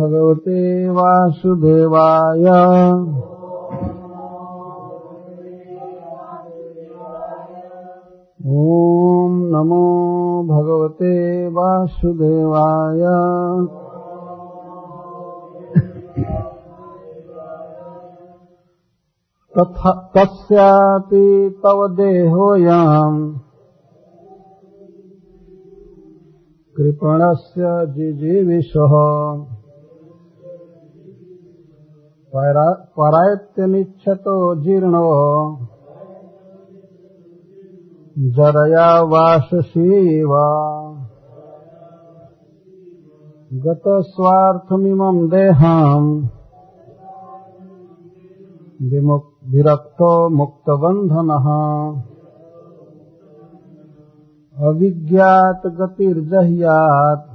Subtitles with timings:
[0.00, 2.46] भगवते वासुदेवाय।
[8.46, 9.86] ॐ नमो
[10.48, 11.14] भगवते
[11.48, 13.02] वासुदेवाय।
[20.16, 21.26] तस्यापि
[21.62, 23.34] तव देहोऽयम्
[26.76, 27.62] कृपणस्य
[27.94, 28.92] जिजीविषः।
[32.98, 35.06] परायत्यनिच्छतो जीर्णो।
[38.18, 40.30] जरया वाशसीव
[43.52, 46.26] गतस्वार्थमिमम् देहम्।
[49.46, 51.46] विरक्तो मुक्तबन्धनः।
[54.66, 57.29] अविज्ञात गतिर्जह्यात्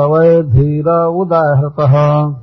[0.00, 2.34] सवय धीर उदाहृतः।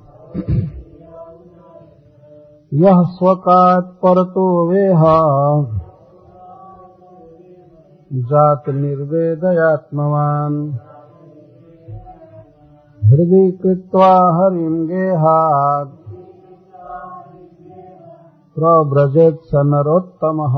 [2.74, 5.02] यः स्वकात् परतो वेह।
[8.14, 10.74] जात निर्वेदयात्मवान्।
[13.04, 16.10] हृदि कृत्वा हरिम् गेहात्।
[18.56, 20.56] प्रव्रजेत् स नरोत्तमः।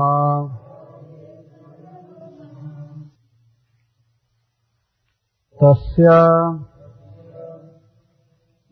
[5.62, 6.08] तस्य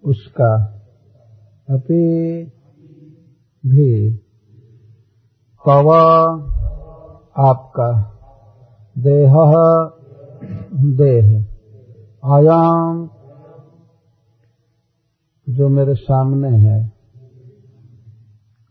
[0.06, 0.64] उसका
[1.70, 2.44] अपि
[3.66, 4.14] भी
[5.66, 5.90] तव
[7.38, 8.12] आपका
[8.98, 9.34] देह
[10.74, 11.44] देह।
[12.24, 13.10] आयाम
[15.48, 16.92] जो मेरे सामने है।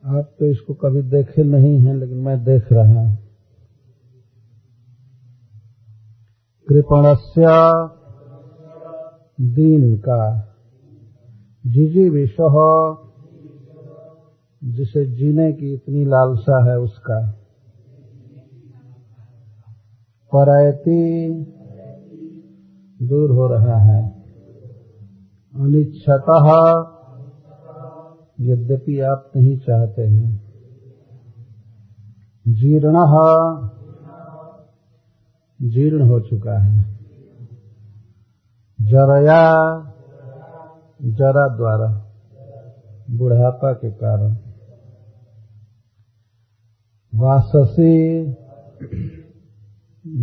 [0.05, 3.17] आप तो इसको कभी देखे नहीं हैं, लेकिन मैं देख रहा हूँ।
[6.67, 7.87] कृपणस्या
[9.41, 10.51] दीन का
[11.65, 12.55] जिजी विषह,
[14.63, 17.31] जिसे जीने की इतनी लालसा है उसका।
[20.33, 21.29] परायती
[23.07, 24.23] दूर हो रहा है।
[25.55, 26.47] अनिच्छतः,
[28.39, 30.45] यद्यपि आप नहीं चाहते हैं।
[32.47, 32.93] जीर्ण
[35.61, 36.99] जीर्ण हो चुका है।
[38.81, 39.71] जरया
[41.05, 42.01] जरा द्वारा
[43.09, 44.37] बुढ़ापा के कारण।
[47.15, 48.29] वाससी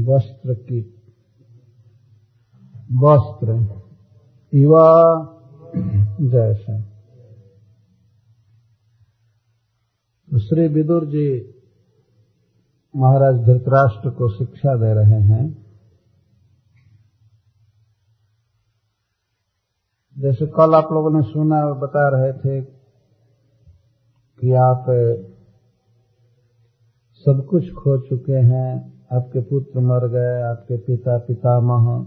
[0.05, 0.81] वस्त्र की
[2.93, 3.81] वस्त्र,
[4.55, 5.29] युवा
[6.21, 6.81] जैसा।
[10.31, 11.55] तो श्री विदुर जी
[12.97, 15.62] महाराज धृतराष्ट्र को शिक्षा दे रहे हैं।
[20.19, 22.61] जैसे कल आप लोगों ने सुना और बता रहे थे
[24.41, 24.85] कि आप
[27.15, 32.07] सब कुछ खो चुके हैं। आपके पुत्र मर गए, आपके पिता पितामह,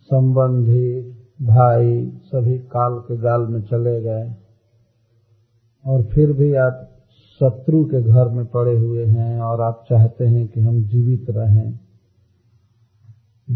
[0.00, 1.10] संबंधी,
[1.42, 4.34] भाई, सभी काल के गाल में चले गए।
[5.86, 6.88] और फिर भी आप
[7.40, 11.72] शत्रु के घर में पड़े हुए हैं और आप चाहते हैं कि हम जीवित रहें।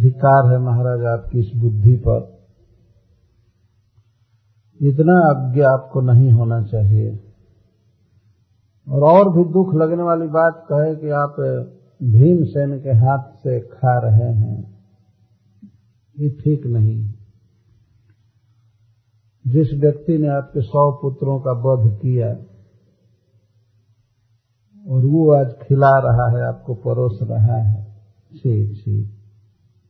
[0.01, 2.34] धिकार है महाराज आपकी इस बुद्धि पर।
[4.85, 7.21] इतना अज्ञा आपको नहीं होना चाहिए।
[8.89, 11.37] और और भी दुख लगने वाली बात कहे कि आप
[12.03, 14.75] भीमसेन के हाथ से खा रहे हैं।
[16.19, 17.15] ये ठीक नहीं।
[19.47, 22.29] जिस व्यक्ति ने आपके सौ पुत्रों का वध किया,
[24.89, 28.03] और वो आज खिला रहा है, आपको परोस रहा है
[28.33, 29.14] छी छी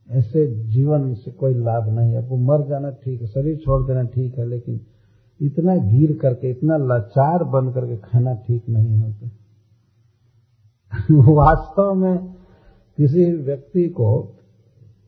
[0.09, 4.03] ऐसे जीवन से कोई लाभ नहीं है। आपको मर जाना ठीक है, शरीर छोड़ देना
[4.03, 4.79] ठीक है, लेकिन
[5.41, 9.29] इतना गिर करके, इतना लाचार बन करके खाना ठीक नहीं होता।
[11.33, 12.17] वास्तव में
[12.97, 14.31] किसी व्यक्ति को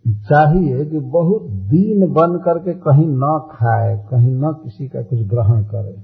[0.07, 5.63] चाहिए कि बहुत दीन बन करके कहीं न खाए, कहीं न किसी का कुछ ग्रहण
[5.63, 5.95] करे।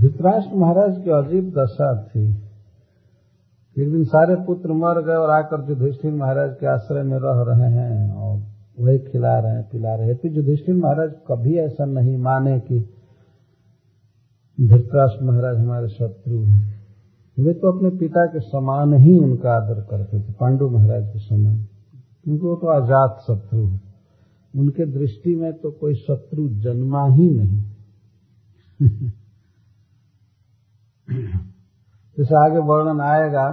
[0.00, 2.47] धृतराष्ट्र महाराज की अजीब दशा थी।
[3.78, 7.70] एक दिन सारे पुत्र मर गए और आकर युधिष्ठिर महाराज के आश्रय में रह रहे
[7.72, 8.38] हैं और
[8.78, 12.78] वही खिला रहे हैं, पिला रहे हैं। तो युधिष्ठिर महाराज कभी ऐसा नहीं माने कि
[14.58, 16.78] धृतराष्ट्र महाराज हमारे शत्रु हैं।
[17.38, 21.58] वे तो अपने पिता के समान ही उनका आदर करते थे, पांडु महाराज के समान।
[22.24, 23.80] क्योंकि वो तो आज़ाद शत्रु है।
[24.54, 27.62] उनके दृष्टि में तो कोई शत्रु जन्मा ही नहीं।
[32.18, 33.48] जैसे आगे वर्णन आएगा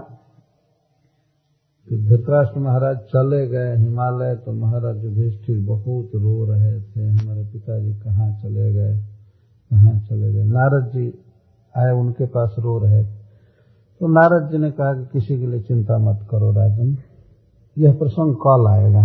[1.88, 7.94] कि धृतराष्ट्र महाराज चले गए हिमालय तो महाराज युधिष्ठिर बहुत रो रहे थे। हमारे पिताजी
[7.95, 8.95] कहाँ चले गए?
[9.71, 10.45] कहाँ चले गए?
[10.45, 11.06] नारद जी
[11.75, 13.03] आए, उनके पास रो रहे
[14.01, 16.95] तो नारद जी ने कहा कि किसी के लिए चिंता मत करो राजन,
[17.77, 19.03] यह प्रसंग कल आएगा।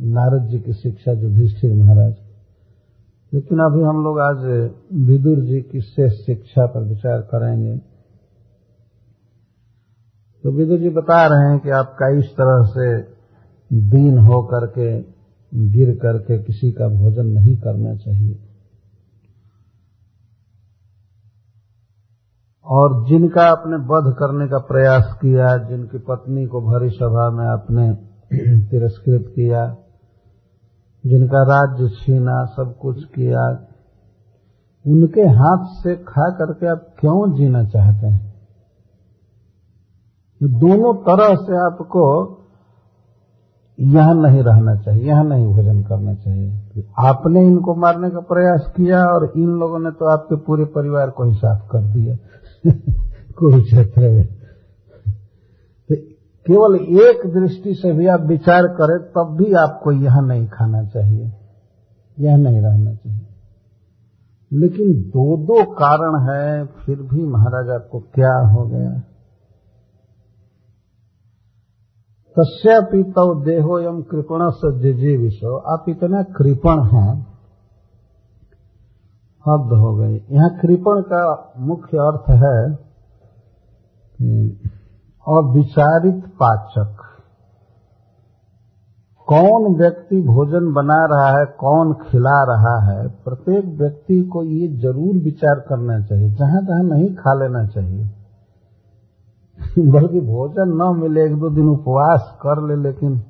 [0.00, 2.14] नारद जी की शिक्षा युधिष्ठिर महाराज।
[3.32, 4.44] लेकिन अभी हम लोग आज
[5.06, 7.74] विदुर जी की शेष शिक्षा पर विचार करेंगे।
[10.44, 13.02] तो विदुर जी बता रहे हैं कि आपका इस तरह से
[13.72, 15.00] दीन हो करके,
[15.70, 18.38] गिर करके किसी का भोजन नहीं करना चाहिए।
[22.66, 27.94] और जिनका आपने वध करने का प्रयास किया, जिनकी पत्नी को भरी सभा में आपने
[28.70, 29.76] तिरस्कृत किया,
[31.06, 33.66] जिनका राज्य छीना, सब कुछ किया,
[34.86, 38.33] उनके हाथ से खा करके आप क्यों जीना चाहते हैं?
[40.42, 42.30] दोनों तरह से आपको
[43.80, 49.04] यहाँ नहीं रहना चाहिए, यहाँ नहीं भोजन करना चाहिए। आपने इनको मारने का प्रयास किया
[49.04, 52.16] और इन लोगों ने तो आपके पूरे परिवार को ही साफ़ कर दिया।
[53.38, 54.26] कुरुक्षेत्र में
[55.88, 55.94] तो
[56.46, 61.32] केवल एक दृष्टि से भी आप विचार करें, तब भी आपको यह नहीं खाना चाहिए,
[62.20, 63.26] यह नहीं रहना चाहिए।
[64.52, 69.02] लेकिन दो दो कारण है, फिर भी महाराज आपको क्या हो गया?
[72.36, 77.12] तस्यापि तव देहो यम कृपण से जिजी विषो आप इतना कृपण हैं
[79.44, 81.22] हद हो गई यहाँ कृपण का
[81.62, 82.58] मुख्य अर्थ है
[85.26, 87.02] अविचारित पाचक।
[89.28, 95.22] कौन व्यक्ति भोजन बना रहा है, कौन खिला रहा है, प्रत्येक व्यक्ति को ये ज़रूर
[95.24, 98.04] विचार करना चाहिए। जहाँ जहाँ नहीं खा लेना चाहिए।
[99.78, 103.22] बल्कि भोजन न मिले, एक दो दिन उपवास कर ले, लेकिन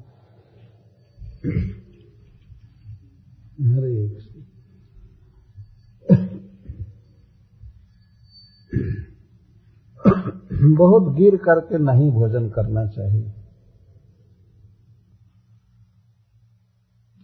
[10.77, 13.33] बहुत गिर करके नहीं भोजन करना चाहिए।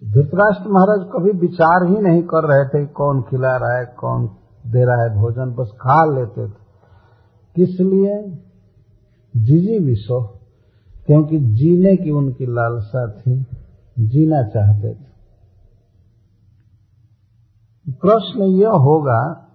[0.04, 4.26] धृतराष्ट्र महाराज कभी विचार ही नहीं कर रहे थे कौन खिला रहा है, कौन
[4.66, 6.54] दे रहा है भोजन, बस खा लेते थे।
[7.56, 8.46] किस लिए?
[9.36, 10.20] जीजी विश्व
[11.06, 13.46] क्योंकि जीने की उनकी लालसा थी,
[13.98, 15.10] जीना चाहते थे।
[17.92, 19.46] प्रश्न यह होगा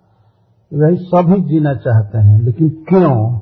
[0.73, 3.39] वही सभी जीना चाहते हैं, लेकिन क्यों?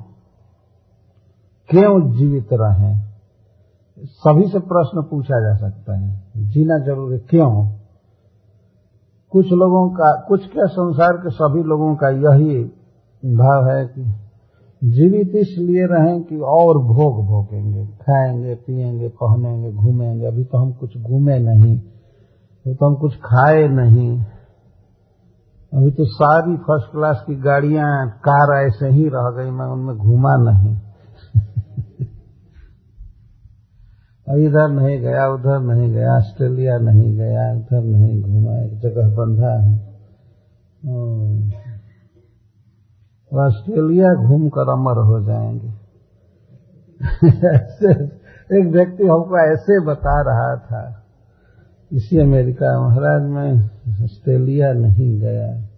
[1.70, 3.14] क्यों जीवित रहें?
[4.00, 7.68] सभी से प्रश्न पूछा जा सकता है, जीना ज़रूरी क्यों?
[9.32, 12.64] कुछ लोगों का, कुछ क्या संसार के सभी लोगों का यही
[13.36, 14.14] भाव है कि
[14.84, 20.98] जीवित इसलिए रहें कि और भोग भोगेंगे, खाएँगे, पिएँगे, पहनेंगे, घूमेंगे। अभी तो हम कुछ
[20.98, 24.24] घूमे नहीं, अभी तो हम कुछ खाए नहीं।
[25.74, 30.36] अभी तो सारी फ़र्स्ट क्लास की गाड़ियाँ, कार ऐसे ही रह गई, मैं उनमें घूमा
[30.36, 30.76] नहीं।
[34.48, 39.62] इधर नहीं गया, उधर नहीं गया, ऑस्ट्रेलिया नहीं गया, उधर नहीं घूमा, एक जगह बंधा
[39.62, 39.94] है।
[43.34, 45.68] ऑस्ट्रेलिया घूम कर अमर हो जाएँगे।
[48.60, 51.06] एक व्यक्ति हमको ऐसे बता रहा था,
[51.92, 53.70] इसी अमेरिका महाराज में
[54.04, 55.70] ऑस्ट्रेलिया नहीं गया।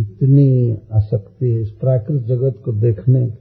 [0.00, 3.36] इतनी आसक्ति इस प्राकृतिक जगत को देखने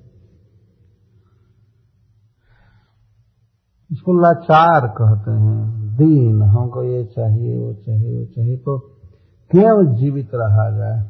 [3.91, 8.88] इसको लाचार कहते हैं। दीन, हमको ये चाहिए, वो चाहिए वो चाहिए। तो
[9.51, 11.09] क्यों जीवित रहा जाए।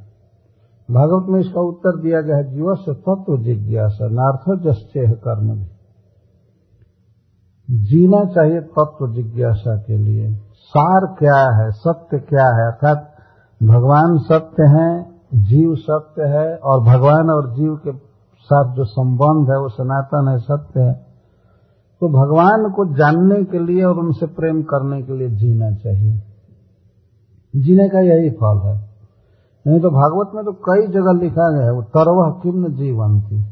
[0.91, 5.67] भागवत में इसका उत्तर दिया गया है जीव से तत्व जिज्ञासा, नार्थो जस्े कर्म भी
[7.69, 13.15] जीना चाहिए तत्व जिज्ञासा के लिए। सार क्या है, सत्य क्या है, अर्थात
[13.63, 15.03] भगवान सत्य है,
[15.33, 17.91] जीव सत्य है, और भगवान और जीव के
[18.39, 20.93] साथ जो संबंध है, वो सनातन है, सत्य है।
[21.99, 26.28] तो भगवान को जानने के लिए और उनसे प्रेम करने के लिए जीना चाहिए।
[27.55, 28.89] जीने का यही फल है।
[29.67, 33.43] नहीं तो भागवत में तो कई जगह लिखा गया है, वो तरवह जीवन थी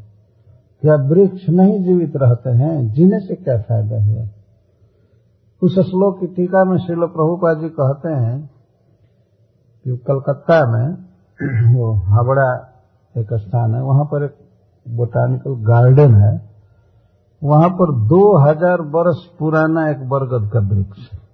[0.83, 2.93] क्या वृक्ष नहीं जीवित रहते हैं?
[2.93, 4.27] जीने से क्या फ़ायदा हुआ
[5.61, 8.49] उस श्लोक की टीका में श्रील प्रभुपा जी कहते हैं
[9.85, 11.07] कि कलकत्ता में
[11.75, 12.73] वो हावड़ा
[13.17, 14.35] एक स्थान है, वहाँ पर एक
[14.85, 16.47] बोटानिकल गार्डन है।
[17.43, 21.26] वहाँ पर दो हज़ार वर्ष पुराना एक बरगद का वृक्ष है।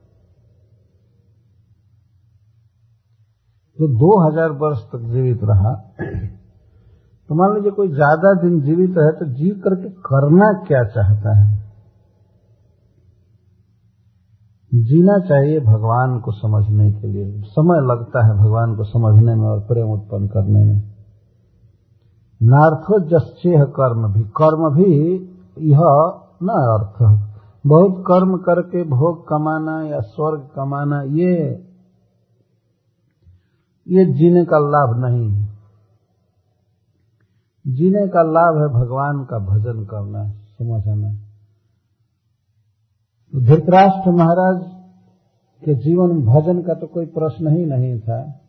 [3.84, 5.74] जो दो हज़ार वर्ष तक जीवित रहा
[7.30, 11.46] तो मान लीजिए कोई ज़्यादा दिन जीवित है तो जीव करके करना क्या चाहता है?
[14.72, 19.60] जीना चाहिए भगवान को समझने के लिए। समय लगता है भगवान को समझने में और
[19.60, 20.80] प्रेम उत्पन्न करने में।
[22.42, 24.92] नार्थो जस्ेह कर्म भी। कर्म भी,
[25.68, 25.84] यह
[26.44, 26.98] न अर्थ।
[27.68, 31.34] बहुत कर्म करके भोग कमाना या स्वर्ग कमाना, ये
[33.88, 35.50] ये जीने का लाभ नहीं है।
[37.68, 41.14] जीने का लाभ है भगवान का भजन करना समझना
[43.34, 44.62] तो धृतराष्ट्र महाराज
[45.66, 48.40] के जीवन में भजन का तो कोई प्रश्न ही नहीं था।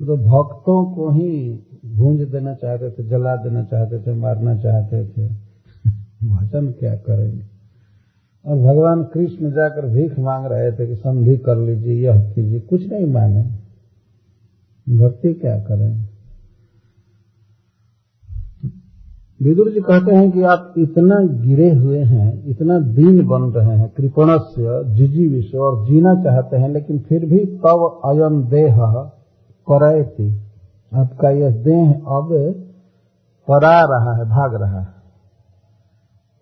[0.00, 1.52] तो भक्तों को ही
[1.84, 5.28] भूंज देना चाहते थे, जला देना चाहते थे, मारना चाहते थे।
[6.28, 7.46] भजन क्या करेंगे?
[8.46, 12.88] और भगवान कृष्ण जाकर भीख मांग रहे थे कि संधि कर लीजिए, यह कीजिए, कुछ
[12.92, 13.53] नहीं माने।
[14.88, 16.08] भक्ति क्या करें?
[19.42, 23.88] विदुर जी कहते हैं कि आप इतना गिरे हुए हैं, इतना दीन बन रहे हैं,
[23.96, 28.76] कृपणस्य जिजी विश्व और जीना चाहते हैं, लेकिन फिर भी तब अयन देह
[29.70, 30.40] करती
[30.94, 32.54] आपका यह देह अब
[33.48, 34.94] परा रहा है, भाग रहा है।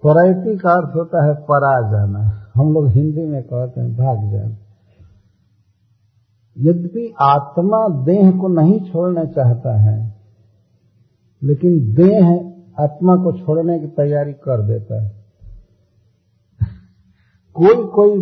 [0.07, 4.57] परैती का अर्थ होता है परा जाना। हम लोग हिंदी में कहते हैं भाग जाना।
[6.59, 10.15] यद्यपि आत्मा देह को नहीं छोड़ना चाहता है,
[11.43, 15.25] लेकिन देह आत्मा को छोड़ने की तैयारी कर देता है।
[17.55, 18.19] कोई कोई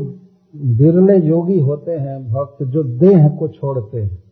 [0.56, 4.22] बिरले योगी होते हैं, भक्त, जो देह को छोड़ते हैं।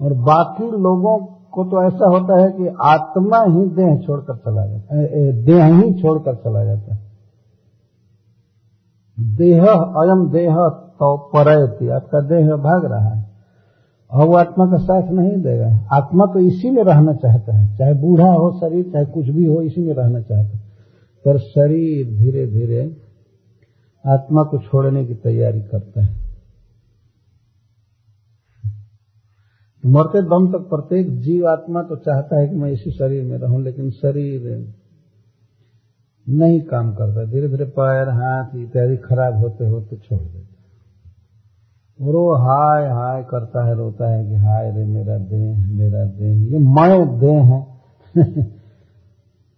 [0.00, 4.96] और बाकी लोगों को तो ऐसा होता है कि आत्मा ही देह छोड़कर चला जाता
[4.96, 7.04] है देह ही छोड़कर चला जाता है।
[9.20, 13.34] देह, अयम देह तो परयती, आपका देह भाग रहा है।
[14.10, 17.94] और वो आत्मा का साथ नहीं देगा। आत्मा तो इसी में रहना चाहता है। चाहे
[17.94, 20.64] बूढ़ा हो, शरीर, चाहे कुछ भी हो इसी में रहना चाहता है।
[21.24, 22.96] पर शरीर धीरे धीरे
[24.06, 26.24] आत्मा को छोड़ने की तैयारी करता है।
[29.86, 33.62] मरते दम तक प्रत्येक जीव आत्मा तो चाहता है कि मैं इसी शरीर में रहूँ,
[33.62, 34.74] लेकिन शरीर
[36.28, 40.53] नहीं काम करता। धीरे धीरे पैर, हाथ इत्यादि खराब होते होते छोड़ देता
[42.00, 46.52] और वो हाय हाय करता है, रोता है कि हाय रे, मेरा देह मेरा देह
[46.52, 47.66] ये मैं देह है।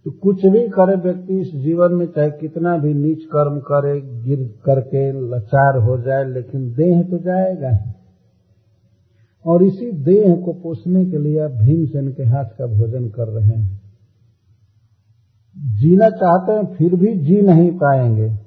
[0.04, 4.54] तो कुछ भी करे व्यक्ति, इस जीवन में चाहे कितना भी नीच कर्म करे, गिर
[4.64, 7.90] करके लाचार हो जाए, लेकिन देह तो जाएगा ही।
[9.46, 13.48] और इसी देह को पोषने के लिए आप भीमसेन के हाथ का भोजन कर रहे
[13.48, 13.80] हैं।
[15.56, 18.45] जीना चाहते हैं, फिर भी जी नहीं पाएँगे।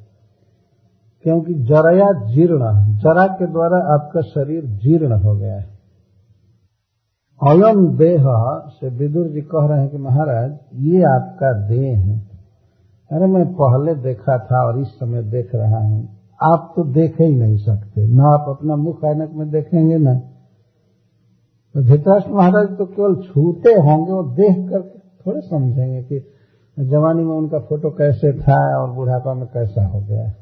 [1.26, 2.60] क्योंकि जराया जीर्ण
[2.98, 5.80] जरा के द्वारा आपका शरीर जीर्ण हो गया है।
[7.42, 8.24] अयम देह
[8.68, 12.20] से विदुर जी कह रहे हैं कि महाराज, ये आपका देह है।
[13.12, 17.36] अरे मैं पहले देखा था और इस समय देख रहा हूँ। आप तो देख ही
[17.36, 20.20] नहीं सकते। न आप अपना मुख ऐनक में देखेंगे न।
[21.76, 24.82] तो धृतराष्ट्र महाराज तो केवल छूते होंगे और देख कर
[25.26, 26.20] थोड़े समझेंगे कि
[26.78, 30.34] जवानी में उनका फ़ोटो कैसे था और बुढ़ापा में कैसा हो गया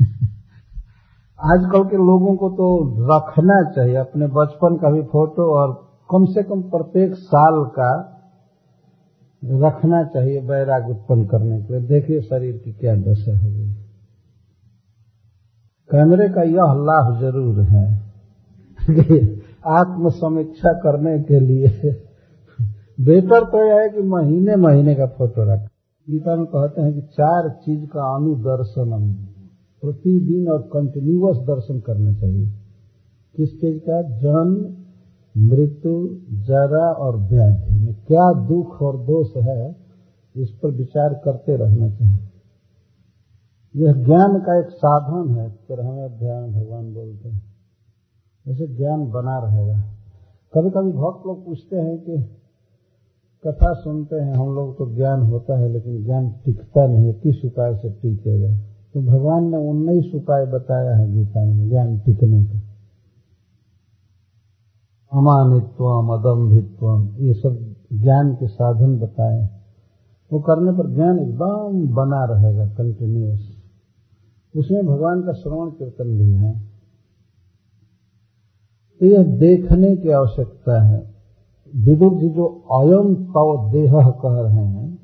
[1.44, 2.66] आजकल के लोगों को तो
[3.10, 5.72] रखना चाहिए, अपने बचपन का भी फ़ोटो और
[6.10, 8.12] कम से कम प्रत्येक साल का
[9.42, 13.72] रखना चाहिए बैराग उत्पन्न करने के लिए। देखिए शरीर की क्या दशा हो गई।
[15.90, 17.84] कैमरे का यह लाभ ज़रूर है
[19.66, 21.68] आत्म समीक्षा करने के लिए
[23.00, 25.68] बेहतर तो यह है कि महीने महीने का फ़ोटो रख।
[26.06, 29.25] गीता में कहते हैं कि चार चीज़ का अनुदर्शनम।
[29.86, 32.52] प्रतिदिन और कंटिन्यूअस दर्शन करना चाहिए।
[33.36, 34.02] किस चीज़ का?
[34.02, 34.76] जन्म,
[35.46, 39.76] मृत्यु, जरा और व्याधि। में क्या दुख और दोष है,
[40.36, 42.18] इस पर विचार करते रहना चाहिए।
[43.76, 47.42] यह ज्ञान का एक साधन है, तेरहवें अध्याय में भगवान बोलते हैं।
[48.48, 49.80] ऐसे ज्ञान बना रहेगा।
[50.54, 52.22] कभी कभी भक्त लोग पूछते हैं कि
[53.46, 57.76] कथा सुनते हैं, हम लोग तो ज्ञान होता है, लेकिन ज्ञान टिकता नहीं किस उपाय
[57.76, 58.75] से टिकेगा?
[58.96, 62.58] तो भगवान ने उन्नीस उपाय बताया है गीता में, ज्ञान टिकने का।
[65.18, 69.48] अमानित्व अदम्भित्व ये सब ज्ञान के साधन बताए।
[70.32, 73.56] वो करने पर ज्ञान एकदम बना रहेगा कंटिन्यूस
[74.56, 76.60] उसमें भगवान का श्रवण कीर्तन भी है।
[79.00, 81.14] तो यह देखने की आवश्यकता है।
[81.76, 84.95] विदुर जी जो अयम तव देह कह रहे हैं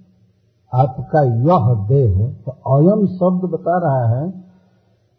[0.73, 2.15] आपका यह देह
[2.45, 4.31] तो अयम शब्द बता रहा है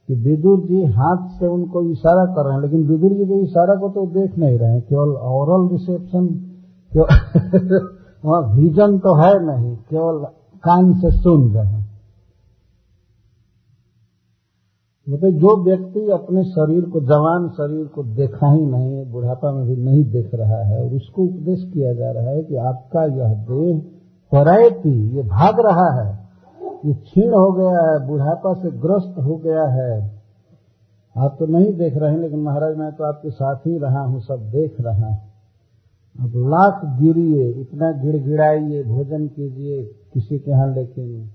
[0.10, 3.76] कि विदुर जी हाथ से उनको इशारा कर रहे हैं, लेकिन विदुर जी के इशारा
[3.76, 6.26] को तो देख नहीं रहे हैं। केवल औरल रिसेप्शन
[8.24, 10.26] वहाँ विजन तो है नहीं, केवल
[10.64, 11.82] कान से सुन रहे हैं।
[15.08, 19.76] मतलब जो व्यक्ति अपने शरीर को, जवान शरीर को देखा ही नहीं, बुढ़ापा में भी
[19.76, 23.82] नहीं देख रहा है, और उसको उपदेश किया जा रहा है कि आपका यह देह
[24.34, 26.24] परायती, ये भाग रहा है।
[26.86, 30.12] ये क्षीण हो गया है, बुढ़ापा से ग्रस्त हो गया है।
[31.18, 34.22] आप तो नहीं देख रहे हैं, लेकिन महाराज, मैं तो आपके साथ ही रहा हूँ,
[34.22, 35.34] सब देख रहा हूँ।
[36.20, 41.30] अब लाख गिरिए, इतना गिड़गिड़ाइए, भोजन कीजिए, किसी के यहाँ लेकिन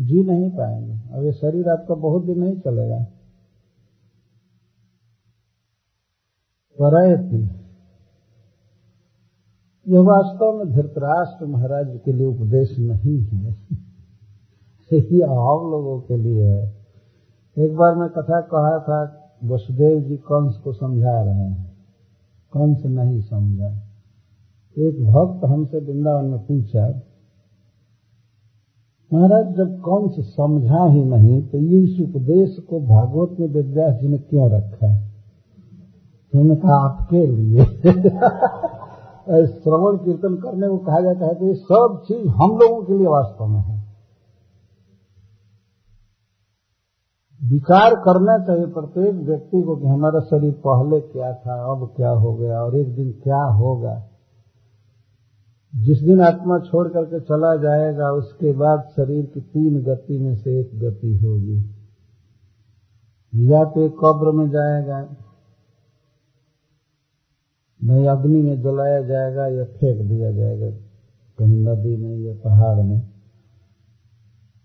[0.00, 3.06] जी नहीं पाएँगे। अब ये शरीर आपका बहुत दिन नहीं चलेगा।
[6.78, 7.59] परयति।
[9.90, 13.50] यह वास्तव में धृतराष्ट्र महाराज के लिए उपदेश नहीं है।
[14.92, 16.86] ये हम लोगों के लिए है।
[17.58, 21.72] एक बार मैं कथा कहा था, वसुदेव जी कंस को समझा रहे हैं।
[22.52, 23.68] कंस नहीं समझा।
[24.78, 27.02] एक भक्त हमसे वृंदावन में पूछा,
[29.14, 34.08] महाराज, जब कंस समझा ही नहीं तो ये इस उपदेश को भागवत में वेदव्यास जी
[34.08, 34.88] ने क्यों रखा?
[34.88, 35.10] है
[36.34, 37.66] उन्होंने कहा, आपके लिए।
[39.30, 43.06] श्रवण कीर्तन करने को कहा जाता है तो ये सब चीज़ हम लोगों के लिए
[43.06, 43.80] वास्तव में है।
[47.40, 52.34] विचार करना चाहिए प्रत्येक व्यक्ति को कि हमारा शरीर पहले क्या था, अब क्या हो
[52.34, 54.06] गया और एक दिन क्या होगा।
[55.76, 60.60] जिस दिन आत्मा छोड़ करके चला जाएगा, उसके बाद शरीर की तीन गति में से
[60.60, 61.76] एक गति होगी।
[63.34, 65.16] या तो कब्र में जाएगा
[67.84, 70.70] नहीं, अग्नि में जलाया जाएगा या फेंक दिया जाएगा।
[71.38, 73.00] कहीं नदी में या पहाड़ में।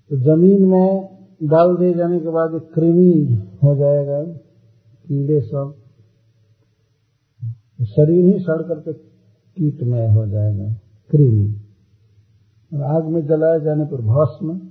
[0.09, 4.23] तो ज़मीन में डाल दिए जाने के बाद कृमि हो जाएगा,
[5.07, 5.75] कीड़े सब।
[7.85, 8.93] शरीर ही सड़ करके
[9.57, 10.73] कीटमय हो जाएगा,
[11.11, 11.61] कृमि।
[12.73, 14.61] और आग में जलाए जाने पर भस्म।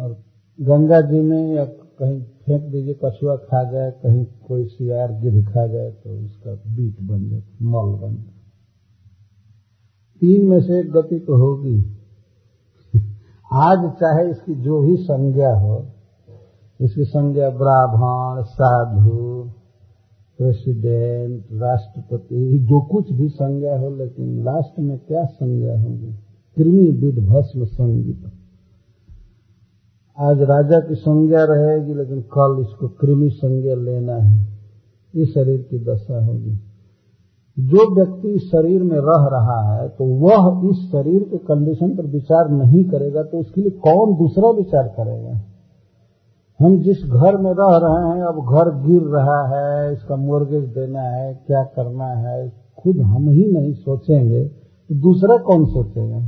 [0.00, 0.24] और
[0.60, 1.64] गंगा जी में या
[1.98, 7.00] कहीं फेंक दीजिए कछुआ खा जाए, कहीं कोई सियार गिर खा जाए तो उसका बीट
[7.00, 8.34] बन जाए, मल बन जाए।
[10.20, 11.80] तीन में से एक गति तो होगी।
[13.52, 15.86] आज चाहे इसकी जो भी संज्ञा हो,
[16.80, 19.50] इसकी संज्ञा ब्राह्मण, साधु,
[20.38, 26.14] प्रेसिडेंट, राष्ट्रपति, जो कुछ भी संज्ञा हो, लेकिन लास्ट में क्या संज्ञा होगी?
[26.56, 28.37] कृमि विद भस्म संगीत।
[30.18, 34.46] आज राजा की संज्ञा रहेगी, लेकिन कल इसको कृमि संज्ञा लेना है।
[35.14, 36.54] ये शरीर की दशा होगी।
[37.56, 42.06] जो व्यक्ति इस शरीर में रह रहा है तो वह इस शरीर के कंडीशन पर
[42.06, 45.40] विचार नहीं करेगा तो उसके लिए कौन दूसरा विचार करेगा?
[46.60, 51.02] हम जिस घर में रह रहे हैं, अब घर गिर रहा है, इसका मोर्गेज देना
[51.02, 56.18] है, क्या करना है, खुद हम ही नहीं सोचेंगे तो दूसरा कौन सोचेगा?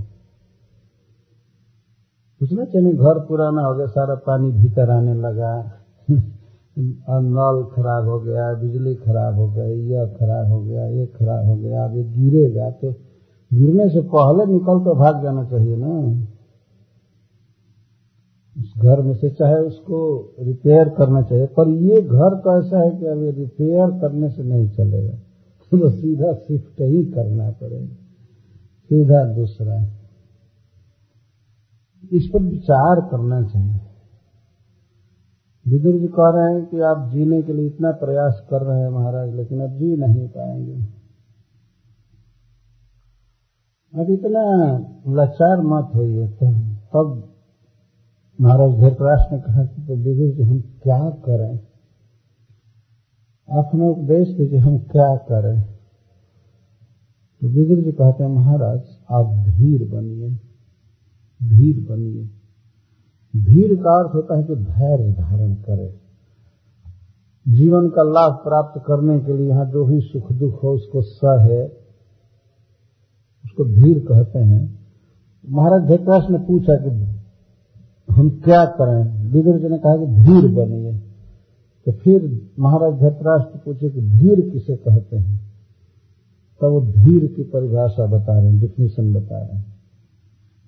[2.41, 5.73] दूसरा चलिए घर पुराना हो गया, सारा पानी भीतर आने लगा।
[6.11, 11.57] नल खराब हो गया, बिजली खराब हो गई यह खराब हो गया, ये खराब हो
[11.57, 12.93] गया, अब गिरेगा तो
[13.53, 16.27] गिरने से पहले निकल कर भाग जाना चाहिए ना।
[18.57, 20.01] उस घर में से चाहे उसको
[20.41, 24.69] रिपेयर करना चाहिए, पर ये घर तो ऐसा है कि अब रिपेयर करने से नहीं
[24.69, 25.15] चलेगा।
[25.71, 27.95] तो सीधा शिफ्ट ही करना पड़ेगा,
[28.91, 30.00] सीधा दूसरा।
[32.13, 33.81] इस पर विचार करना चाहिए।
[35.67, 38.89] विदुर जी कह रहे हैं कि आप जीने के लिए इतना प्रयास कर रहे हैं
[38.89, 41.01] महाराज, लेकिन अब जी नहीं पाएँगे।
[43.95, 44.45] अब इतना
[45.15, 46.29] लाचार मत होइए,
[46.95, 47.27] तब
[48.41, 51.59] महाराज धृतराष्ट्र ने कहा कि तो विदुर जी हम क्या करें?
[53.49, 55.63] आप हमें उपदेश दीजिए, हम क्या करें?
[57.43, 60.50] तो विदुर जी कहते हैं, महाराज, आप धीर बनिए।
[61.41, 62.29] धीर बनिए
[63.35, 65.89] धीर का अर्थ होता है कि धैर्य धारण करे।
[67.47, 71.63] जीवन का लाभ प्राप्त करने के लिए यहाँ जो भी सुख दुख हो उसको सहे
[73.45, 74.63] उसको धीर कहते हैं।
[75.45, 76.91] महाराज धृतराष्ट्र ने पूछा कि
[78.09, 79.31] हम क्या करें?
[79.33, 80.99] विदुर जी ने कहा कि धीर बनिए
[81.87, 85.37] तो फिर महाराज धृतराष्ट्र पूछे कि धीर किसे कहते हैं?
[85.37, 89.70] तब तो वो धीर की परिभाषा बता रहे हैं डिफिनेशन बता रहे हैं।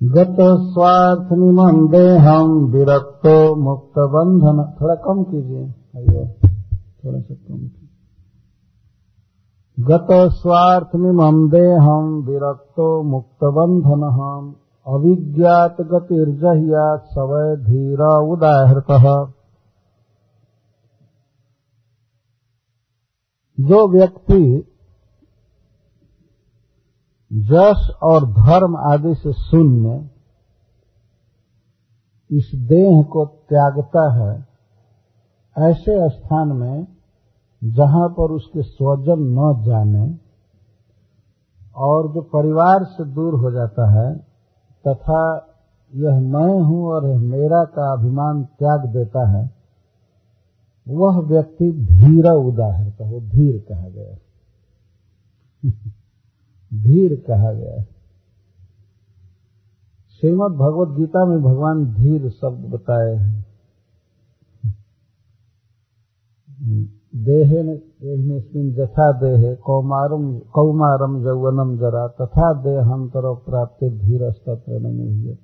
[0.03, 7.89] गत स्वार्थ निमन देहम विरक्तो मुक्त बंधन थोड़ा कम कीजिए। थोड़ा सा कम कीजिए।
[9.81, 18.87] गत स्वार्थ निमम देहम विरक्तो मुक्त बंधन हम अविज्ञात गतिर्जहियात सवय धीर उदाहृत।
[23.61, 24.72] जो व्यक्ति
[27.33, 30.09] जस और धर्म आदि से शून्य
[32.31, 34.47] इस देह को त्यागता है,
[35.59, 36.87] ऐसे स्थान में
[37.65, 40.19] जहाँ पर उसके स्वजन न जाने
[41.77, 44.17] और जो परिवार से दूर हो जाता है,
[44.85, 45.49] तथा
[45.95, 49.51] यह मैं हूँ और यह मेरा का अभिमान त्याग देता है,
[50.89, 54.17] वह व्यक्ति धीर उदाहरता वो धीर कहा गया
[56.73, 57.89] धीर कहा गया है।
[60.13, 63.45] श्रीमद भगवत गीता में भगवान धीर शब्द बताए हैं।
[67.17, 75.37] देहे देहेस्मिन जथा देहे कौमारम कौमारम यौवनम जरा, तथा देहांतर प्राप्त धीर तत्र न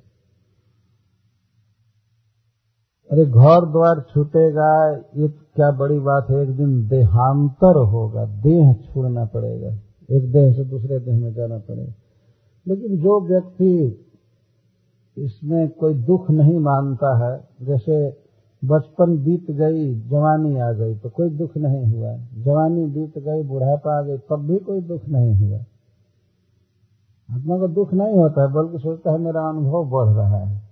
[3.11, 4.71] अरे घर द्वार छूटेगा,
[5.17, 9.71] ये क्या बड़ी बात है, एक दिन देहांतर होगा, देह छोड़ना पड़ेगा।
[10.11, 11.95] एक देह से दूसरे देह में जाना पड़े।
[12.69, 14.05] लेकिन जो व्यक्ति
[15.19, 18.17] इसमें कोई दुख नहीं मानता है, जैसे
[18.65, 23.99] बचपन बीत गई, जवानी आ गई तो कोई दुख नहीं हुआ। जवानी बीत गई, बुढ़ापा
[23.99, 25.59] आ गई, तब भी कोई दुख नहीं हुआ।
[27.35, 30.63] आत्मा को दुख नहीं होता है, बल्कि सोचता है, मेरा अनुभव बढ़ रहा है।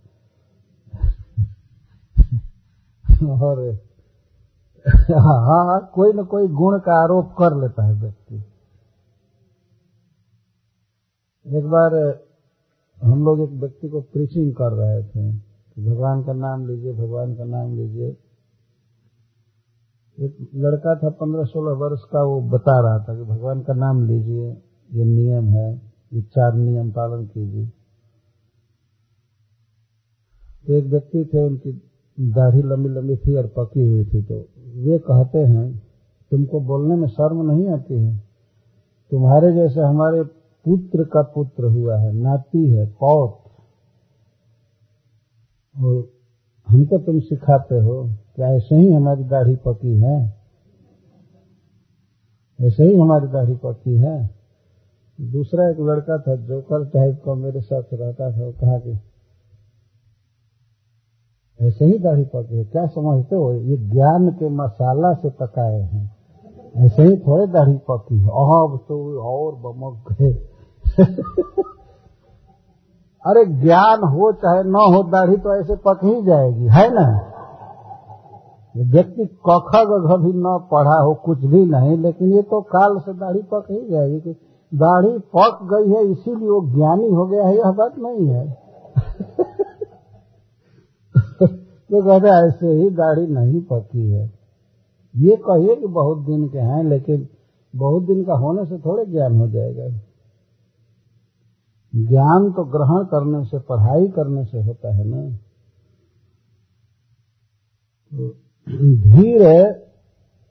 [3.40, 3.78] और
[5.18, 8.44] हाँ हाँ कोई न कोई गुण का आरोप कर लेता है व्यक्ति।
[11.46, 12.20] एक बार
[13.02, 15.32] हम लोग एक व्यक्ति को प्रीचिंग कर रहे थे।
[15.74, 18.16] कि भगवान का नाम लीजिए, भगवान का नाम लीजिए।
[20.18, 24.06] एक लड़का था, पंद्रह सोलह वर्ष का, वो बता रहा था कि भगवान का नाम
[24.06, 25.82] लीजिए, ये नियम है,
[26.12, 27.66] ये चार नियम पालन कीजिए।
[30.66, 31.72] तो एक व्यक्ति थे, उनकी
[32.20, 35.82] दाढ़ी लंबी लंबी थी और पकी हुई थी तो वे कहते हैं,
[36.30, 38.16] तुमको बोलने में शर्म नहीं आती है?
[39.10, 40.24] तुम्हारे जैसे हमारे
[40.66, 43.38] पुत्र का पुत्र हुआ है, नाती है, पौत।
[45.82, 46.08] और
[46.68, 50.36] हमको तुम सिखाते हो, क्या ऐसे ही हमारी दाढ़ी पकी है?
[52.60, 54.30] ऐसे ही हमारी दाढ़ी पकी है।
[55.20, 59.00] दूसरा एक लड़का था जोकर टाइप का मेरे साथ रहता था कहा कि
[61.60, 63.52] ऐसे ही दाढ़ी पकी है, क्या समझते हो?
[63.52, 66.16] ये ज्ञान के मसाला से पकाए हैं।
[66.76, 70.55] ऐसे ही थोड़े दाढ़ी पकी है। अब तो और बमक गए।
[73.26, 77.32] अरे ज्ञान हो चाहे न हो, दाढ़ी तो ऐसे पक ही जाएगी, है ना?
[78.76, 83.12] व्यक्ति कखा गघ भी न पढ़ा हो, कुछ भी नहीं, लेकिन ये तो काल से
[83.12, 84.36] दाढ़ी पक ही जाएगी कि
[84.74, 88.58] दाढ़ी पक गई है, इसीलिए वो ज्ञानी हो गया है, यह बात नहीं है।
[91.90, 94.32] तो कहते ऐसे ही दाढ़ी नहीं पकी है।
[95.16, 97.28] ये कहिए कि बहुत दिन के हैं, लेकिन
[97.76, 100.00] बहुत दिन का होने से थोड़े ज्ञान हो जाएगा।
[101.96, 105.20] ज्ञान तो ग्रहण करने से, पढ़ाई करने से होता है ना।
[108.12, 108.28] तो
[109.02, 109.42] धीर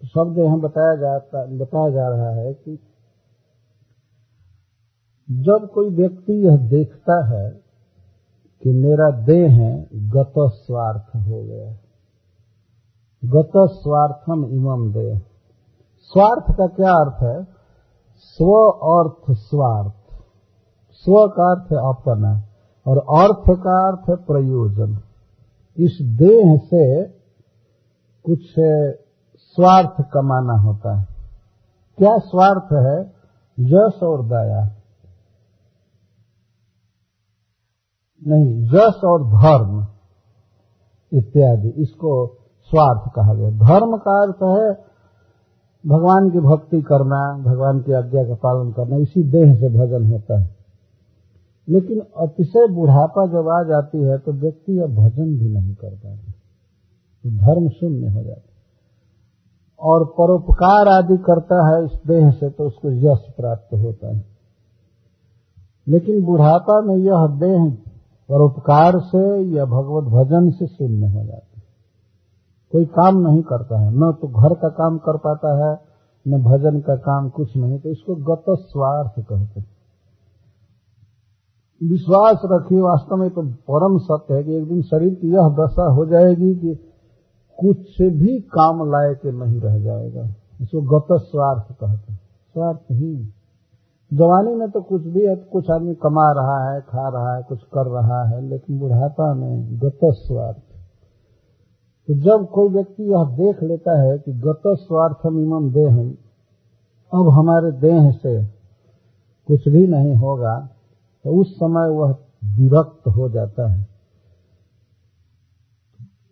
[0.04, 2.80] शब्द यहाँ बताया जाता, बताया जा रहा है कि
[5.30, 7.50] जब कोई व्यक्ति यह देखता है
[8.64, 11.72] कि मेरा देह है गत स्वार्थ हो गया
[13.24, 15.20] गत स्वार्थम इमम देह।
[16.12, 17.44] स्वार्थ का क्या अर्थ है?
[18.20, 18.52] स्व
[18.94, 20.05] अर्थ स्वार्थ।
[21.06, 22.44] स्व का अर्थ है अपना
[22.88, 25.00] और अर्थ का अर्थ है प्रयोजन।
[25.78, 27.04] इस देह से
[28.26, 28.40] कुछ
[29.38, 31.08] स्वार्थ कमाना होता है।
[31.98, 33.14] क्या स्वार्थ है?
[33.60, 34.76] यश और दया।
[38.28, 39.88] नहीं यश और धर्म
[41.14, 42.28] इत्यादि, इसको
[42.62, 44.86] स्वार्थ कहा गया। धर्म का अर्थ है
[45.88, 50.40] भगवान की भक्ति करना, भगवान की आज्ञा का पालन करना, इसी देह से भजन होता
[50.40, 50.55] है।
[51.70, 56.32] लेकिन अतिशय बुढ़ापा जब आ जाती है तो व्यक्ति अब भजन भी नहीं कर पाता।
[57.38, 58.42] धर्म शून्य हो जाता
[59.80, 64.26] और परोपकार आदि करता है इस देह से तो उसको यश प्राप्त होता है।
[65.88, 67.78] लेकिन बुढ़ापा में यह देह
[68.30, 71.64] परोपकार से या भगवत भजन से शून्य हो जाता है।
[72.72, 75.80] कोई काम नहीं करता है। न तो घर का काम कर पाता है,
[76.28, 79.75] न भजन का काम कुछ नहीं। तो इसको गत स्वार्थ कहते हैं।
[81.84, 85.84] विश्वास रखिए, वास्तव में तो परम सत्य है कि एक दिन शरीर की यह दशा
[85.84, 86.76] हो जाएगी कि
[87.60, 92.20] कुछ से भी काम लायक नहीं रह जाएगा। इसको गत स्वार्थ कहते हैं।
[92.54, 93.34] स्वार्थ ही।
[94.14, 97.64] जवानी में तो कुछ भी है, कुछ आदमी कमा रहा है, खा रहा है, कुछ
[97.64, 100.58] कर रहा है, लेकिन बुढ़ापा में गत स्वार्थ।
[102.08, 106.14] तो जब कोई व्यक्ति यह देख लेता है कि गत स्वार्थम इमम देह
[107.14, 108.46] अब हमारे देह से
[109.48, 110.70] कुछ भी नहीं होगा
[111.26, 113.88] तो उस समय वह विरक्त हो जाता है।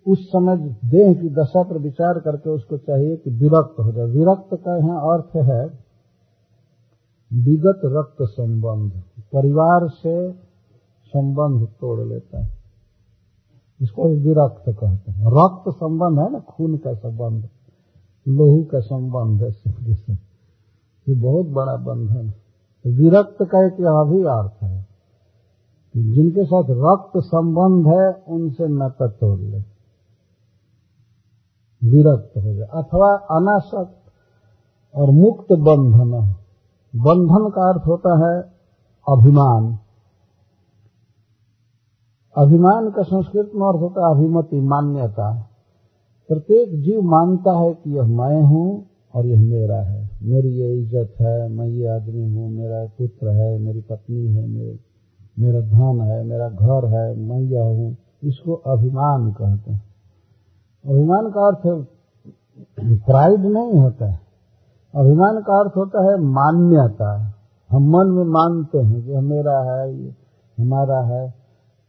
[0.07, 4.49] उस समय देह की दशा पर विचार करके उसको चाहिए कि विरक्त हो जाए। विरक्त
[4.53, 5.65] का यहाँ अर्थ है
[7.33, 8.91] विगत रक्त संबंध।
[9.33, 10.31] परिवार से
[11.07, 12.53] संबंध तोड़ लेता है।
[13.81, 17.49] इसको विरक्त कहते हैं। रक्त संबंध है ना, खून का संबंध।
[18.27, 20.13] लोहू का संबंध है
[21.09, 22.42] ये बहुत बड़ा बंधन है।
[22.87, 24.87] विरक्त का एक यह भी अर्थ है।
[25.97, 29.57] जिनके साथ रक्त संबंध है, उनसे नाता तोड़ ले
[31.83, 34.01] विरक्त हो जाए अथवा अनासक्त
[34.95, 36.35] और मुक्त बंधन।
[36.95, 38.53] बंधन का अर्थ होता है
[39.09, 39.79] अभिमान।
[42.37, 45.49] अभिमान का संस्कृत में अर्थ होता है अभिमति, मान्यता।
[46.27, 51.21] प्रत्येक जीव मानता है कि यह मैं हूँ और यह मेरा है। मेरी ये इज़्ज़त
[51.21, 54.79] है, मैं ये आदमी हूँ, मेरा पुत्र है, मेरी पत्नी है, मेरे,
[55.39, 59.83] मेरा धन है, मेरा घर है, मैं यह हूँ। इसको अभिमान कहते हैं।
[60.89, 61.61] अभिमान का अर्थ
[62.79, 64.19] प्राइड नहीं होता है।
[64.95, 70.15] अभिमान का अर्थ होता है मान्यता। हम मन में मानते हैं कि मेरा है, ये
[70.59, 71.33] हमारा है।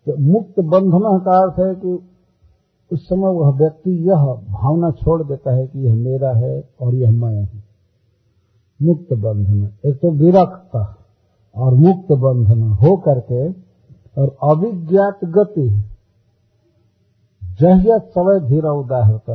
[0.07, 2.14] तो मुक्त बंधन का अर्थ है कि
[2.95, 7.11] उस समय वह व्यक्ति यह भावना छोड़ देता है कि यह मेरा है और यह
[7.11, 7.63] मैं हूँ।
[8.83, 10.77] मुक्त बंधन। एक तो विरक्त
[11.57, 13.53] और मुक्त बंधन हो करके
[14.21, 15.69] और अविज्ञात गति।
[17.61, 19.33] जहिया समय धीरा उदाय होता।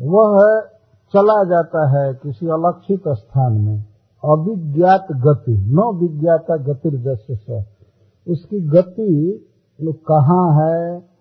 [0.00, 0.60] वह
[1.12, 3.84] चला जाता है किसी अलक्षित स्थान में।
[4.24, 7.64] अविज्ञात गति। न विज्ञाता गतिर्जस्य
[8.28, 9.42] उसकी गति
[9.82, 11.15] कहाँ है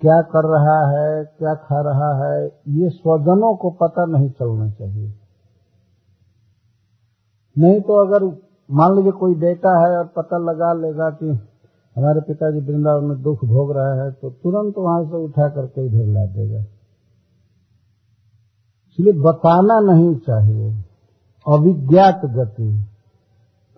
[0.00, 5.14] क्या कर रहा है, क्या खा रहा है, ये स्वजनों को पता नहीं चलना चाहिए।
[7.58, 8.24] नहीं तो अगर
[8.70, 11.26] मान लीजिए कोई बेटा है और पता लगा लेगा कि
[11.96, 16.06] हमारे पिताजी वृंदावन में दुख भोग रहा है तो तुरंत वहाँ से उठा करके इधर
[16.06, 16.60] ला देगा।
[18.88, 20.70] इसलिए बताना नहीं चाहिए।
[21.46, 22.84] अविज्ञात गति।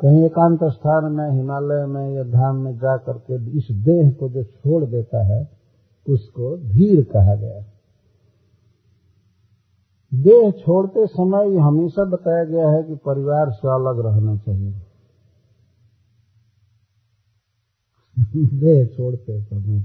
[0.01, 4.45] कहीं एकांत स्थान में, हिमालय में या धाम में जा करके इस देह को जो
[4.45, 5.60] छोड़ देता है
[6.11, 7.64] उसको धीर कहा गया।
[10.14, 14.75] देह छोड़ते समय हमेशा बताया गया है कि परिवार से अलग रहना चाहिए।
[18.61, 19.81] देह छोड़ते समय।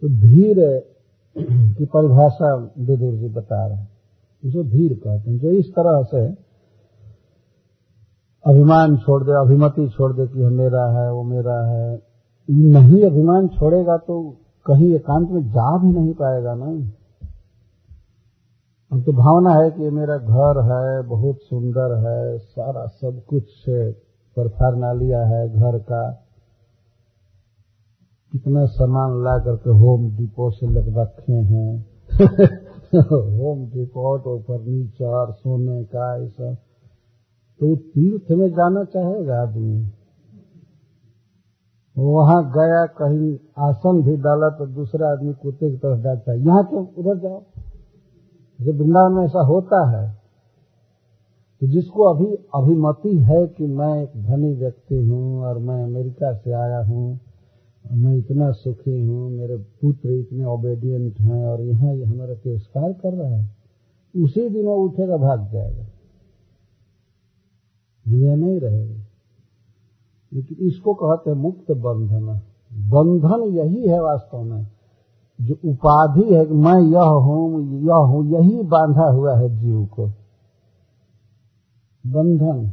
[0.00, 0.86] तो धीर
[1.74, 3.98] की परिभाषा विदुर जी बता रहे हैं।
[4.44, 6.48] जो धीर कहते हैं। जो इस तरह से
[8.46, 12.02] अभिमान छोड़ दे, अभिमति छोड़ दे कि मेरा है, वो मेरा है।
[12.50, 14.36] नहीं, अभिमान छोड़ेगा तो
[14.68, 16.70] कहीं एकांत में जा भी नहीं पाएगा ना।
[18.92, 23.92] तो भावना है कि मेरा घर है, बहुत सुंदर है, सारा सब कुछ से
[24.36, 26.02] परफारनालिया है घर का।
[28.32, 31.86] कितना सामान ला करके होम डिपो से लग रखे हैं।
[33.38, 36.56] होम डिपो तो फर्नीचर सोने का सब
[37.60, 39.97] तो तीर्थ में जाना चाहेगा आदमी।
[41.98, 43.32] वहाँ गया, कहीं
[43.62, 47.42] आसन भी डाला तो दूसरा आदमी कुत्ते की तरफ़ डालता है यहाँ क्यों उधर जाओ।
[48.58, 50.06] जब वृंदावन में ऐसा होता है
[51.62, 56.52] तो जिसको अभी अभिमति है कि मैं एक धनी व्यक्ति हूँ और मैं अमेरिका से
[56.54, 57.18] आया हूँ,
[57.84, 63.12] मैं इतना सुखी हूँ, मेरे पुत्र इतने ओबेडियंट हैं और यहाँ ये हमारा तिरस्कार कर
[63.14, 63.44] रहा है,
[64.14, 65.86] उसी दिन वो उठेगा, भाग जाएगा।
[68.06, 69.04] यह नहीं रहेगा।
[70.34, 72.40] लेकिन इसको कहते हैं मुक्त बंधन।
[72.72, 74.66] बंधन यही है वास्तव में,
[75.40, 80.06] जो उपाधि है कि मैं यह हूँ यह हूँ, यही बांधा हुआ है जीव को।
[82.06, 82.70] बंधन।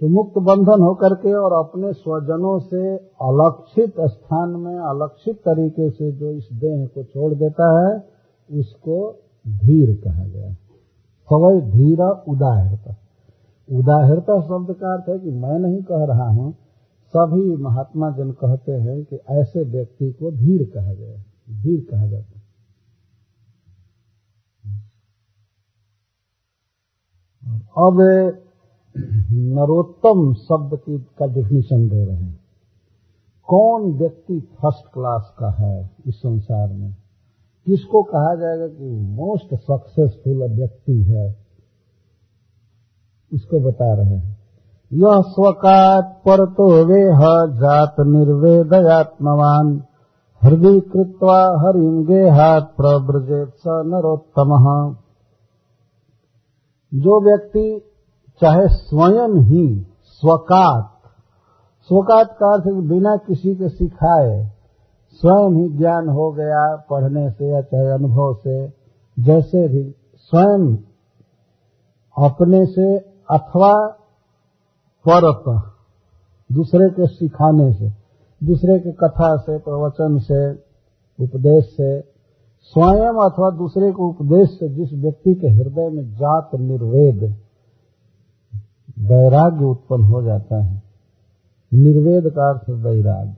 [0.00, 6.12] तो मुक्त बंधन होकर के और अपने स्वजनों से अलक्षित स्थान में, अलक्षित तरीके से
[6.12, 8.08] जो इस देह को छोड़ देता है,
[8.60, 9.12] उसको
[9.48, 10.52] धीर कहा गया।
[11.30, 12.92] सवय धीरा उदाहरता
[13.72, 16.54] उदाहरता शब्द का अर्थ है कि मैं नहीं कह रहा हूँ।
[17.08, 21.16] सभी महात्मा जन कहते हैं कि ऐसे व्यक्ति को धीर कहा गया
[21.62, 22.46] धीर कहा जाता है।
[27.78, 28.00] अब
[29.32, 32.40] नरोत्तम शब्द की का डिफिनेशन दे रहे हैं।
[33.48, 36.96] कौन व्यक्ति फ़र्स्ट क्लास का है इस संसार में?
[37.66, 41.45] किसको कहा जाएगा कि मोस्ट सक्सेसफुल व्यक्ति है?
[43.32, 44.38] उसको बता रहे हैं।
[44.92, 47.20] यह स्वकात पर तो वेह
[47.60, 49.82] जात निर्वेदयात्मवान।
[50.42, 54.96] हृदय कृत्वा हरिंगे हाथ प्रब्रजेत स नरोत्तम।
[56.94, 57.90] जो व्यक्ति
[58.40, 60.92] चाहे स्वयं ही स्वकात
[61.90, 64.52] स्वकात का अर्थ बिना किसी के सिखाए
[65.10, 68.68] स्वयं ही ज्ञान हो गया पढ़ने से या चाहे अनुभव से,
[69.18, 70.76] जैसे भी स्वयं
[72.16, 73.86] अपने से अथवा
[75.08, 75.62] परत
[76.52, 77.92] दूसरे के सिखाने से,
[78.46, 80.52] दूसरे के कथा से, प्रवचन से,
[81.24, 82.00] उपदेश से,
[82.60, 87.36] स्वयं अथवा दूसरे को उपदेश से जिस व्यक्ति के हृदय में जात निर्वेद,
[88.98, 90.82] वैराग्य उत्पन्न हो जाता है।
[91.74, 93.36] निर्वेद का अर्थ वैराग्य।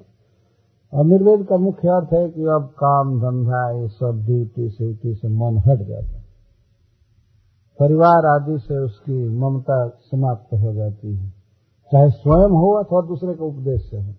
[0.95, 5.59] और निर्वेद का मुख्य अर्थ है कि अब काम धंधा, ये सब, ड्यूटी से मन
[5.59, 6.18] हट जाता है।
[7.81, 11.31] परिवार आदि से उसकी ममता समाप्त हो जाती है।
[11.93, 14.15] चाहे स्वयं हो अथवा दूसरे के उपदेश से हो।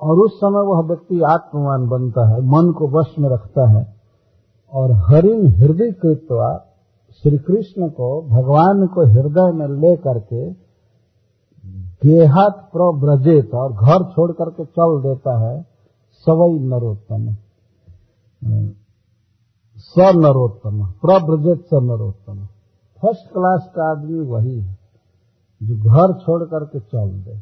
[0.00, 3.94] और उस समय वह व्यक्ति आत्मवान बनता है, मन को वश में रखता है।
[4.72, 6.66] और हरिन हृदय कृत्वा
[7.10, 10.50] श्री कृष्ण को, भगवान को हृदय में ले करके
[12.06, 15.62] देहात प्रव्रजित और घर छोड़ करके चल देता है
[16.12, 17.36] सवई नरोत्तम।
[19.84, 22.46] स नरोत्तम प्रव्रजेत स नरोत्तम
[23.02, 24.78] फ़र्स्ट क्लास का आदमी वही है,
[25.62, 27.34] जो घर छोड़ करके चल दे।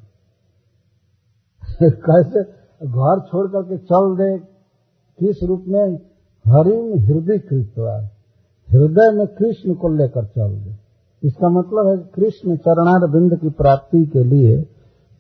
[1.90, 2.42] कैसे?
[2.86, 4.38] घर छोड़ करके चल दे,
[5.18, 5.98] किस रूप में?
[6.46, 7.96] हरिम हृदय कृतवा
[8.68, 10.74] हृदय में कृष्ण को लेकर चल दे।
[11.22, 14.56] इसका मतलब है कृष्ण चरणार बिंद की प्राप्ति के लिए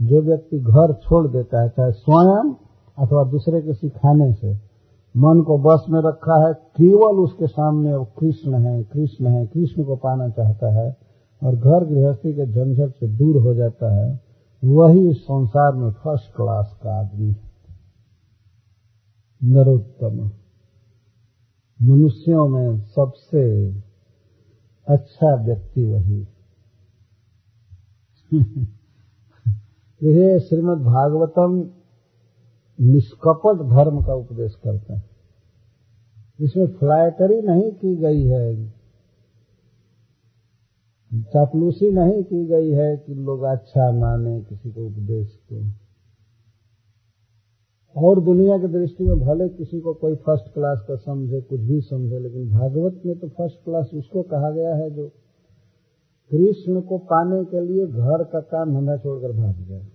[0.02, 2.52] जो व्यक्ति घर छोड़ देता है, चाहे स्वयं
[2.98, 4.71] अथवा दूसरे के सिखाने से
[5.16, 9.84] मन को बस में रखा है, केवल उसके सामने वो कृष्ण है कृष्ण है, कृष्ण
[9.84, 10.96] को पाना चाहता है
[11.42, 14.20] और घर गृहस्थी के झंझट से दूर हो जाता है,
[14.64, 17.52] वही इस संसार में फ़र्स्ट क्लास का आदमी है।
[19.44, 20.30] नरोत्तम,
[21.80, 23.72] मनुष्यों में सबसे
[24.86, 26.28] अच्छा व्यक्ति वही
[30.02, 31.70] यह श्रीमद् भागवतम
[32.82, 35.02] निष्कपट धर्म का उपदेश करता है।
[36.40, 38.68] इसमें फ्लैटरी नहीं की गई है।
[41.22, 45.70] चापलूसी नहीं की गई है कि लोग अच्छा माने किसी को उपदेश को।
[47.96, 51.80] और दुनिया की दृष्टि में भले किसी को कोई फ़र्स्ट क्लास का समझे, कुछ भी
[51.80, 55.08] समझे, लेकिन भागवत में तो फ़र्स्ट क्लास उसको कहा गया है जो
[56.30, 59.86] कृष्ण को पाने के लिए घर का काम धंधा छोड़कर भाग जाए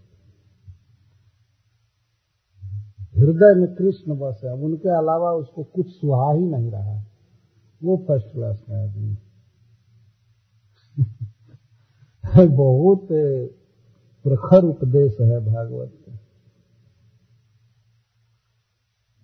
[3.17, 7.03] हृदय में कृष्ण बस। है अब उनके अलावा उसको कुछ सुहा ही नहीं रहा।
[7.83, 9.17] वो फ़र्स्ट क्लास का आदमी।
[12.55, 13.07] बहुत
[14.23, 15.93] प्रखर उपदेश है भागवत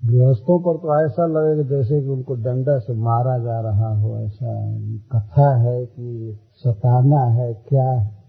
[0.05, 4.79] गृहस्थों पर तो ऐसा लगेगा जैसे कि उनको डंडा से मारा जा रहा हो, ऐसा
[5.15, 8.22] कथा है कि सताना है, क्या है?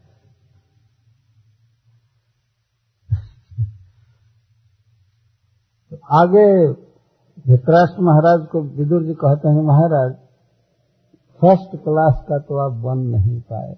[5.94, 6.72] तो आगे
[7.46, 10.12] धृतराष्ट्र महाराज को विदुर जी कहते हैं, महाराज
[11.40, 13.74] फ़र्स्ट क्लास का तो आप बन नहीं पाए।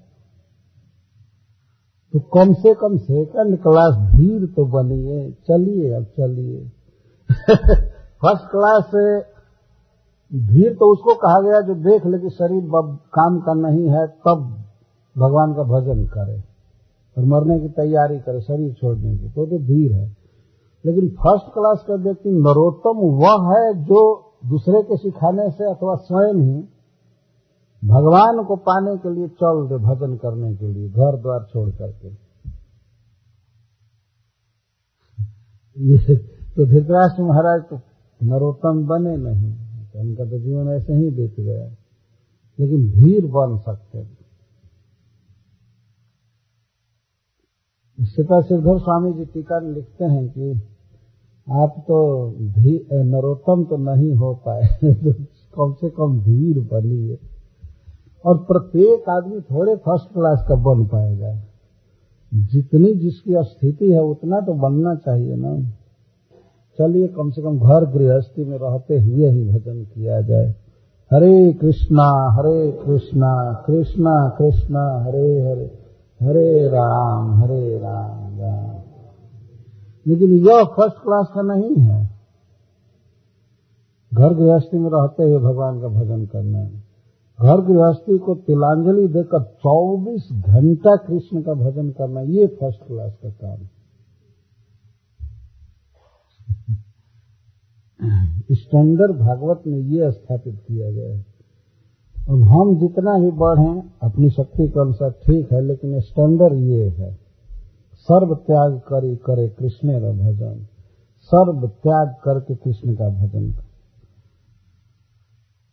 [2.12, 6.68] तो कम से कम सेकंड क्लास धीर तो बनिए। चलिए, अब चलिए।
[8.22, 8.90] फ़र्स्ट क्लास
[10.34, 12.70] धीर तो उसको कहा गया जो देख ले कि शरीर
[13.14, 14.64] काम का नहीं है, तब
[15.18, 16.38] भगवान का भजन करे
[17.18, 20.25] और मरने की तैयारी करे, शरीर छोड़ने की। तो तो धीर है।
[20.86, 24.00] लेकिन फ़र्स्ट क्लास का व्यक्ति नरोत्तम वह है जो
[24.46, 26.62] दूसरे के सिखाने से अथवा स्वयं ही
[27.84, 32.08] भगवान को पाने के लिए चल दे भजन करने के लिए, घर द्वार छोड़ करके।
[36.56, 37.76] तो धृतराष्ट्र महाराज तो
[38.22, 39.52] नरोत्तम बने नहीं
[39.88, 41.66] तो उनका तो जीवन ऐसे ही बीत गया।
[42.58, 44.16] लेकिन धीर बन सकते
[48.00, 50.75] सीता सिद्धर स्वामी जी टीका लिखते हैं कि
[51.50, 52.28] आप तो
[52.92, 54.62] नरोत्तम तो नहीं हो पाए।
[55.58, 57.18] कम से कम धीर बनिए
[58.26, 61.42] और प्रत्येक आदमी थोड़े फ़र्स्ट क्लास का बन पाएगा।
[62.34, 65.60] जितनी जिसकी स्थिति है, उतना तो बनना चाहिए ना।
[66.78, 70.54] चलिए, कम से कम घर गृहस्थी में रहते हुए ही भजन किया जाए।
[71.12, 75.86] हरे कृष्णा हरे कृष्णा कृष्णा कृष्णा, हरे हरे।
[76.22, 78.75] हरे राम हरे राम राम।
[80.06, 82.16] लेकिन यह फ़र्स्ट क्लास का नहीं है।
[84.14, 86.86] घर गृहस्थी में रहते हुए भगवान का भजन करना। है
[87.40, 93.30] घर गृहस्थी को तिलांजलि देकर 24 घंटा कृष्ण का भजन करना, ये फ़र्स्ट क्लास का
[93.30, 93.68] काम।
[98.02, 101.26] है स्टैंडर्ड भागवत में ये स्थापित किया गया है।
[102.28, 107.25] अब हम जितना भी बढ़ें, अपनी शक्ति के अनुसार ठीक है, लेकिन स्टैंडर्ड ये है।
[108.08, 110.66] सर्व त्याग करी करे कृष्ण का भजन।
[111.22, 113.66] सर्व त्याग करके कृष्ण का भजन कर।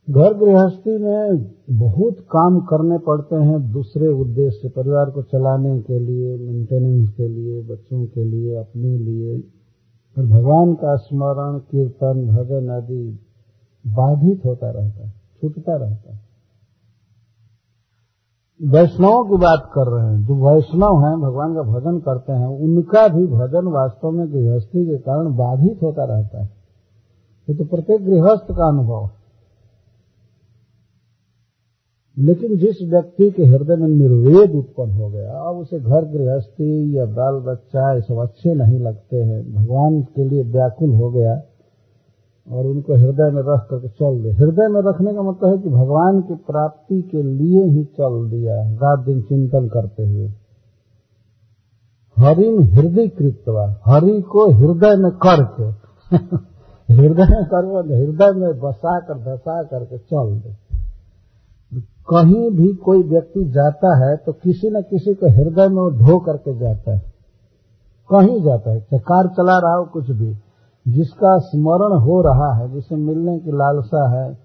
[0.10, 6.00] घर गृहस्थी में बहुत काम करने पड़ते हैं दूसरे उद्देश्य से परिवार को चलाने के
[6.00, 9.44] लिए मेंटेनेंस के लिए, बच्चों के लिए, अपने लिए।
[10.18, 13.20] और भगवान का स्मरण, कीर्तन, भजन आदि
[13.88, 16.23] बाधित होता रहता है, छूटता रहता है।
[18.62, 23.08] वैष्णवों की बात कर रहे हैं, जो वैष्णव हैं, भगवान का भजन करते हैं, उनका
[23.08, 26.50] भी भजन वास्तव में गृहस्थी के कारण बाधित होता रहता है।
[27.50, 29.10] ये तो प्रत्येक गृहस्थ का अनुभव
[32.18, 37.06] लेकिन जिस व्यक्ति के हृदय में निर्वेद उत्पन्न हो गया, अब उसे घर गृहस्थी या
[37.06, 41.42] बाल बच्चा, ये सब अच्छे नहीं लगते हैं। भगवान के लिए व्याकुल हो गया।
[42.52, 45.70] और उनको हृदय में रख करके चल दे। हृदय में रखने का मतलब है कि
[45.70, 50.32] भगवान की प्राप्ति के लिए ही चल दिया रात दिन चिंतन करते हुए।
[52.18, 55.64] हरिम हृदय कृतवा, हरि को हृदय में करके,
[56.94, 60.64] हृदय में कर हृदय में बसा कर, धसा करके चल दे।
[62.10, 66.20] कहीं भी कोई व्यक्ति जाता है तो किसी न किसी को हृदय में वो ढो
[66.20, 67.14] करके जाता है।
[68.10, 70.36] कहीं जाता है, चाहे कार चला रहा हो कुछ भी।
[70.88, 74.38] जिसका स्मरण हो रहा है, जिसे मिलने की लालसा है,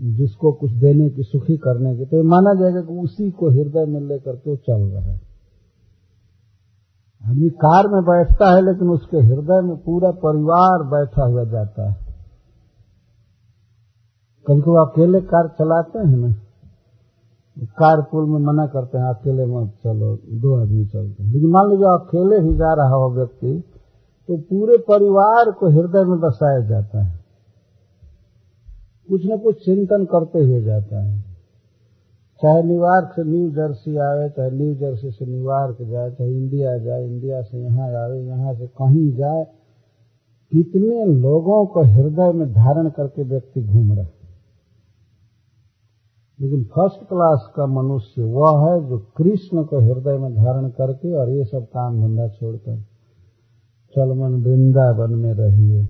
[0.00, 4.00] जिसको कुछ देने की सुखी करने की तो माना जाएगा कि उसी को हृदय में
[4.00, 5.20] लेकर के चल रहा है।
[7.26, 11.96] आदमी कार में बैठता है, लेकिन उसके हृदय में पूरा परिवार बैठा हुआ जाता है।
[14.46, 16.34] कभी कभी अकेले कार चलाते हैं ना
[17.62, 21.70] कार पुल में मना करते हैं, अकेले मत चलो, दो आदमी चलते हैं। लेकिन मान
[21.70, 23.69] लीजिए, अकेले ही जा रहा हो व्यक्ति
[24.30, 27.20] तो पूरे परिवार को हृदय में बसाया जाता है।
[29.08, 31.20] कुछ न कुछ चिंतन करते हुए जाता है।
[32.42, 37.06] चाहे न्यूयॉर्क से न्यू जर्सी आवे चाहे न्यू जर्सी से न्यूयॉर्क जाए, चाहे इंडिया जाए,
[37.06, 39.44] इंडिया से यहाँ आवे यहाँ से कहीं जाए,
[40.52, 44.12] कितने लोगों को हृदय में धारण करके व्यक्ति घूम रहा है।
[46.40, 51.30] लेकिन फ़र्स्ट क्लास का मनुष्य वह है जो कृष्ण को हृदय में धारण करके और
[51.30, 52.89] ये सब काम धंधा छोड़कर
[53.96, 55.82] चल मन वृंदावन में रहिए।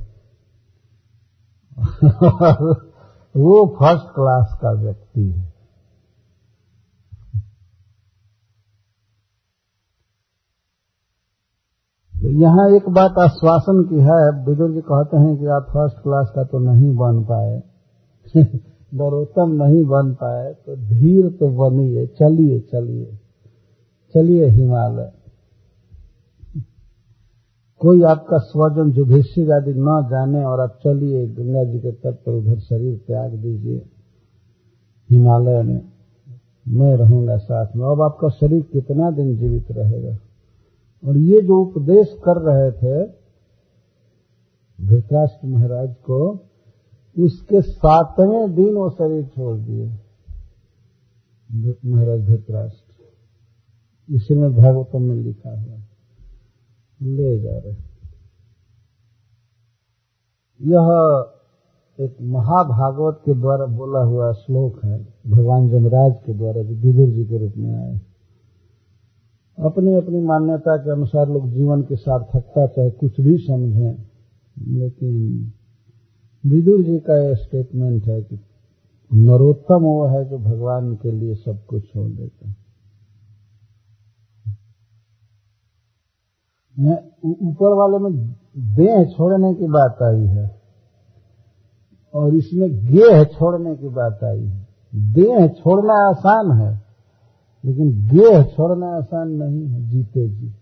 [3.36, 5.50] वो फ़र्स्ट क्लास का व्यक्ति है।
[12.32, 16.44] यहाँ एक बात आश्वासन की है विदुर जी कहते हैं कि आप फ़र्स्ट क्लास का
[16.44, 17.62] तो नहीं बन पाए।
[18.94, 23.18] नरोत्तम नहीं बन पाए तो धीर तो बनिए, चलिए चलिए।
[24.14, 25.19] चलिए हिमालय।
[27.80, 32.32] कोई आपका स्वजन युधिष्ठिर आदि न जाने और आप चलिए गंगा जी के तट पर
[32.32, 33.82] उधर शरीर त्याग दीजिए।
[35.10, 35.80] हिमालय में
[36.68, 40.18] मैं रहूँगा साथ में। अब आपका शरीर कितना दिन जीवित रहेगा?
[41.08, 43.06] और ये जो उपदेश कर रहे थे,
[44.86, 46.32] धृतराष्ट्र महाराज को
[47.18, 49.86] उसके सातवें दिन वो शरीर छोड़ दिए।
[51.86, 55.78] महाराज धृतराष्ट्र इसमें भागवतम में लिखा हुआ
[57.00, 57.74] ले जा रहे
[60.60, 67.08] यह एक महाभागवत के द्वारा बोला हुआ श्लोक है, भगवान जमराज के द्वारा जो विदुर
[67.10, 68.00] जी के रूप में आए
[69.58, 73.94] अपनी अपनी मान्यता के अनुसार लोग जीवन की सार्थकता चाहे कुछ भी समझें,
[74.56, 75.52] लेकिन
[76.44, 78.40] विदुर जी का यह स्टेटमेंट है कि
[79.10, 82.56] नरोत्तम वो है जो भगवान के लिए सब कुछ छोड़ देता है।
[86.80, 88.12] ऊपर वाले में
[88.76, 90.60] देह छोड़ने की बात आई है
[92.14, 94.66] और इसमें गेह छोड़ने की बात आई है।
[95.12, 96.82] देह छोड़ना आसान है,
[97.64, 100.52] लेकिन गेह छोड़ना आसान नहीं है जीते जी।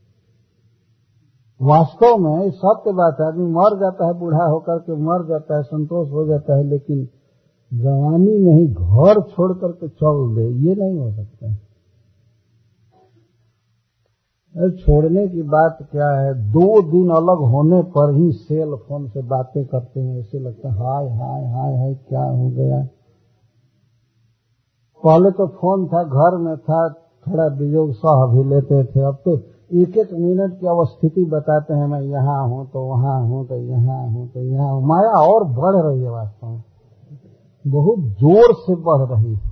[1.61, 5.62] वास्तव में सत्य बात है, आदमी मर जाता है, बूढ़ा होकर के मर जाता है,
[5.62, 7.09] संतोष हो जाता है, लेकिन
[7.73, 11.68] जवानी में ही घर छोड़ करके चल दे, ये नहीं हो सकता। है
[14.55, 16.32] छोड़ने की बात क्या है?
[16.53, 20.74] दो दिन अलग होने पर ही सेल फ़ोन से बातें करते हैं। ऐसे लगता है,
[20.74, 22.80] हाय हाय हाय हाय, क्या हो गया?
[25.03, 26.88] पहले तो फ़ोन था, घर में था,
[27.26, 29.36] थोड़ा वियोग सह भी लेते थे। अब तो
[29.72, 34.01] एक एक मिनट की अवस्थिति बताते हैं, मैं यहाँ हूँ तो वहाँ हूँ तो यहाँ
[34.09, 36.62] हूँ तो यहाँ हूँ। माया और बढ़ रही है वास्तव में।
[37.64, 39.47] बहुत ज़ोर से बढ़ रही है।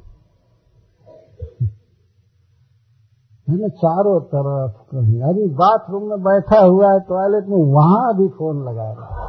[3.49, 8.29] है ना चारों तरफ़ कहीं अभी बाथरूम में बैठा हुआ है टॉयलेट में, वहाँ भी
[8.29, 9.27] फ़ोन लगा रहा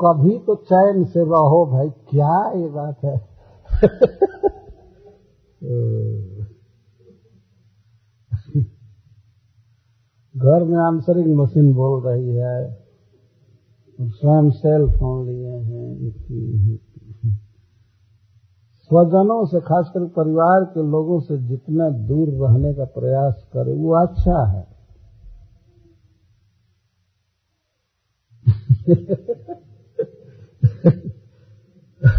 [0.00, 3.16] कभी तो चैन से रहो भाई, क्या ये बात है?
[10.34, 12.88] घर में आंसरिंग मशीन बोल रही है
[14.00, 16.78] स्वयं सेल फ़ोन लिए हैं।
[18.90, 24.46] स्वजनों से, खासकर परिवार के लोगों से जितना दूर रहने का प्रयास करे, वो अच्छा
[24.46, 24.78] है।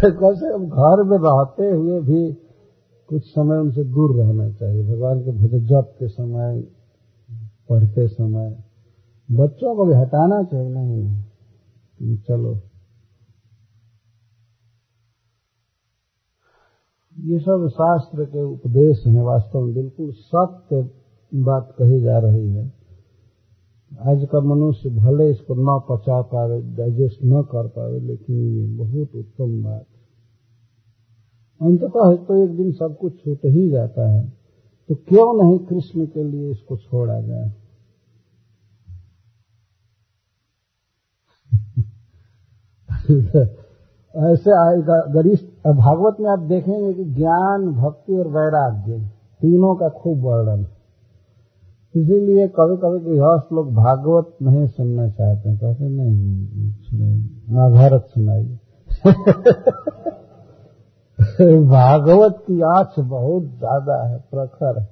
[0.03, 2.33] कैसे हम घर में रहते हुए भी
[3.09, 6.63] कुछ समय उनसे दूर रहना चाहिए। भगवान के भजन जप के समय,
[7.69, 8.63] पढ़ते समय,
[9.31, 12.68] बच्चों को भी हटाना चाहिए, नहीं। चलो।
[17.19, 20.89] ये सब शास्त्र के उपदेश हैं वास्तव में बिल्कुल सत्य
[21.33, 22.73] बात कही जा रही है।
[24.01, 29.15] आज का मनुष्य भले इसको न पचा पावे डाइजेस्ट न कर पावे लेकिन ये बहुत
[29.15, 29.85] उत्तम बात
[31.61, 34.33] अंततः तो एक दिन सब कुछ छूट ही जाता है।
[34.89, 37.53] तो क्यों नहीं कृष्ण के लिए इसको छोड़ा जाए?
[44.15, 49.09] ऐसे आएगा गरिष्ठ, भागवत में आप देखेंगे कि ज्ञान, भक्ति और वैराग्य
[49.41, 50.65] तीनों का खूब वर्णन।
[51.95, 58.59] इसीलिए कभी कभी गृहस्थ लोग भागवत नहीं सुनना चाहते कहते नहीं, सुनाइए महाभारत सुनाइए।
[61.67, 64.89] भागवत की आँच बहुत ज़्यादा है, प्रखर है।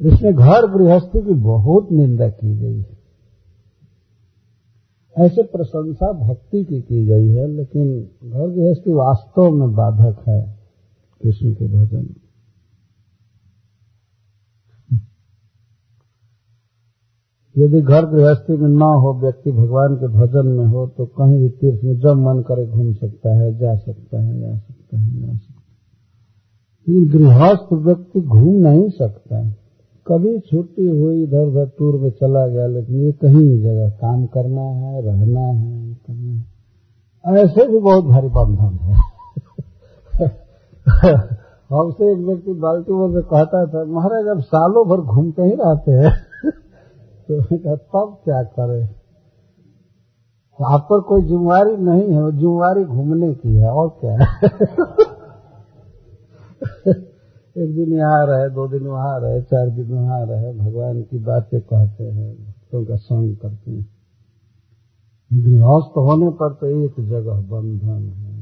[0.00, 2.95] इसमें घर गृहस्थी की बहुत निंदा की गई है।
[5.18, 10.58] ऐसे प्रशंसा भक्ति की की गई है, लेकिन घर गृहस्थी वास्तव में बाधक है
[11.22, 12.14] कृष्ण के भजन।
[17.58, 21.48] यदि घर गृहस्थी में न हो, व्यक्ति भगवान के भजन में हो तो कहीं भी
[21.48, 25.32] तीर्थ में जब मन करे घूम सकता है, जा सकता है जा सकता है जा
[25.32, 25.62] सकता
[26.90, 29.65] है। गृहस्थ व्यक्ति घूम नहीं सकता। है
[30.10, 34.26] कभी छुट्टी हुई इधर उधर टूर में चला गया, लेकिन ये कहीं नहीं जगह। काम
[34.26, 36.56] करना है, रहना है, करना है।
[37.44, 38.94] ऐसे भी बहुत भारी बंधन है।
[41.72, 46.12] हमसे एक व्यक्ति बाल्टीमोर में कहता था, महाराज, अब सालों भर घूमते ही रहते हैं।
[47.30, 48.88] तो तब क्या करे?
[50.64, 54.48] आप पर कोई जिम्मेवारी नहीं है जिम्मेवारी घूमने की है, और क्या है?
[57.56, 61.60] एक दिन यहाँ रहे, दो दिन वहाँ रहे, चार दिन वहाँ रहे, भगवान की बातें
[61.60, 63.86] कहते हैं, भक्तों का संग करते हैं।
[65.30, 68.34] गृहस्थ होने पर तो एक जगह बंधन है।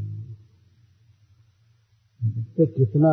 [2.23, 3.13] देखते कितना,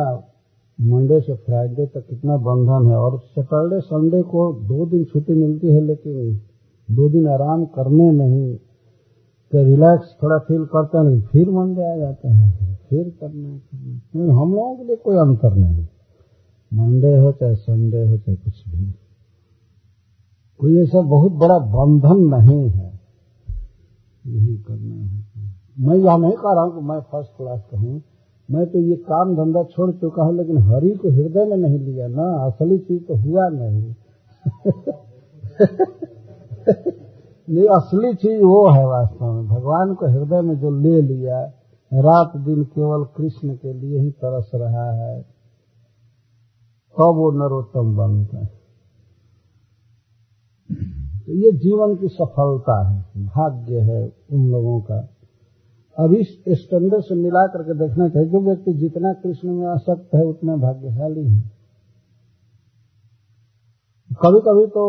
[0.78, 5.72] मंडे से फ्राइडे तक कितना बंधन है, और सैटरडे, संडे को दो दिन छुट्टी मिलती
[5.72, 6.40] है, लेकिन
[6.88, 8.54] दो दिन आराम करने में ही
[9.52, 14.54] तो रिलैक्स थोड़ा फील करते हैं, फिर मंडे आ जाते हैं, फिर करना करना हम
[14.54, 15.86] लोगों के लिए कोई अंतर नहीं।
[16.72, 18.94] मंडे हो चाहे संडे हो चाहे कुछ भी।
[20.60, 23.00] कोई ऐसा बहुत बड़ा बंधन नहीं है।
[24.26, 25.24] यही करना है।
[25.80, 28.02] मैं यह नहीं कह रहा हूँ कि मैं फ़र्स्ट क्लास कहूँ
[28.50, 32.08] मैं तो ये काम धंधा छोड़ चुका हूँ, लेकिन हरि को हृदय में नहीं लिया
[32.08, 33.94] ना, असली चीज़ तो हुआ नहीं।
[37.50, 41.40] ये असली चीज़ वो है वास्तव में। भगवान को हृदय में जो ले लिया,
[41.94, 45.31] रात दिन केवल कृष्ण के लिए ही तरस रहा है।
[46.96, 48.50] तब तो वो नरोत्तम बनता है।
[51.26, 55.08] तो ये जीवन की सफलता है, भाग्य है उन लोगों का।
[55.96, 60.24] अब इस स्टैंडर्ड से मिला करके देखना चाहिए, जो व्यक्ति जितना कृष्ण में आसक्त है,
[60.24, 61.40] उतना भाग्यशाली है।
[64.10, 64.84] कभी कभी तो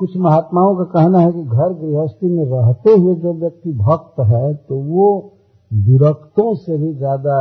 [0.00, 4.54] कुछ महात्माओं का कहना है कि घर गृहस्थी में रहते हुए जो व्यक्ति भक्त है
[4.54, 5.06] तो वो
[5.70, 7.36] विरक्तों से भी ज़्यादा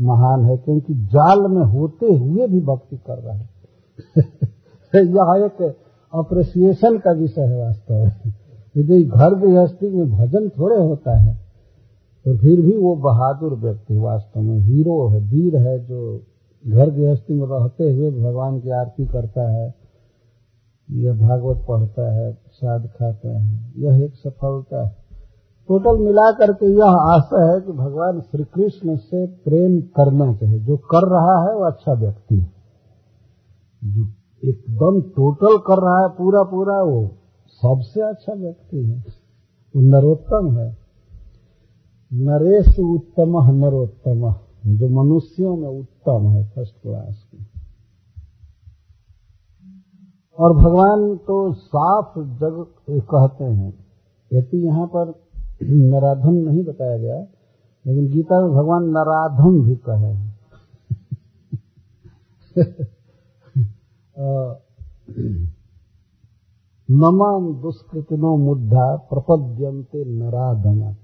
[0.00, 3.48] महान है, क्योंकि जाल में होते हुए भी भक्ति कर रहा है।
[5.04, 5.76] यह एक
[6.14, 8.32] अप्रिसिएशन का विषय है वास्तव में।
[8.76, 11.42] यदि घर गृहस्थी में भजन थोड़े होता है
[12.24, 16.22] तो फिर भी वो बहादुर व्यक्ति वास्तव में हीरो है, वीर है, जो
[16.66, 19.74] घर गृहस्थी में रहते हुए भगवान की आरती करता है,
[20.90, 25.01] यह भागवत पढ़ता है प्रसाद खाता है, यह एक सफलता है।
[25.68, 30.76] टोटल मिला करके यह आशा है कि भगवान श्री कृष्ण से प्रेम करना चाहिए। जो
[30.76, 32.52] कर रहा है, वो अच्छा व्यक्ति है।
[33.84, 34.06] जो
[34.48, 37.10] एकदम टोटल कर रहा है पूरा पूरा वो
[37.48, 39.04] सबसे अच्छा व्यक्ति है।
[39.76, 40.76] वो नरोत्तम है।
[42.12, 44.34] नरेश उत्तम, नरोत्तम।
[44.66, 47.46] जो मनुष्यों में उत्तम है फ़र्स्ट क्लास की
[50.38, 53.86] और भगवान तो साफ़ जग कहते हैं।
[54.32, 55.21] यदि यहाँ पर
[55.70, 57.26] नराधम नहीं बताया गया,
[57.86, 60.32] लेकिन गीता में भगवान नराधम भी कहे हैं।
[66.90, 70.96] नमाम दुष्कृतिनो मुद्दा प्रपद्यंते नराधमा।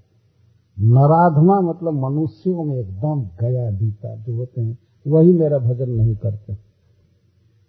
[0.80, 6.56] नराधमा मतलब मनुष्यों में एकदम गया बीता, जो होते हैं, वही मेरा भजन नहीं करते।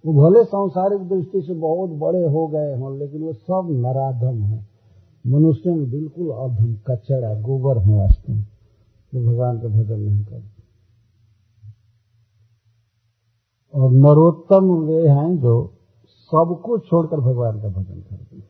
[0.06, 4.69] वो भले सांसारिक दृष्टि से बहुत बड़े हो गए हों, लेकिन वो सब नराधम है।
[5.28, 8.48] मनुष्य में बिल्कुल अधम कचड़ा गोबर है वास्तव में,
[9.14, 10.60] जो भगवान का भजन नहीं करते।
[13.74, 15.74] और नरोत्तम वे हैं जो
[16.18, 18.50] सबको छोड़कर भगवान का भजन करते हैं।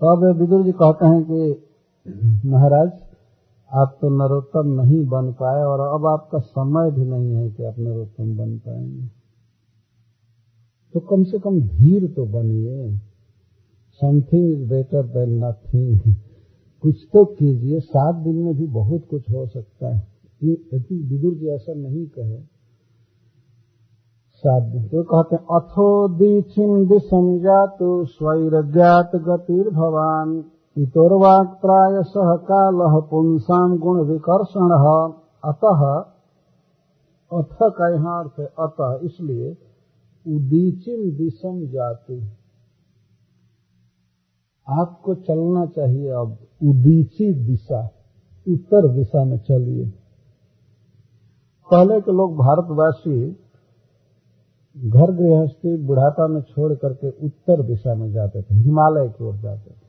[0.00, 1.64] तो अब विदुर जी कहते हैं कि,
[2.48, 2.92] महाराज,
[3.72, 7.78] आप तो नरोत्तम नहीं बन पाए और अब आपका समय भी नहीं है कि आप
[7.78, 9.06] नरोत्तम बन पाएँगे।
[10.94, 13.07] तो कम से कम धीर तो बनिए।
[14.00, 16.14] Something is better than nothing
[16.84, 20.06] कुछ तो कीजिए, सात दिन में भी बहुत कुछ हो सकता है।
[20.40, 22.38] यदि विदुर जी ऐसा नहीं कहे,
[24.44, 30.44] सात दिन तो कहते हैं, अथो दीक्षिन दिशम जातु स्वैरज्ञात गतिर भवान
[30.76, 32.80] इतोर्वाक प्राय सह काल
[33.10, 34.74] पुंसाम गुण विकर्षण।
[35.44, 35.80] अतः,
[37.30, 39.50] अथ का यहाँ अर्थ है, अतः, इसलिए
[40.26, 42.20] उदीचिन दिशम जातु
[44.68, 47.80] आपको चलना चाहिए अब उदीची दिशा,
[48.48, 49.84] उत्तर दिशा में चलिए।
[51.70, 53.30] पहले के लोग भारतवासी
[54.76, 59.70] घर गृहस्थी बुढ़ापा में छोड़ करके उत्तर दिशा में जाते थे, हिमालय की ओर जाते
[59.70, 59.88] थे।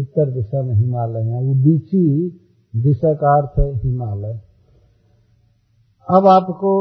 [0.00, 2.28] उत्तर दिशा में हिमालय है उदीची
[2.76, 4.40] दिशा का अर्थ है हिमालय।
[6.08, 6.72] अब आपको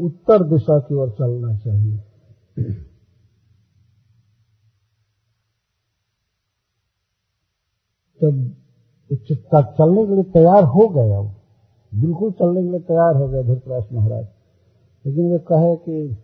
[0.00, 1.98] उत्तर दिशा की ओर चलना चाहिए।
[8.24, 11.30] तब चलने के लिए तैयार हो गया वो,
[11.94, 14.26] बिल्कुल चलने के लिए तैयार हो गया धृतराष्ट्र महाराज।
[15.06, 16.16] लेकिन वे कहे कि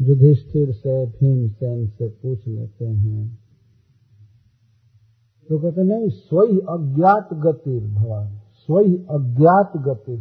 [0.00, 3.38] युधिष्ठिर से, भीमसेन से पूछ लेते हैं।
[5.48, 10.20] तो कहते, नहीं, स्वयं अज्ञात गति भगवान स्वयं अज्ञात गति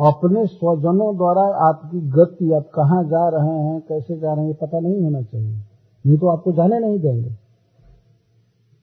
[0.00, 4.66] अपने स्वजनों द्वारा आपकी गति आप कहाँ जा रहे हैं, कैसे जा रहे हैं, ये
[4.66, 5.58] पता नहीं होना चाहिए।
[6.06, 7.47] नहीं तो आपको जाने नहीं देंगे।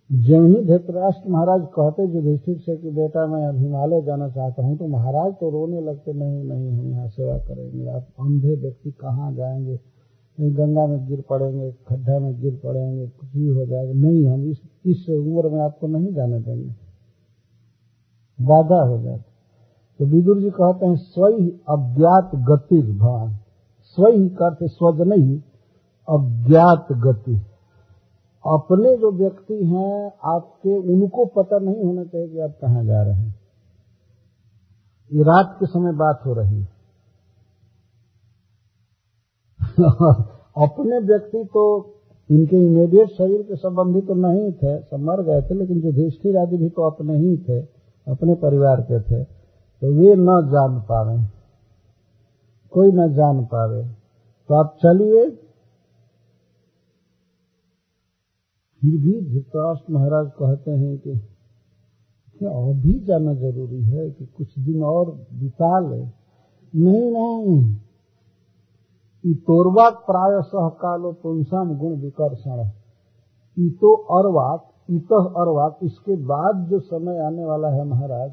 [0.10, 4.78] जो ही धृतराष्ट्र महाराज कहते युधिष्ठिर से कि बेटा मैं अब हिमालय जाना चाहता हूँ
[4.78, 9.34] तो महाराज तो रोने लगते, नहीं नहीं, हम यहाँ सेवा करेंगे, आप अंधे व्यक्ति कहाँ
[9.34, 9.80] जाएँगे?
[10.38, 14.58] गंगा में गिर पड़ेंगे, खड्डा में गिर पड़ेंगे, कुछ भी हो जाएगा। नहीं, हम इस
[14.86, 16.70] इस उम्र में आपको नहीं जाने देंगे।
[18.40, 19.24] बाधा हो जाता।
[20.00, 23.36] तो विदुर जी कहते हैं, स्वयं अज्ञात गति भगवान
[23.98, 25.36] स्वयं करते स्वजन ही
[26.08, 27.42] अज्ञात गति।
[28.48, 33.14] अपने जो व्यक्ति हैं, आपके, उनको पता नहीं होना चाहिए कि आप कहाँ जा रहे
[33.14, 33.36] हैं।
[35.14, 36.76] ये रात के समय बात हो रही है।
[40.58, 41.92] अपने व्यक्ति तो
[42.32, 46.38] इनके इमीडिएट शरीर के संबंधी तो नहीं थे, सब मर गए थे, लेकिन जो युधिष्ठिर
[46.38, 47.60] आदि भी तो अपने ही थे,
[48.08, 49.24] अपने परिवार के थे।
[49.82, 51.26] तो वे न जान पावे,
[52.72, 53.86] कोई न जान पावे।
[54.50, 55.45] तो आप चलिए
[58.86, 61.18] फिर भी धृतराष्ट्र महाराज कहते हैं कि
[62.40, 66.02] क्या अभी जाना ज़रूरी है कि कुछ दिन और बिता ले
[66.74, 67.76] नहीं नहीं।
[69.32, 72.70] इतोर्वाक प्राय सह कालो पुंसाम गुण विकर्षण।
[73.58, 78.32] इतो अरवाक इत अरवाक इसके बाद जो समय आने वाला है महाराज,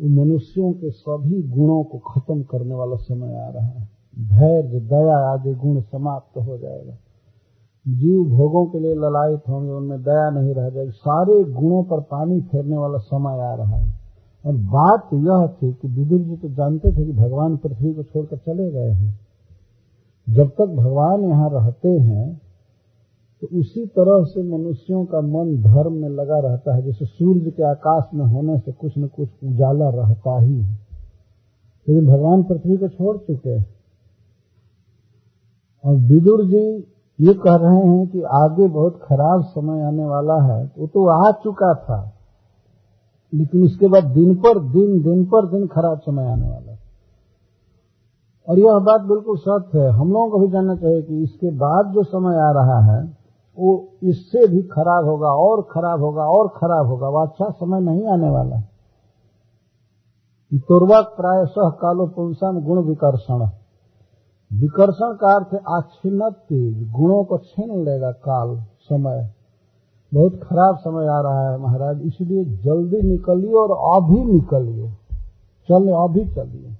[0.00, 3.88] वो मनुष्यों के सभी गुणों को खत्म करने वाला समय आ रहा है।
[4.18, 6.96] धैर्य दया आदि गुण समाप्त हो जाएगा।
[7.88, 12.40] जीव भोगों के लिए ललायत होंगे, उनमें दया नहीं रह जाएगी। सारे गुणों पर पानी
[12.40, 13.94] फेरने वाला समय आ रहा है।
[14.46, 18.36] और बात यह थी कि विदुर जी तो जानते थे कि भगवान पृथ्वी को छोड़कर
[18.36, 19.20] चले गए हैं।
[20.30, 22.40] जब तक भगवान यहाँ रहते हैं
[23.42, 27.62] तो उसी तरह से मनुष्यों का मन धर्म में लगा रहता है, जैसे सूर्य के
[27.62, 30.78] आकाश में होने से कुछ न कुछ उजाला रहता ही है।
[31.88, 33.66] लेकिन भगवान पृथ्वी को छोड़ चुके हैं।
[35.84, 36.91] और विदुर जी
[37.22, 41.30] ये कह रहे हैं कि आगे बहुत खराब समय आने वाला है। वो तो आ
[41.32, 42.12] चुका था,
[43.32, 46.78] लेकिन उसके बाद दिन पर दिन दिन पर दिन खराब समय आने वाला है।
[48.48, 51.92] और यह बात बिल्कुल सत्य है। हम लोगों को भी जानना चाहिए कि इसके बाद
[51.92, 53.16] जो समय आ रहा है,
[53.58, 58.06] वो इससे भी खराब होगा, और खराब होगा, और खराब होगा। वह अच्छा समय नहीं
[58.06, 58.68] आने वाला है।
[60.52, 63.61] तुर्वक प्राय सह कालो पुंसन गुण विकर्षण।
[64.52, 69.34] विकर्षण का अर्थ आच्छिन्नति गुणों को छीन लेगा काल, समय।
[70.14, 74.90] बहुत खराब समय आ रहा है महाराज, इसलिए जल्दी निकलिए और अभी निकलिए।
[75.68, 76.76] चलिए, अभी चलिए।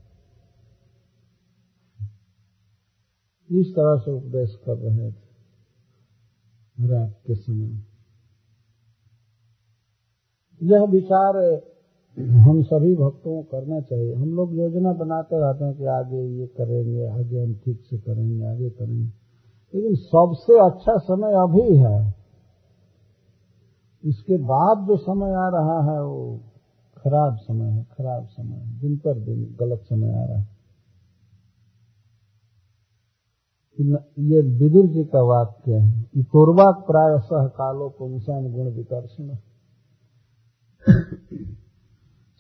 [3.60, 5.32] इस तरह से उपदेश कर रहे थे
[6.88, 7.82] रात के समय।
[10.62, 11.36] यह विचार
[12.18, 16.46] हम सभी भक्तों को करना चाहिए। हम लोग योजना बनाते रहते हैं कि आगे ये
[16.46, 19.22] करेंगे, आगे हम ठीक से करेंगे, आगे करेंगे।
[19.74, 22.14] लेकिन सबसे अच्छा समय अभी है।
[24.04, 26.40] इसके बाद जो समय आ रहा है, वो
[26.98, 30.52] खराब समय है, खराब समय है। दिन पर दिन गलत समय आ रहा है।
[34.18, 39.36] ये विदुर जी का वाक्य है इतोर्वा प्राय सह कालो पुंसान गुण विकर्षण।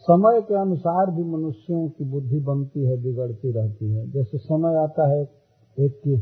[0.02, 5.08] समय के अनुसार भी मनुष्यों की बुद्धि बनती है, बिगड़ती रहती है। जैसे समय आता
[5.08, 5.30] है,
[5.78, 6.12] एक की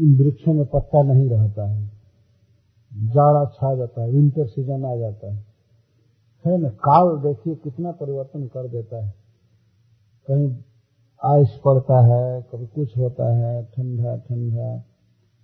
[0.00, 1.90] इन वृक्षों में पत्ता नहीं रहता है।
[2.94, 5.46] जाड़ा छा जाता है विंटर सीज़न आ जाता है।
[6.46, 6.68] है ना?
[6.68, 9.14] काल देखिए कितना परिवर्तन कर देता है।
[10.26, 10.56] कहीं
[11.24, 14.84] आइस पड़ता है, कभी कुछ होता है, ठंडा ठंडा।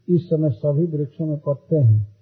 [0.09, 2.17] इस समय सभी वृक्षों में पत्ते हैं।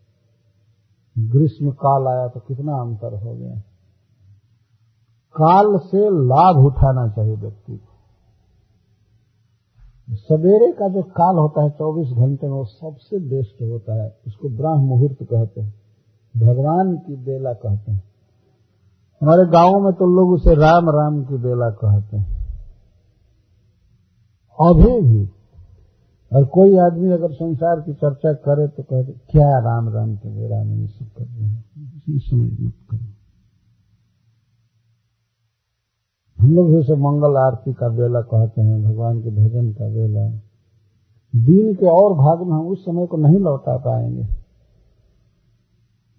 [1.19, 3.63] ग्रीष्म काल आया तो कितना अंतर हो गया।
[5.37, 7.91] काल से लाभ उठाना चाहिए व्यक्ति को।
[10.15, 14.49] सवेरे का जो काल होता है 24 घंटे में वो सबसे बेस्ट होता है। उसको
[14.49, 15.75] ब्राह्म मुहूर्त कहते हैं।
[16.37, 18.03] भगवान की बेला कहते हैं।
[19.23, 22.41] हमारे गाँवों में तो लोग उसे राम राम की बेला कहते हैं।
[24.61, 25.31] अभी भी
[26.37, 30.65] और कोई आदमी अगर संसार की चर्चा करे तो कहते क्या राम राम की बेला
[30.65, 31.65] में सब कर रहे हैं?
[32.67, 33.20] मत
[36.41, 40.29] हम लोग उसे मंगल आरती का बेला कहते हैं, भगवान के भजन का बेला
[41.37, 44.23] दिन के और भाग में हम उस समय को नहीं लौटा पाएँगे।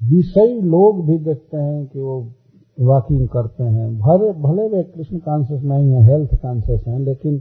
[0.03, 2.31] विषयी लोग भी देखते हैं कि वो
[2.79, 7.39] वॉकिंग करते हैं। भले भले वे कृष्ण कॉन्शियस नहीं है हेल्थ कॉन्शियस हैं, लेकिन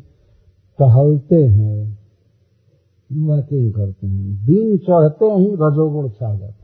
[0.79, 1.99] टहलते हैं
[3.13, 6.61] वॉकिंग करते हैं। दिन चढ़ते ही रजोगुण छा जाते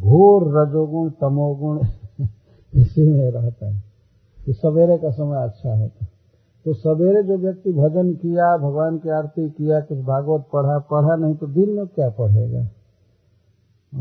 [0.00, 1.80] घोर रजोगुण, तमोगुण
[2.74, 3.87] इसी में रहता है।
[4.48, 6.06] कि सवेरे का समय अच्छा होता।
[6.64, 11.34] तो सवेरे जो व्यक्ति भजन किया, भगवान की आरती किया, कुछ भागवत पढ़ा पढ़ा नहीं
[11.34, 12.64] तो दिन में क्या पढ़ेगा?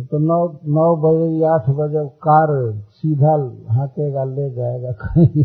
[0.04, 3.34] तो नौ नौ बजे या आठ बजे कार सीधा
[3.74, 5.43] हाकेगा, ले जाएगा कहीं।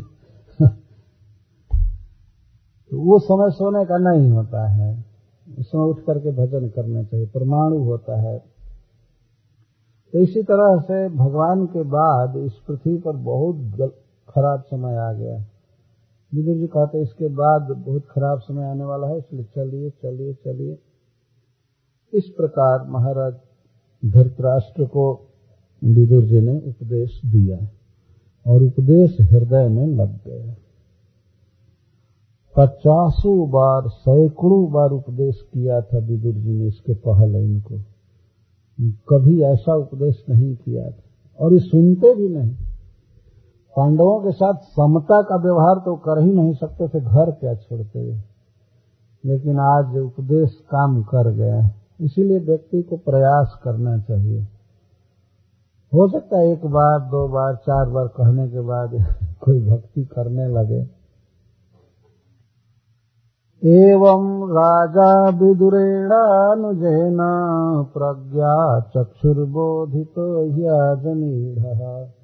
[2.90, 5.04] तो वो समय सोने का नहीं होता है।
[5.58, 8.38] उसमें उठ करके भजन करना चाहिए, परमाणु होता है।
[10.12, 13.56] तो इसी तरह से भगवान के बाद इस पृथ्वी पर बहुत
[14.34, 15.36] खराब समय आ गया
[16.32, 20.78] विदुर जी कहते इसके बाद बहुत खराब समय आने वाला है, इसलिए चलिए चलिए चलिए।
[22.12, 23.34] इस प्रकार महाराज
[24.02, 25.04] धृतराष्ट्र को
[25.82, 27.58] विदुर जी ने उपदेश दिया
[28.46, 30.54] और उपदेश हृदय में लग गया।
[32.54, 37.78] पचासों बार, सैकड़ों बार उपदेश किया था विदुर जी ने इसके पहले इनको।
[39.08, 41.02] कभी ऐसा उपदेश नहीं किया था
[41.38, 42.54] और ये सुनते भी नहीं।
[43.76, 48.14] पांडवों के साथ समता का व्यवहार तो कर ही नहीं सकते थे, घर क्या छोड़ते
[49.24, 51.70] लेकिन आज उपदेश काम कर गया
[52.00, 54.40] इसीलिए व्यक्ति को प्रयास करना चाहिए।
[55.94, 58.90] हो सकता है एक बार, दो बार, चार बार कहने के बाद
[59.40, 61.02] कोई भक्ति करने लगे।
[63.62, 67.18] एवं राजा विदुरेणानुजेन
[67.94, 70.14] प्रज्ञा चक्षुर्बोधित
[70.58, 72.21] ह्याजनीढ़।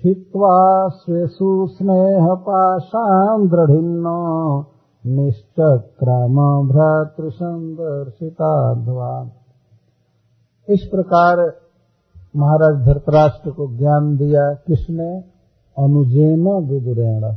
[0.00, 4.64] छित्वा स्वेषु स्नेह पाशां दृढ़िन्न,
[5.06, 9.30] निश्चक्राम भ्रातृसंदर्शिताध्वा
[10.68, 11.60] इस प्रकार
[12.36, 15.24] महाराज धृतराष्ट्र को ज्ञान दिया किसने?
[15.78, 17.34] अनुजेन विदुरेण।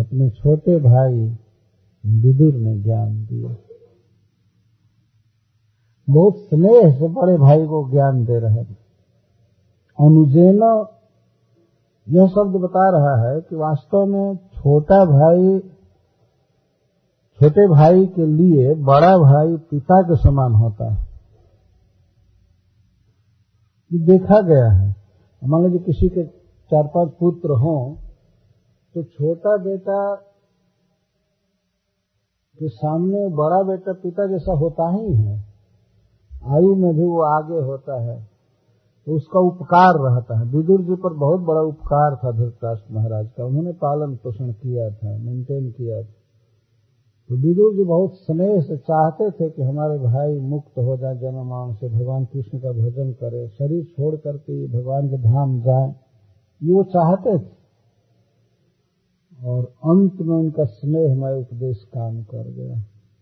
[0.00, 1.38] अपने छोटे भाई
[2.06, 3.56] विदुर ने ज्ञान दिया।
[6.10, 8.64] बहुत स्नेह से बड़े भाई को ज्ञान दे रहे
[10.00, 10.86] अनुजेन
[12.08, 15.58] यह शब्द बता रहा है कि वास्तव में छोटा भाई,
[17.38, 21.06] छोटे भाई के लिए बड़ा भाई पिता के समान होता है।
[23.92, 24.94] ये देखा गया है।
[25.44, 26.24] मान लीजिए किसी के
[26.70, 27.94] चार पाँच पुत्र हों
[28.94, 30.14] तो छोटा बेटा
[32.58, 35.36] के सामने बड़ा बेटा पिता जैसा होता ही है।
[36.46, 38.35] आयु में भी वो आगे होता है।
[39.06, 43.44] तो उसका उपकार रहता है। विदुर जी पर बहुत बड़ा उपकार था धृतराष्ट्र महाराज का।
[43.44, 46.14] उन्होंने पालन पोषण किया था मेंटेन किया था।
[47.28, 51.74] तो विदुर जी बहुत स्नेह से चाहते थे कि हमारे भाई मुक्त हो जाए जन्म
[51.74, 55.94] से भगवान कृष्ण का भजन करे, शरीर छोड़ करके भगवान के धाम जाए।
[56.62, 57.56] ये वो चाहते थे।
[59.44, 62.76] और अंत में उनका स्नेहमय उपदेश काम कर गया।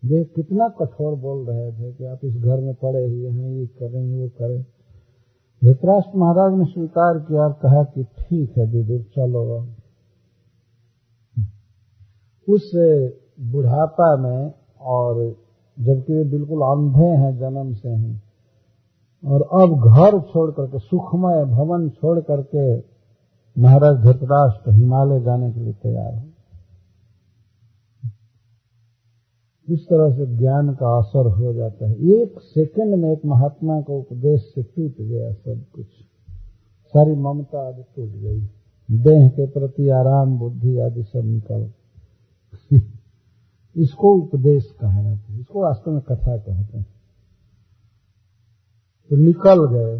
[0.05, 3.67] वे कितना कठोर बोल रहे थे कि आप इस घर में पड़े हुए हैं, ये
[3.67, 4.67] करें, वो करें।
[5.63, 9.43] धृतराष्ट्र महाराज ने स्वीकार किया और कहा कि ठीक है, विदुर, चलो
[12.49, 12.71] उस
[13.53, 15.23] बुढ़ापा में और
[15.77, 18.13] जबकि वे बिल्कुल अंधे हैं जन्म से ही,
[19.25, 22.77] और अब घर छोड़ करके, सुखमय भवन छोड़ करके
[23.57, 26.34] महाराज धृतराष्ट्र हिमालय जाने के लिए तैयार हो।
[29.69, 33.93] इस तरह से ज्ञान का असर हो जाता है, एक सेकंड में एक महात्मा का
[33.93, 35.87] उपदेश से टूट गया सब कुछ।
[36.87, 38.41] सारी ममता आदि टूट गई।
[38.91, 41.71] देह के प्रति आराम, बुद्धि आदि सब निकल।
[43.77, 46.87] इसको उपदेश कहा जाता है। इसको वास्तव में कथा कहते हैं।
[49.11, 49.99] तो निकल गए।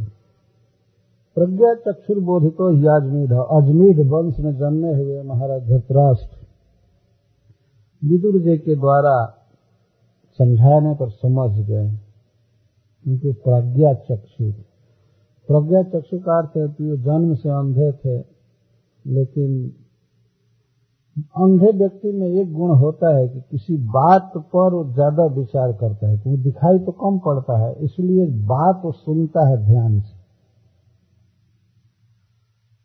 [1.35, 6.37] प्रज्ञा चक्षुर बोधितो ही अजमीढ़ अजमीढ़ वंश में जन्मे हुए महाराज धृतराष्ट्र।
[8.09, 9.41] विदुर जी के द्वारा
[10.39, 11.87] समझाने पर समझ गए।
[13.05, 14.53] उनके प्रज्ञा चक्षु।
[15.49, 18.19] प्रज्ञा चक्षु का अर्थ है कि वो जन्म से अंधे थे,
[19.05, 19.73] लेकिन
[21.37, 26.09] अंधे व्यक्ति में एक गुण होता है कि किसी बात पर वो ज़्यादा विचार करता
[26.09, 30.23] है, क्योंकि दिखाई तो कम पड़ता है, इसलिए बात वो सुनता है ध्यान से।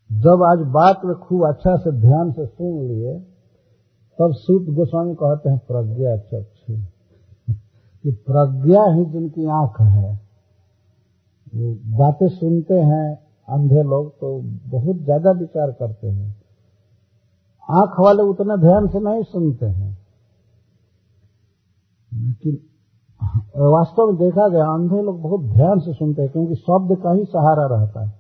[0.10, 3.20] जब आज बात में खूब अच्छा से ध्यान से सुन लिए,
[4.20, 6.74] तब सूत गोस्वामी कहते हैं, प्रज्ञा चक्षु।
[8.04, 10.18] कि प्रज्ञा ही जिनकी आँख है।
[11.97, 13.16] बातें सुनते हैं,
[13.47, 14.39] अंधे लोग तो
[14.70, 16.36] बहुत ज़्यादा विचार करते हैं।
[17.70, 19.97] आँख वाले उतना ध्यान से नहीं सुनते हैं।
[22.12, 22.60] लेकिन
[23.64, 27.26] वास्तव में देखा गया, अंधे लोग बहुत ध्यान से सुनते हैं, क्योंकि शब्द का ही
[27.26, 28.18] सहारा रहता है।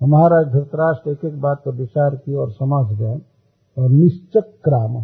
[0.00, 3.20] हमारा धृतराष्ट्र एक एक बात पर विचार की और समझ गए
[3.76, 4.96] और निश्चक्राम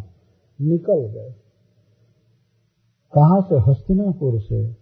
[0.59, 1.35] निकल गए।
[3.15, 4.77] कहा से हस्तिनापुर से?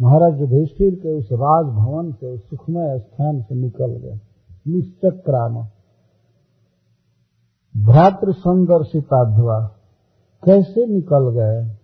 [0.00, 4.20] महाराज युधिष्ठिर के उस राजभवन से उस सुखमय स्थान से निकल गए।
[4.68, 5.66] निश्चक्राम।
[7.86, 9.60] भ्रातृ संदर्शिताध्वा
[10.44, 11.76] कैसे निकल गए?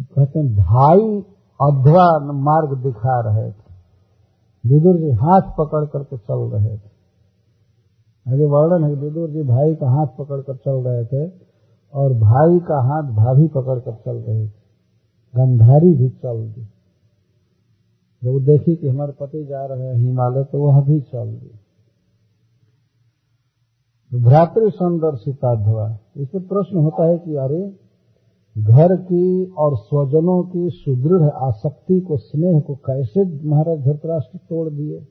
[0.00, 1.20] कहते हैं, भाई
[1.62, 3.64] अध्वा मार्ग दिखा रहे थे।
[4.66, 6.94] विदुर जी हाथ पकड़ करके चल रहे थे।
[8.32, 11.43] आगे वर्णन है विदुर जी भाई का हाथ पकड़ कर चल रहे थे।
[11.94, 14.64] और भाई का हाथ भाभी पकड़ कर चल रहे थे।
[15.36, 16.68] गंधारी भी चल दी।
[18.24, 21.50] जब देखी कि हमारे पति जा रहे हैं हिमालय तो वह भी चल दी।
[24.10, 27.76] तो भ्रातृ संदर्शिता धुआ इस पर प्रश्न होता है कि अरे,
[28.58, 35.06] घर की और स्वजनों की सुदृढ़ आसक्ति को, स्नेह को कैसे महाराज धृतराष्ट्र तोड़ दिए?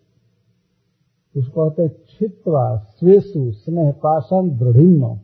[1.37, 5.19] उसको कहते छित्वा स्वेशु स्नेह, पाषण दृढ़िन्न।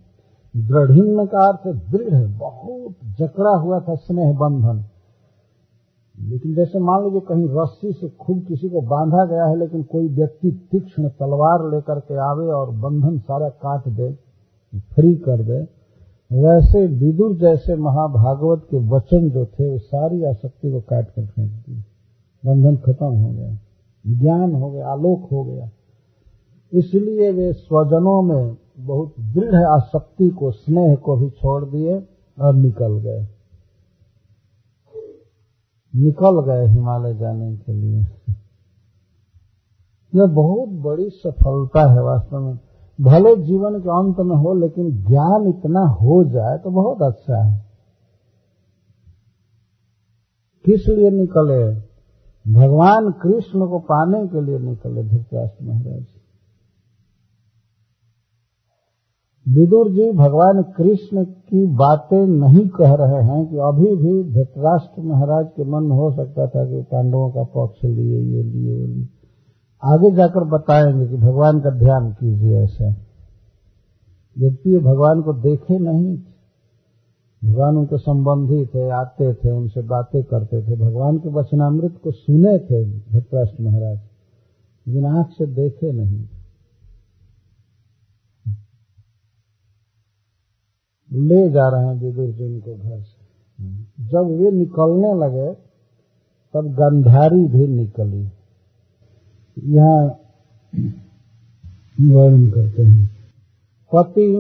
[0.57, 4.83] दृढ़िन्न का अर्थ दृढ़ बहुत जकड़ा हुआ था स्नेह बंधन।
[6.19, 10.07] लेकिन जैसे मान लीजिए कहीं रस्सी से खूब किसी को बांधा गया है, लेकिन कोई
[10.07, 14.11] व्यक्ति तीक्ष्ण तलवार लेकर के आवे और बंधन सारा काट दे,
[14.75, 15.67] फ्री कर दे,
[16.31, 21.51] वैसे विदुर जैसे महाभागवत के वचन जो थे, वो सारी आसक्ति को काट कर फेंक
[21.51, 21.83] दिए।
[22.45, 23.57] बंधन खत्म हो गया,
[24.07, 25.69] ज्ञान हो गया, आलोक हो गया।
[26.73, 32.07] इसलिए वे स्वजनों में बहुत दृढ़ आसक्ति को, स्नेह को भी छोड़ दिए
[32.41, 33.27] और निकल गए।
[35.95, 37.99] निकल गए हिमालय जाने के लिए।
[40.15, 42.59] यह बहुत बड़ी सफलता है वास्तव में।
[43.01, 47.65] भले जीवन के अंत में हो, लेकिन ज्ञान इतना हो जाए तो बहुत अच्छा है।
[50.65, 51.89] किस लिए निकले?
[52.53, 56.05] भगवान कृष्ण को पाने के लिए निकले धृतराष्ट्र महाराज।
[59.49, 65.47] विदुर जी भगवान कृष्ण की बातें नहीं कह रहे हैं कि अभी भी धृतराष्ट्र महाराज
[65.47, 69.07] के मन हो सकता था कि पांडवों का पक्ष लिए, ये लिए, वो लिए।
[69.83, 72.89] आगे जाकर बताएँगे कि भगवान का ध्यान कीजिए ऐसा।
[74.37, 76.17] यद्यपि भगवान को देखे नहीं
[77.45, 82.57] भगवान उनके संबंधी थे, आते थे, उनसे बातें करते थे। भगवान के वचनामृत को सुने
[82.57, 83.99] थे धृतराष्ट्र महाराज,
[84.87, 86.38] लेकिन आँख से देखे नहीं
[91.13, 93.19] ले जा रहे हैं विदुर जी उनको घर से।
[94.07, 95.53] जब वे निकलने लगे,
[96.53, 98.31] तब गंधारी भी निकली।
[99.63, 100.05] यहाँ
[102.01, 103.19] वर्णन करते हैं।
[103.95, 104.33] पति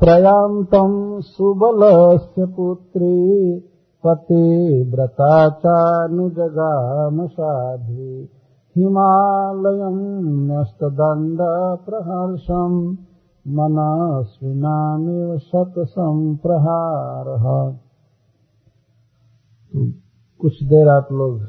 [0.00, 3.58] प्रयांतम सुबल से पुत्री,
[4.06, 8.26] पति व्रता चानुजगाम साधु
[8.76, 9.98] हिमालयम
[10.52, 11.38] न्यस्तदंड
[11.86, 12.98] प्रहर्षम
[13.50, 17.26] मनस्विनामिव शत संप्रहार
[19.72, 19.86] तो
[20.40, 21.40] कुछ देर आप लोग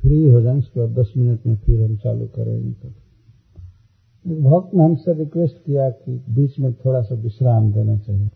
[0.00, 2.94] फ्री हो जाए उसके बाद दस मिनट में फिर हम चालू करेंगे तब।
[4.26, 8.30] एक भक्त ने हमसे रिक्वेस्ट किया कि बीच में थोड़ा सा विश्राम देना चाहिए।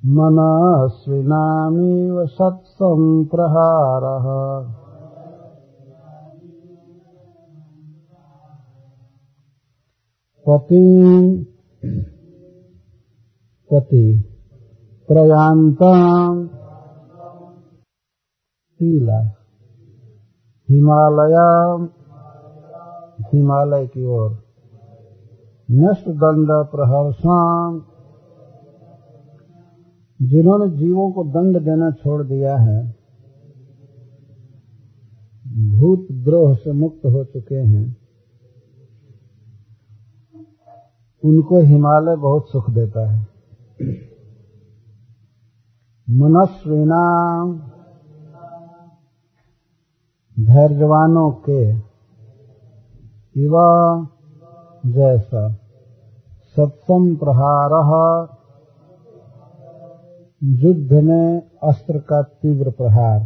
[0.08, 4.26] मनस्विनामिव सत्सम्प्रहारः।
[10.48, 11.46] पति
[13.72, 14.22] पति
[15.08, 16.48] प्रयान्ताम्
[18.76, 19.20] शीला
[20.70, 21.34] हिमालय
[23.32, 24.30] हिमालय की ओर
[25.70, 27.95] नष्ट दंड प्रहर्षाम
[30.22, 32.96] जिन्होंने जीवों को दंड देना छोड़ दिया है
[35.70, 37.96] भूत द्रोह से मुक्त हो चुके हैं।
[41.24, 43.26] उनको हिमालय बहुत सुख देता है।
[46.10, 47.02] मनस्विना
[50.40, 51.72] धैर्यवानों के
[53.40, 54.08] युवा
[54.86, 55.52] जैसा
[56.56, 57.70] सत्सम प्रहार
[60.42, 63.20] युद्ध में अस्त्र का तीव्र प्रहार।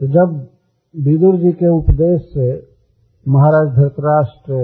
[0.00, 0.34] तो जब
[0.94, 2.50] विदुर जी के उपदेश से
[3.26, 4.60] महाराज धृतराष्ट्र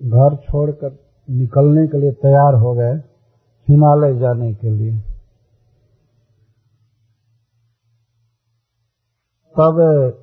[0.00, 0.98] घर छोड़कर
[1.28, 2.94] निकलने के लिए तैयार हो गए,
[3.68, 4.92] हिमालय जाने के लिए,
[9.54, 10.21] तब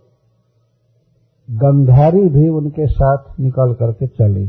[1.50, 4.48] गंधारी भी उनके साथ निकल करके चली।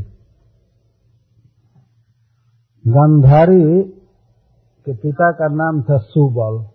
[2.87, 3.83] गंधारी
[4.85, 6.65] के पिता का नाम था सुबल।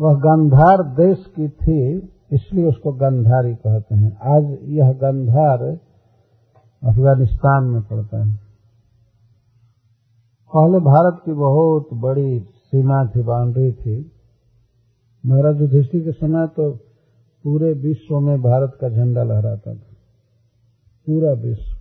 [0.00, 1.98] वह गंधार देश की थी,
[2.32, 5.62] इसलिए उसको गंधारी कहते हैं। आज यह गंधार
[6.82, 8.34] अफ़गानिस्तान में पड़ता है।
[10.54, 14.12] पहले भारत की बहुत बड़ी सीमा थी, बाउंड्री थी।
[15.26, 16.91] महाराज युधिष्ठिर के समय तो
[17.44, 19.80] पूरे विश्व में भारत का झंडा लहराता था।
[21.06, 21.78] पूरा विश्व।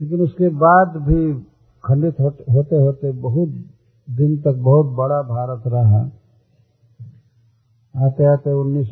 [0.00, 1.42] लेकिन उसके बाद भी
[1.84, 3.48] खंडित होते होते बहुत
[4.10, 6.10] दिन तक बहुत बड़ा भारत रहा।
[8.06, 8.90] आते आते उन्नीस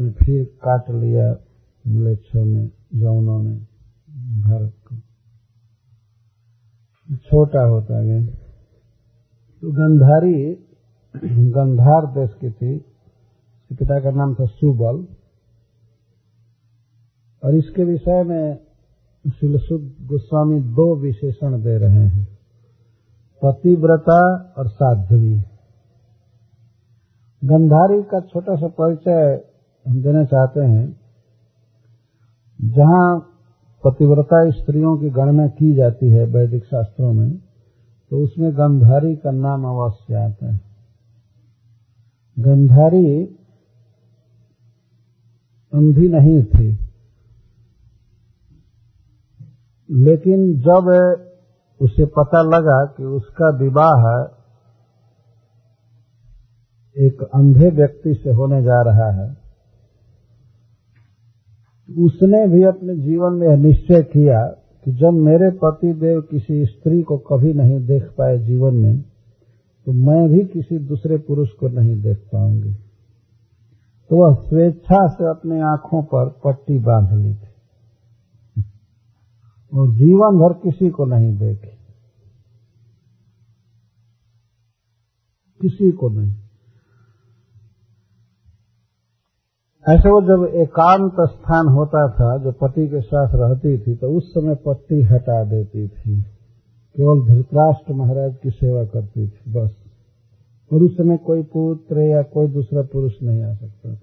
[0.00, 1.36] में फिर काट लिया
[1.86, 3.56] मलेच्छों ने जौनों ने,
[4.42, 4.96] भारत को।
[7.16, 8.26] छोटा होता गया।
[9.60, 10.54] तो गंधारी,
[11.50, 12.93] गंधार देश की थी।
[13.74, 15.06] पिता का नाम था सुबल।
[17.42, 18.58] और इसके विषय में
[19.40, 22.28] शिलसुद गोस्वामी दो विशेषण दे रहे हैं।
[23.42, 25.34] पतिव्रता और साध्वी।
[27.44, 29.44] गंधारी का छोटा सा परिचय
[29.86, 31.00] हम देना चाहते हैं,
[32.60, 33.20] जहाँ
[33.84, 37.30] पतिव्रता स्त्रियों की गणना की जाती है वैदिक शास्त्रों में
[38.10, 40.60] तो उसमें गंधारी का नाम अवश्य आता है।
[42.38, 43.38] गंधारी
[45.74, 46.78] अंधी नहीं थी।
[49.90, 50.90] लेकिन जब
[51.80, 54.04] उसे पता लगा कि उसका विवाह
[56.96, 59.44] एक अंधे व्यक्ति से होने जा रहा है
[61.88, 64.46] उसने भी अपने जीवन में निश्चय किया
[64.84, 69.00] कि जब मेरे पति देव किसी स्त्री को कभी नहीं देख पाए जीवन में
[69.86, 72.83] तो मैं भी किसी दूसरे पुरुष को नहीं देख पाऊँगी। तो
[74.14, 77.54] वह स्वेच्छा से अपने आँखों पर पट्टी बाँध ली थी।
[79.78, 81.74] और जीवन भर किसी को नहीं देखे।
[85.60, 86.32] किसी को नहीं।
[89.88, 94.30] ऐसे वो जब एकांत स्थान होता था, जो पति के साथ रहती थी तो उस
[94.30, 96.22] समय पट्टी हटा देती थी।
[96.96, 99.83] केवल धृतराष्ट्र महाराज की सेवा करती थी, बस।
[100.72, 104.00] और उस समय कोई पुत्र या कोई दूसरा पुरुष नहीं आ सकता। था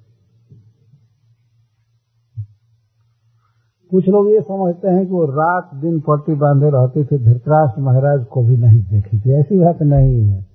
[3.91, 8.25] कुछ लोग ये समझते हैं कि वो रात दिन पट्टी बांधे रहते थे, धृतराष्ट्र महाराज
[8.25, 10.45] को भी नहीं देखी थी। ऐसी बात नहीं है।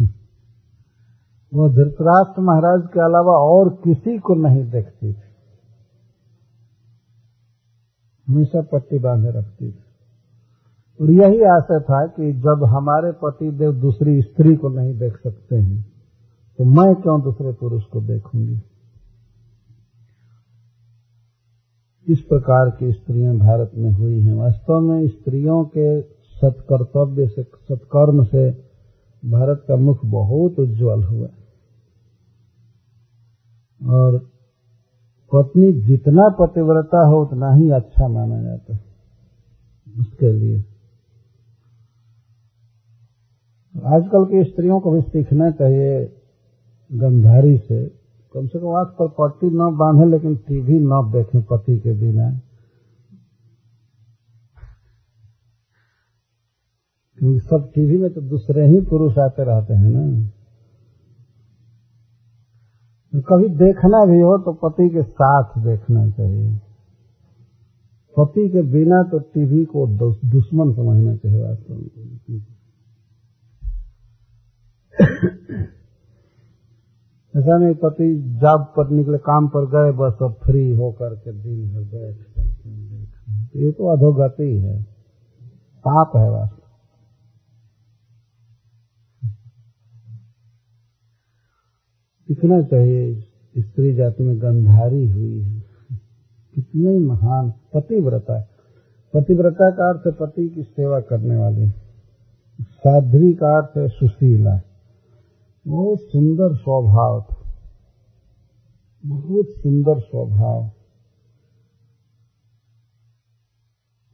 [1.54, 5.22] वो धृतराष्ट्र महाराज के अलावा और किसी को नहीं देखती थी।
[8.28, 9.83] हमेशा पट्टी बांधे रखती थी।
[11.00, 15.56] और यही आशा था कि जब हमारे पति देव दूसरी स्त्री को नहीं देख सकते
[15.56, 15.82] हैं
[16.58, 18.60] तो मैं क्यों दूसरे पुरुष को देखूँगी?
[22.08, 28.24] इस प्रकार की स्त्रियाँ भारत में हुई हैं। वास्तव में स्त्रियों के सत्कर्तव्य से, सत्कर्म
[28.24, 28.50] से
[29.22, 31.28] भारत का मुख बहुत उज्जवल हुआ।
[33.80, 34.18] और
[35.32, 38.84] पत्नी जितना पतिव्रता हो, उतना ही अच्छा माना जाता है।
[40.00, 40.64] उसके लिए
[43.82, 46.04] आजकल की स्त्रियों को भी सीखना चाहिए
[46.92, 47.86] गंधारी से।
[48.34, 52.40] कम से कम आँख पर पट्टी न बांधे, लेकिन टीवी न देखें पति के बिना।
[57.18, 60.28] क्योंकि सब टीवी में तो दूसरे ही पुरुष आते रहते हैं ना।
[63.12, 66.60] तो कभी देखना भी हो तो पति के साथ देखना चाहिए।
[68.18, 69.86] पति के बिना तो टीवी को
[70.30, 72.46] दुश्मन समझना चाहिए वास्तव में।
[77.36, 81.74] ऐसा नहीं, पति जॉब पर निकले, काम पर गए, बस अब फ्री होकर के दिन
[81.74, 82.16] भर बैठ
[83.56, 84.82] ये तो अधोगति है।
[85.88, 86.58] पाप है वास्तव।
[92.30, 93.20] इतना चाहिए,
[93.58, 95.60] स्त्री जाति में गंधारी हुई है।
[96.54, 98.48] कितने महान पतिव्रता
[99.14, 101.68] पतिव्रता का अर्थ पति की सेवा करने वाली।
[102.60, 104.60] साध्वी का अर्थ है सुशीला।
[105.68, 107.36] बहुत सुंदर स्वभाव था।
[109.06, 110.70] बहुत सुंदर स्वभाव।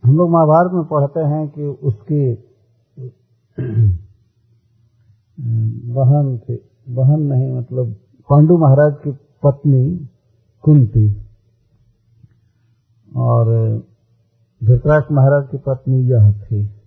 [0.05, 2.34] हम लोग महाभारत में पढ़ते हैं कि उसकी,
[5.92, 7.92] बहन थी। बहन नहीं मतलब
[8.30, 10.09] पांडु महाराज की पत्नी
[10.62, 11.22] कुंती।
[13.16, 13.78] और
[14.64, 16.80] धृतराष्ट्र महाराज की पत्नी यह थी।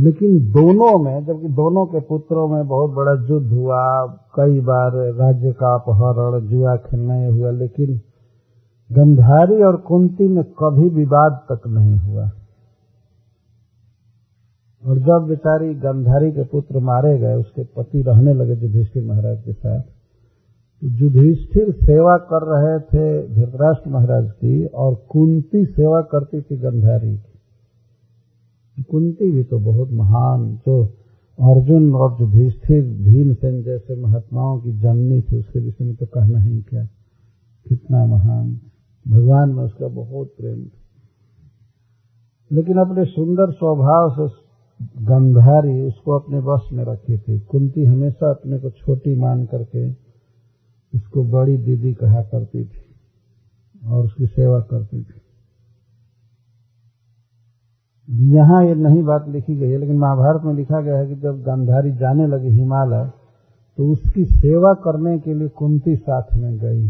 [0.00, 3.82] लेकिन दोनों में, जबकि दोनों के पुत्रों में बहुत बड़ा युद्ध हुआ।
[4.36, 8.00] कई बार राज्य का अपहरण जुआ खेलने हुआ, लेकिन
[8.90, 12.30] गंधारी और कुंती में कभी विवाद तक नहीं हुआ।
[14.82, 19.52] और जब बेचारी गंधारी के पुत्र मारे गए, उसके पति रहने लगे युधिष्ठिर महाराज के
[19.52, 19.80] साथ
[20.82, 27.16] तो युधिष्ठिर सेवा कर रहे थे धृतराष्ट्र महाराज की, और कुंती सेवा करती थी गंधारी
[27.16, 27.29] की।
[28.82, 30.84] कुंती भी तो बहुत महान जो
[31.40, 36.62] अर्जुन और युधिष्ठिर भीमसेन जैसे महात्माओं की जननी थी, उसके विषय में तो कहना ही
[36.62, 36.84] क्या?
[37.68, 38.60] कितना महान।
[39.08, 40.80] भगवान में उसका बहुत प्रेम था।
[42.52, 44.50] लेकिन अपने सुंदर स्वभाव से
[45.04, 49.90] गंधारी उसको अपने वश में रखी थी। कुंती हमेशा अपने को छोटी मान करके
[50.94, 52.84] उसको बड़ी दीदी कहा करती थी
[53.86, 55.20] और उसकी सेवा करती थी।
[58.10, 61.42] यहाँ ये नहीं बात लिखी गई है, लेकिन महाभारत में लिखा गया है कि जब
[61.42, 63.10] गांधारी जाने लगी हिमालय
[63.76, 66.88] तो उसकी सेवा करने के लिए कुंती साथ में गई।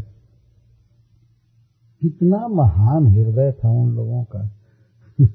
[2.03, 4.51] कितना महान हृदय था उन लोगों का।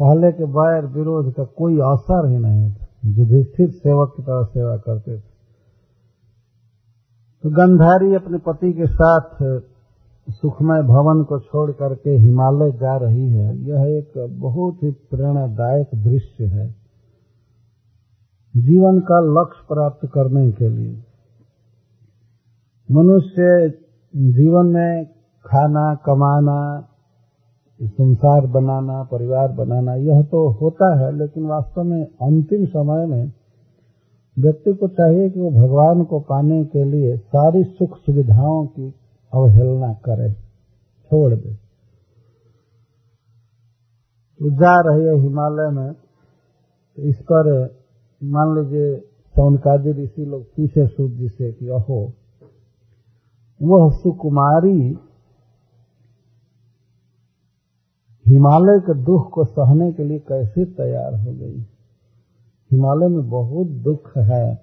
[0.00, 4.76] पहले के बैर विरोध का कोई असर ही नहीं था। युधिष्ठिर सेवक की तरह सेवा
[4.76, 5.22] करते थे।
[7.42, 9.42] तो गंधारी अपने पति के साथ
[10.30, 16.44] सुखमय भवन को छोड़ करके हिमालय जा रही है, यह एक बहुत ही प्रेरणादायक दृश्य
[16.44, 16.74] है
[18.56, 21.02] जीवन का लक्ष्य प्राप्त करने के लिए।
[22.90, 23.68] मनुष्य
[24.14, 25.06] जीवन में
[25.46, 26.86] खाना कमाना,
[27.80, 33.32] संसार बनाना, परिवार बनाना, यह तो होता है, लेकिन वास्तव में अंतिम समय में
[34.38, 38.94] व्यक्ति को चाहिए कि वो भगवान को पाने के लिए सारी सुख सुविधाओं की
[39.34, 40.32] अवहेलना करे,
[41.04, 41.54] छोड़ दे।
[44.40, 45.92] तो जा रही है हिमालय में
[46.96, 47.74] तो इस पर
[48.24, 48.96] मान लीजिए
[49.36, 52.12] सौनकादि ऋषि लोग पूछे सूर्य जी से कि अहो
[53.62, 54.98] वह सुकुमारी
[58.26, 61.60] हिमालय के दुख को सहने के लिए कैसे तैयार हो गई?
[62.70, 64.54] हिमालय में बहुत दुख है।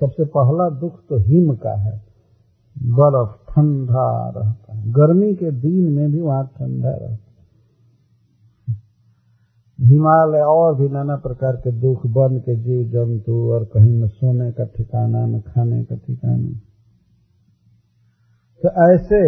[0.00, 2.02] सबसे पहला दुख तो हिम का है।
[2.78, 7.26] बर्फ़ ठंडा रहता है। गर्मी के दिन में भी वहाँ ठंडा रहता है।
[9.80, 14.52] हिमालय और भी नाना प्रकार के दुख बन के जीव जंतु और कहीं न सोने
[14.52, 16.60] का ठिकाना, न खाने का ठिकाना।
[18.62, 19.18] तो ऐसे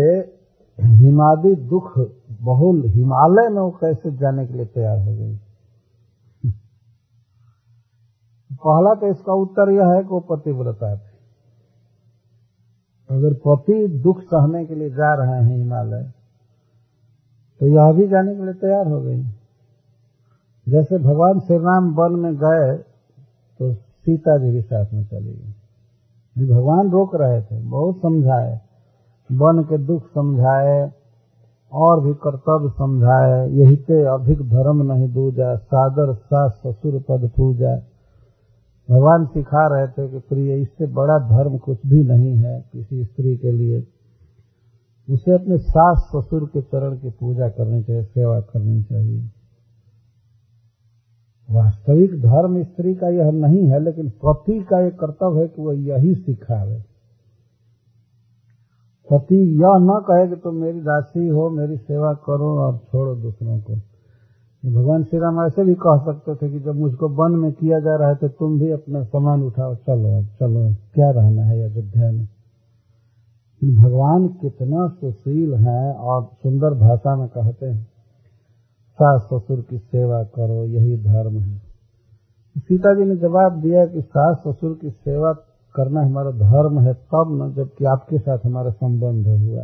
[0.80, 1.98] हिमादी दुख,
[2.42, 5.36] बहुल हिमालय में वो कैसे जाने के लिए तैयार हो गई?
[8.52, 11.07] पहला तो इसका उत्तर यह है कि वो पतिव्रता थी
[13.10, 16.02] अगर पति दुख सहने के लिए जा रहे हैं हिमालय
[17.60, 19.22] तो यह भी जाने के लिए तैयार हो गई।
[20.66, 22.76] जैसे भगवान श्री राम वन में गए
[23.60, 28.60] तो सीता जी भी साथ में चली गई। भगवान रोक रहे थे, बहुत समझाए।
[29.30, 30.92] वन के दुख समझाए,
[31.72, 37.76] और भी कर्तव्य समझाए। यही ते अधिक धर्म नहीं दूजा, सादर सास ससुर पद पूजा।
[38.90, 43.36] भगवान सिखा रहे थे कि प्रिय, इससे बड़ा धर्म कुछ भी नहीं है किसी स्त्री
[43.36, 43.86] के लिए।
[45.10, 49.30] उसे अपने सास ससुर के चरण की पूजा करनी चाहिए, सेवा करनी चाहिए।
[51.50, 55.74] वास्तविक धर्म स्त्री का यह नहीं है, लेकिन पति का यह कर्तव्य है कि वह
[55.74, 56.84] यही सिखावे।
[59.10, 63.60] पति यह न कहे कि तुम मेरी दासी हो, मेरी सेवा करो और छोड़ो दूसरों
[63.60, 63.87] को।
[64.72, 67.96] भगवान श्री राम ऐसे भी कह सकते थे कि जब मुझको वन में किया जा
[67.96, 72.10] रहा है तो तुम भी अपना सामान उठाओ, चलो अब चलो, क्या रहना है अयोध्या
[72.12, 72.28] में?
[73.82, 77.88] भगवान कितना सुशील है और सुंदर भाषा में कहते हैं।
[78.92, 81.58] सास ससुर की सेवा करो, यही धर्म है।
[82.58, 85.32] सीता जी ने जवाब दिया कि सास ससुर की सेवा
[85.74, 89.62] करना हमारा धर्म है तब न, जबकि आपके साथ हमारा संबंध हुआ।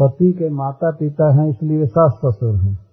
[0.00, 2.85] पति के माता पिता हैं, इसलिए सास ससुर हैं।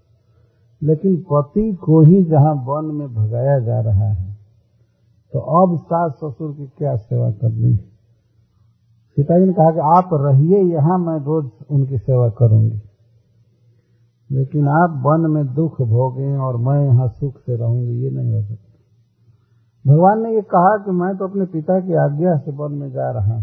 [0.84, 4.31] लेकिन पति को ही जहाँ वन में भगाया जा रहा है
[5.34, 7.76] तो अब सास ससुर की क्या सेवा करनी
[9.18, 12.81] सीता जी ने कहा कि आप रहिए यहाँ, मैं रोज उनकी सेवा करूँगी।
[14.30, 18.41] लेकिन आप वन में दुख भोगें और मैं यहाँ सुख से रहूँगी, ये नहीं हो
[18.41, 22.89] सकता। भगवान ने ये कहा कि मैं तो अपने पिता की आज्ञा से वन में
[22.91, 23.39] जा रहा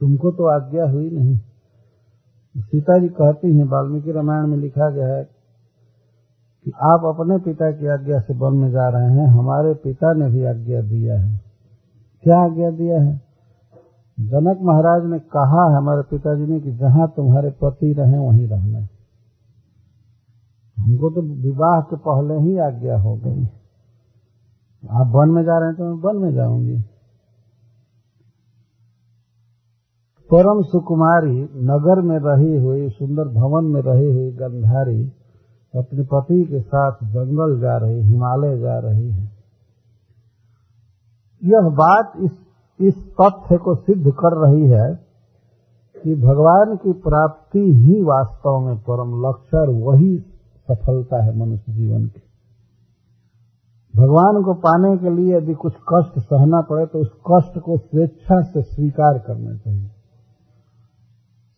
[0.00, 1.36] तुमको तो आज्ञा हुई नहीं।
[2.56, 5.22] सीता जी कहती हैं, वाल्मीकि रामायण में लिखा गया है
[6.64, 10.28] कि आप अपने पिता की आज्ञा से वन में जा रहे हैं, हमारे पिता ने
[10.30, 11.40] भी आज्ञा दिया है।
[12.24, 13.20] क्या आज्ञा दिया है?
[14.18, 18.88] जनक महाराज ने कहा है हमारे पिताजी ने कि जहाँ तुम्हारे पति रहे, वहीं रहना
[20.76, 23.44] हमको तो विवाह के पहले ही आज्ञा हो गई।
[24.90, 26.76] आप वन में जा रहे हैं तो मैं वन में जाऊँगी।
[30.30, 35.12] परम सुकुमारी नगर में रही हुई, सुंदर भवन में रही हुई गंधारी
[35.74, 39.32] अपने पति के साथ जंगल जा रही, हिमालय जा रही है।
[41.44, 42.30] यह बात इस
[42.80, 44.98] इस तथ्य को सिद्ध कर रही है
[46.02, 50.18] कि भगवान की प्राप्ति ही वास्तव में परम लक्ष्य और वही
[50.70, 52.22] सफलता है मनुष्य जीवन की।
[53.96, 58.42] भगवान को पाने के लिए यदि कुछ कष्ट सहना पड़े तो उस कष्ट को स्वेच्छा
[58.42, 59.88] से स्वीकार करना चाहिए।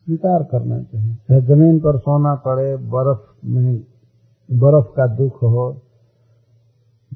[0.04, 3.93] स्वीकार करना चाहिए। चाहे ज़मीन पर सोना पड़े, बर्फ़ में
[4.52, 5.80] बर्फ़ का दुख हो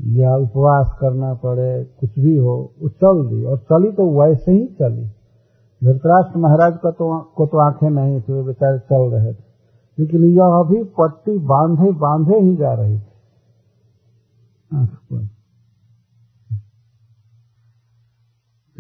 [0.07, 4.67] या उपवास करना पड़े, कुछ भी हो, वो चल दी। और चली तो वैसे ही
[4.67, 5.05] चली।
[5.85, 9.49] धृतराष्ट्र महाराज का तो को तो आँखें नहीं थी, वे बेचारे चल रहे थे।
[9.99, 13.09] लेकिन यह अभी पट्टी बांधे बांधे ही जा रही थी।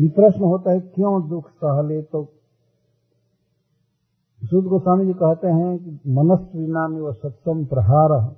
[0.00, 2.02] ये प्रश्न होता है, क्यों दुख सहले?
[2.02, 2.32] तो
[4.50, 8.37] शुद्ध गोस्वामी जी कहते हैं कि मनस्वी नाम व सत्सम प्रहार।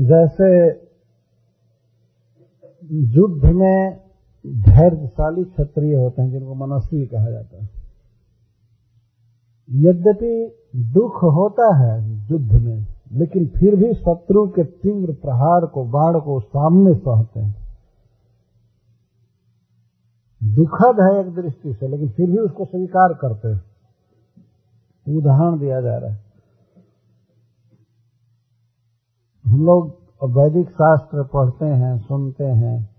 [0.00, 0.70] जैसे
[2.92, 4.00] युद्ध में
[4.46, 7.70] धैर्यशाली क्षत्रिय होते हैं, जिनको मनस्वी कहा जाता है।
[9.70, 16.16] यद्यपि दुख होता है युद्ध में, लेकिन फिर भी शत्रु के तीव्र प्रहार को, बाढ़
[16.16, 17.56] को सामने सहते हैं।
[20.54, 23.62] दुखद है एक दृष्टि से, लेकिन फिर भी उसको स्वीकार करते हैं।
[25.16, 26.29] उदाहरण दिया जा रहा है।
[29.50, 29.88] हम लोग
[30.24, 32.90] वैदिक शास्त्र पढ़ते हैं, सुनते हैं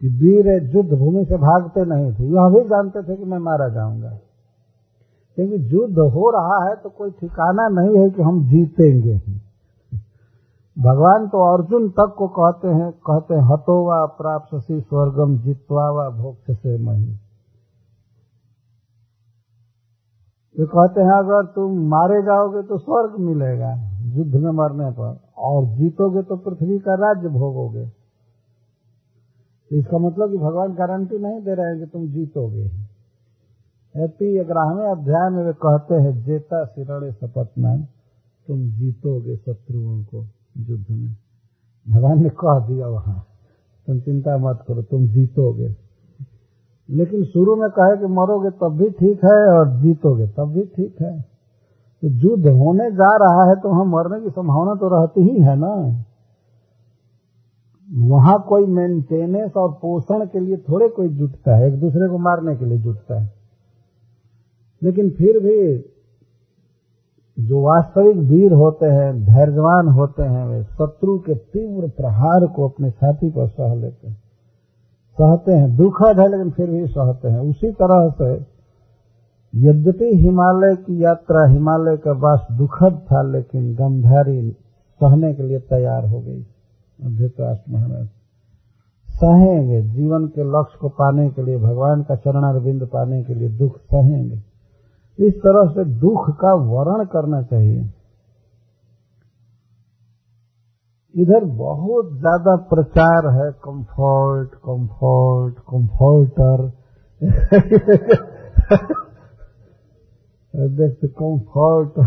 [0.00, 3.68] कि वीर युद्ध भूमि से भागते नहीं थे। यह भी जानते थे कि मैं मारा
[3.68, 4.18] जाऊँगा।
[5.36, 9.18] क्योंकि युद्ध हो रहा है तो कोई ठिकाना नहीं है कि हम जीतेंगे
[10.78, 15.90] भगवान तो अर्जुन तक को कहते हैं कहते हैं हतो व प्राप्त सी स्वर्गम जितवा
[15.90, 17.12] व भोक्ष से मही।
[20.58, 25.64] ये कहते हैं, अगर तुम मारे जाओगे तो स्वर्ग मिलेगा। युद्ध में मरने पर और
[25.66, 27.90] जीतोगे तो पृथ्वी का राज्य भोगोगे।
[29.70, 32.64] इसका मतलब कि भगवान गारंटी नहीं दे रहे हैं कि तुम जीतोगे
[33.94, 37.76] एपी ग्यारहवें अध्याय में वे कहते हैं, जेता सिरणे सपतना
[38.48, 40.24] तुम जीतोगे शत्रुओं को
[40.58, 41.16] युद्ध में।
[41.86, 43.26] भगवान ने कह दिया वहाँ,
[43.86, 45.74] तुम चिंता मत करो, तुम जीतोगे।
[46.88, 51.02] लेकिन शुरू में कहे कि मरोगे तब भी ठीक है और जीतोगे तब भी ठीक
[51.02, 51.31] है।
[52.02, 55.56] तो युद्ध होने जा रहा है तो वहाँ मरने की संभावना तो रहती ही है
[55.56, 56.04] ना।
[58.08, 62.56] वहाँ कोई मेंटेनेंस और पोषण के लिए थोड़े कोई जुटता है, एक दूसरे को मारने
[62.56, 63.32] के लिए जुटता है।
[64.82, 65.78] लेकिन फिर भी
[67.38, 72.90] जो वास्तविक वीर होते हैं, धैर्यवान होते हैं, वे शत्रु के तीव्र प्रहार को अपने
[72.90, 74.22] साथी पर सह लेते हैं।
[75.20, 78.51] सहते हैं, दुखद है लेकिन फिर भी सहते हैं। उसी तरह से
[79.54, 84.50] यद्यपि हिमालय की यात्रा, हिमालय का वास दुखद था, लेकिन गंधारी
[85.00, 86.42] सहने के लिए तैयार हो गई।
[86.98, 88.06] धृतराष्ट्र महाराज
[89.08, 93.76] सहेंगे, जीवन के लक्ष्य को पाने के लिए, भगवान का चरणारविंद पाने के लिए दुख
[93.78, 94.40] सहेंगे।
[95.18, 97.90] इस तरह से दुख का वर्ण करना चाहिए।
[101.14, 106.70] इधर बहुत ज़्यादा प्रचार है कंफर्ट कंफर्ट कंफर्टर
[110.54, 111.98] देखते कंफर्ट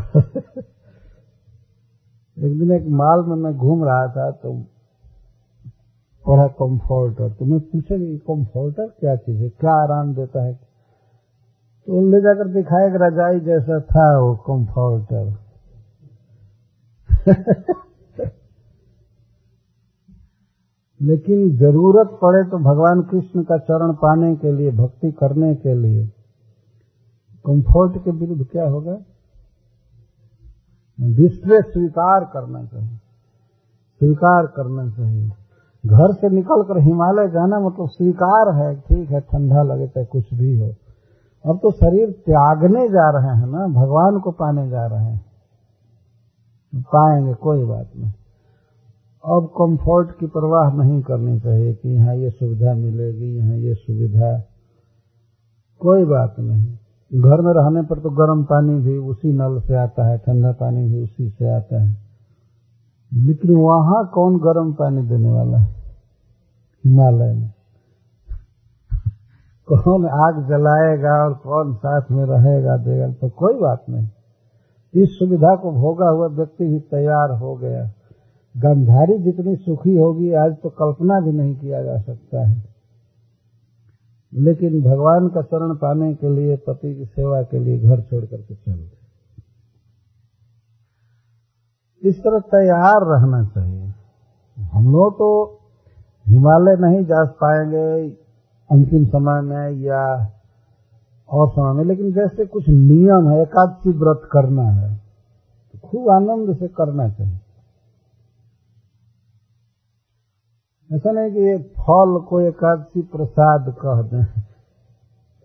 [2.37, 4.51] एक दिन एक माल में मैं घूम रहा था तो
[6.25, 9.49] पढ़ा कंफर्टर तो मैं पूछा कि कंफर्टर क्या चीज़ है?
[9.49, 10.53] क्या आराम देता है?
[10.53, 15.25] तो ले जाकर दिखाया कि रजाई जैसा था वो कंफर्टर
[21.01, 26.05] लेकिन ज़रूरत पड़े तो भगवान कृष्ण का चरण पाने के लिए, भक्ति करने के लिए।
[27.45, 28.97] कंफर्ट के विरुद्ध क्या होगा?
[31.01, 32.97] डिस्ट्रेस स्वीकार करना चाहिए।
[33.99, 35.31] स्वीकार करना चाहिए।
[35.85, 40.59] घर से निकलकर हिमालय जाना मतलब स्वीकार है, ठीक है, ठंडा लगे चाहे कुछ भी
[40.59, 40.73] हो।
[41.45, 45.25] अब तो शरीर त्यागने जा रहे हैं ना, भगवान को पाने जा रहे हैं।
[46.75, 48.13] पाएँगे, कोई बात नहीं।
[49.25, 54.39] अब कंफर्ट की परवाह नहीं करनी चाहिए कि यहाँ ये सुविधा मिलेगी, यहाँ ये सुविधा।
[55.79, 56.77] कोई बात नहीं।
[57.13, 60.87] घर में रहने पर तो गर्म पानी भी उसी नल से आता है, ठंडा पानी
[60.87, 61.97] भी उसी से आता है।
[63.13, 65.75] लेकिन वहाँ कौन गर्म पानी देने वाला है?
[66.85, 67.53] हिमालय में।
[69.71, 74.09] कौन आग जलाएगा और कौन साथ में रहेगा देगा तो कोई बात नहीं।
[74.93, 77.91] इस सुविधा को भोगा हुआ व्यक्ति भी तैयार हो गया।
[78.57, 82.74] गंधारी जितनी सुखी होगी, आज तो कल्पना भी नहीं किया जा सकता है।
[84.35, 88.55] लेकिन भगवान का शरण पाने के लिए, पति की सेवा के लिए घर छोड़ करके
[88.55, 88.91] चल गए
[92.01, 93.93] इस तरह तैयार रहना चाहिए।
[94.57, 95.29] हम लोग तो
[96.27, 98.09] हिमालय नहीं जा पाएँगे
[98.69, 100.03] अंतिम समय में या
[101.29, 104.95] और समय में, लेकिन जैसे कुछ नियम है, एकादशी व्रत करना है
[105.73, 107.39] तो खूब आनंद से करना चाहिए।
[110.93, 114.25] ऐसा नहीं कि ये फल को एकादशी प्रसाद कह दें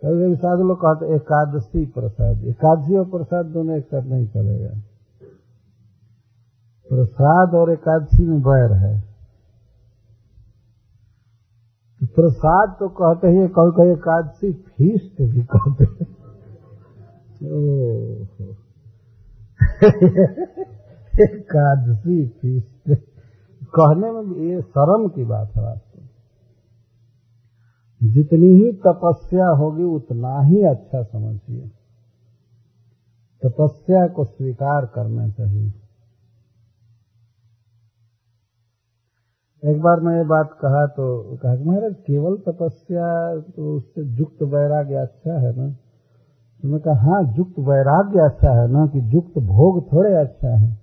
[0.05, 4.81] कभी कभी साधु लोग कहते एकादशी प्रसाद। एकादशी और प्रसाद दोनों एक साथ नहीं चलेगा।
[6.89, 9.01] प्रसाद और एकादशी में बैर है।
[12.01, 16.11] तो प्रसाद तो कहते ही कभी कभी एकादशी फीस्ट भी कहते हैं।
[21.35, 23.10] एकादशी फीस्ट
[23.79, 26.09] कहने में ये शर्म की बात है वास्तव में।
[28.13, 31.71] जितनी ही तपस्या होगी, उतना ही अच्छा समझिए।
[33.45, 35.73] तपस्या को स्वीकार करना चाहिए।
[39.65, 44.43] एक बार मैं ये बात कहा तो कहा कि महाराज, केवल तपस्या तो उससे युक्त
[44.43, 45.73] वैराग्य अच्छा है ना?
[46.61, 50.80] तो मैं कहा हाँ युक्त वैराग्य अच्छा है ना कि युक्त भोग थोड़े अच्छा है।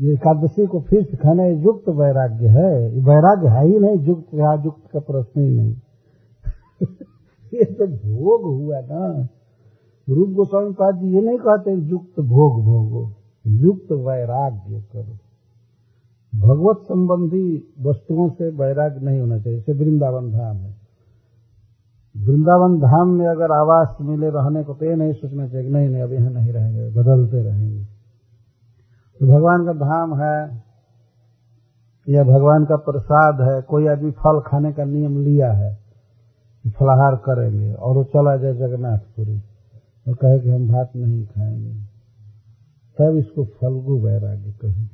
[0.00, 4.90] ये एकादशी को फिर खाना युक्त वैराग्य है। वैराग्य है ही नहीं, युक्त यहाँ युक्त
[4.92, 5.74] का प्रश्न ही नहीं।
[7.54, 9.28] ये तो भोग हुआ ना।
[10.08, 13.12] रूप गोस्वामी पाद जी ये नहीं कहते युक्त भोग भोगो,
[13.46, 15.18] युक्त वैराग्य करो।
[16.40, 20.76] भगवत संबंधी वस्तुओं से वैराग्य नहीं होना चाहिए। जैसे वृंदावन धाम है।
[22.16, 26.02] वृंदावन धाम में अगर आवास मिले रहने को तो ये नहीं सोचना चाहिए नहीं नहीं,
[26.02, 27.93] अब यहाँ नहीं रहेंगे, बदलते रहेंगे।
[29.20, 30.64] तो भगवान का धाम है,
[32.08, 35.74] या भगवान का प्रसाद है, कोई आदमी फल खाने का नियम लिया है,
[36.64, 39.38] फलाहार करेंगे और वो चला जाए जगन्नाथपुरी
[40.08, 41.74] और कहे कि हम भात नहीं खाएँगे।
[42.96, 44.86] तब इसको फलगु वैराग्य कहें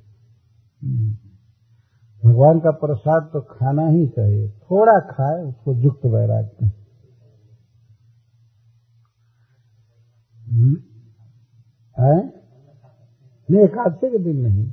[2.23, 6.67] भगवान का प्रसाद तो खाना ही चाहिए, थोड़ा खाए, उसको युक्त वैराग्य
[11.97, 12.40] है
[13.51, 14.73] नहीं एकादशी के दिन नहीं।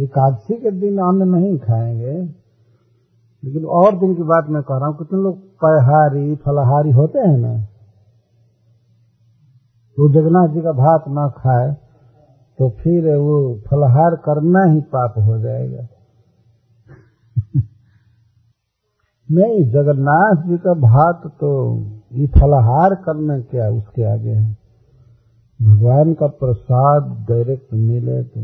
[0.00, 2.42] एकादशी के दिन अन्न नहीं खाएँगे।
[3.44, 7.38] लेकिन और दिन की बात मैं कह रहा हूँ, कितने लोग पहारी, फलाहारी होते हैं
[7.38, 7.66] ना?
[9.96, 11.76] तो जगन्नाथ जी का भात ना खाए
[12.58, 15.82] तो फिर वो फलहार करना ही पाप हो जाएगा।
[19.30, 21.78] नहीं, जगन्नाथ जी का भात तो
[22.12, 24.61] ये फलहार करना क्या उसके आगे है?
[25.62, 28.40] भगवान का प्रसाद डायरेक्ट मिले तो।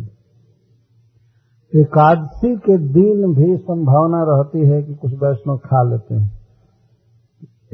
[1.72, 6.28] एकादशी के दिन भी संभावना रहती है कि कुछ वैष्णव खा लेते हैं।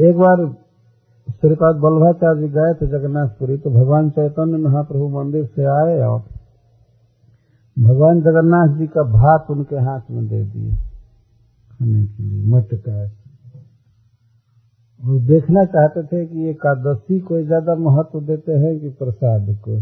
[0.00, 0.46] एक बार
[1.34, 6.18] श्रीपाद बल्लभाचार्य जी गए थे जगन्नाथपुरी तो भगवान चैतन्य महाप्रभु मंदिर से आए और
[7.76, 10.72] भगवान जगन्नाथ जी का भात उनके हाथ में दे दिए
[11.70, 12.96] खाने के लिए, मटका
[15.04, 19.80] और देखना चाहते थे कि एकादशी को ज़्यादा महत्व देते हैं कि प्रसाद को।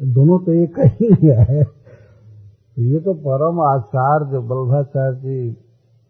[0.00, 5.56] दोनों तो एक ही है। तो ये तो परम आचार्य बल्भाचार्य जी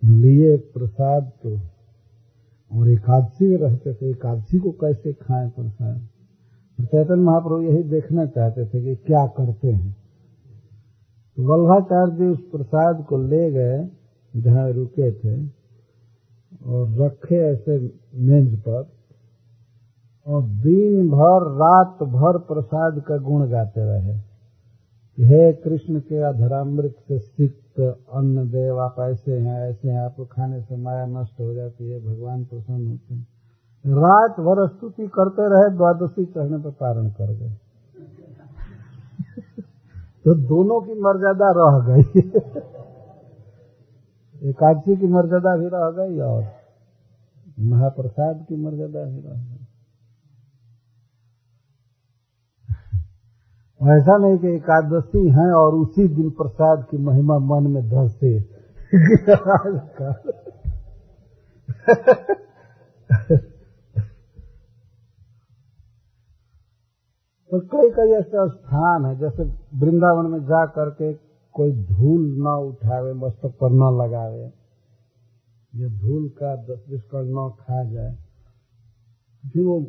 [0.02, 1.55] लिए प्रसाद तो
[2.70, 5.98] और एकादशी में रहते थे, एकादशी को कैसे खाएँ प्रसाद?
[6.78, 9.93] चैतन्य महाप्रभु यही देखना चाहते थे कि क्या करते हैं।
[11.39, 13.86] तो वल्भाचार्य जी उस प्रसाद को ले गए
[14.35, 15.57] जहाँ रुके थे।
[16.66, 17.78] और रखे ऐसे
[18.14, 18.86] मेज पर,
[20.26, 24.16] और दिन भर रात भर प्रसाद का गुण गाते रहे।
[25.18, 27.80] हे कृष्ण के अधरामृत से सिक्त
[28.12, 32.01] अन्न देव आप ऐसे हैं ऐसे हैं, आपको खाने से माया नष्ट हो जाती है,
[32.01, 33.26] भगवान प्रसन्न होते हैं।
[33.85, 37.56] रात भर स्तुति करते रहे, द्वादशी चढ़ने पर पारण कर गए।
[40.24, 42.20] तो दोनों की मर्यादा रह गई।
[44.43, 46.43] एकादशी की मर्यादा भी रह गई और
[47.69, 49.66] महाप्रसाद की मर्यादा भी रह गई।
[53.81, 58.32] ऐसा नहीं कि एकादशी है और उसी दिन प्रसाद की महिमा मन में धसे
[67.51, 69.43] तो कई कई ऐसे स्थान है, जैसे
[69.78, 71.12] वृंदावन में जा करके
[71.59, 74.52] कोई धूल न उठावे मस्तक पर न लगावे।
[75.74, 78.16] ये धूल का दस बीस कण न खा जाए।
[79.52, 79.80] फिर वो,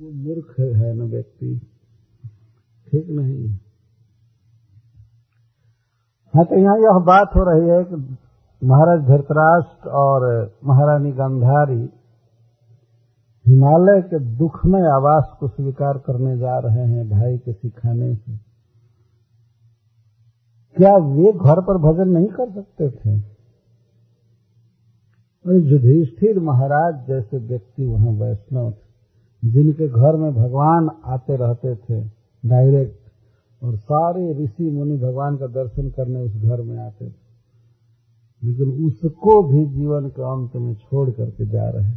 [0.00, 1.60] वो मूर्ख है न व्यक्ति।
[2.88, 3.58] ठीक नहीं।
[6.34, 7.96] हाँ तो यहाँ यह बात हो रही है कि
[8.66, 11.90] महाराज धृतराष्ट्र और महारानी गंधारी
[13.46, 18.45] हिमालय के दुखमय आवास को स्वीकार करने जा रहे हैं भाई के सिखाने से।
[20.76, 23.36] क्या वे घर पर भजन नहीं कर सकते थे?
[25.46, 32.00] युधिष्ठिर महाराज जैसे व्यक्ति वहाँ वैष्णव थे, जिनके घर में भगवान आते रहते थे
[32.48, 37.26] डायरेक्ट और सारे ऋषि मुनि भगवान का दर्शन करने उस घर में आते थे।
[38.42, 41.92] लेकिन उसको भी जीवन के अंत में छोड़ करके जा रहे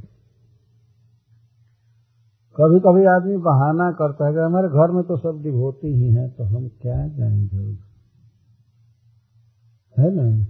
[2.56, 6.30] कभी कभी आदमी बहाना करता है कि हमारे घर में तो सब डिभोती ही हैं
[6.30, 7.89] तो हम क्या जाएँगे?
[10.00, 10.46] है ना?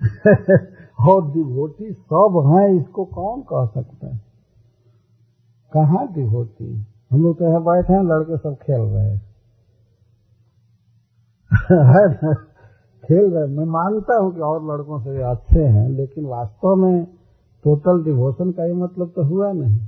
[1.10, 4.20] और डिभोटी सब हैं, इसको कौन कह सकता है?
[5.72, 9.22] कहाँ डिभोटी हम लोग तो यहाँ बैठे हैं, लड़के सब खेल रहे हैं।
[11.72, 12.34] है ना?
[13.04, 17.04] खेल रहे मैं मानता हूँ कि और लड़कों से अच्छे हैं, लेकिन वास्तव में
[17.64, 19.80] टोटल डिवोशन का ही मतलब तो हुआ नहीं।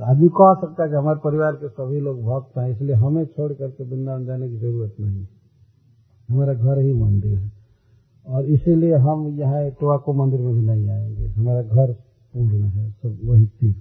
[0.00, 3.52] आदमी कह सकता है कि हमारे परिवार के सभी लोग भक्त हैं, इसलिए हमें छोड़
[3.52, 5.26] करके वृंदावन जाने की ज़रूरत नहीं।
[6.28, 7.52] हमारा घर ही मंदिर है।
[8.28, 11.92] और इसीलिए हम यहाँ टोआको मंदिर में भी नहीं आएँगे। हमारा घर
[12.32, 13.76] पूर्ण है, सब वही तीर्थ।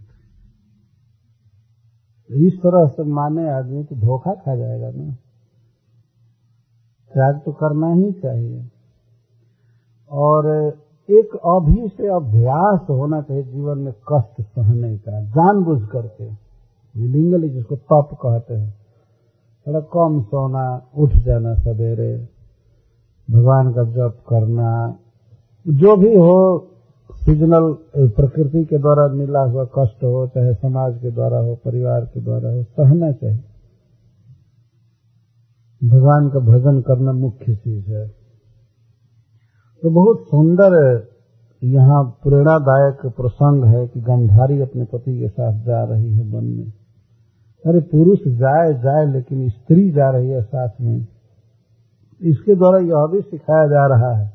[2.31, 5.17] इस तरह से माने आदमी तो धोखा खा जाएगा ना।
[7.13, 8.69] त्याग तो करना ही चाहिए।
[10.11, 10.45] और
[11.09, 16.26] एक अभी से अभ्यास होना चाहिए जीवन में कष्ट सहने का, जानबूझ करके।
[16.99, 18.76] विलिंगली जिसको तप कहते हैं।
[19.67, 22.34] थोड़ा कम सोना, उठ जाना सवेरे।
[23.31, 24.99] भगवान का जप करना,
[25.68, 26.68] जो भी हो
[27.11, 32.22] सीजनल प्रकृति के द्वारा मिला हुआ कष्ट हो, चाहे समाज के द्वारा हो, परिवार के
[32.22, 33.43] द्वारा हो, सहना चाहिए।
[35.84, 38.07] भगवान का भजन करना मुख्य चीज़ है।
[39.84, 41.03] तो बहुत सुंदर
[41.64, 46.73] यहाँ प्रेरणादायक प्रसंग है कि गंधारी अपने पति के साथ जा रही है वन में।
[47.65, 51.07] अरे पुरुष जाए जाए, लेकिन स्त्री जा रही है साथ में।
[52.26, 54.34] इसके द्वारा यह भी सिखाया जा रहा है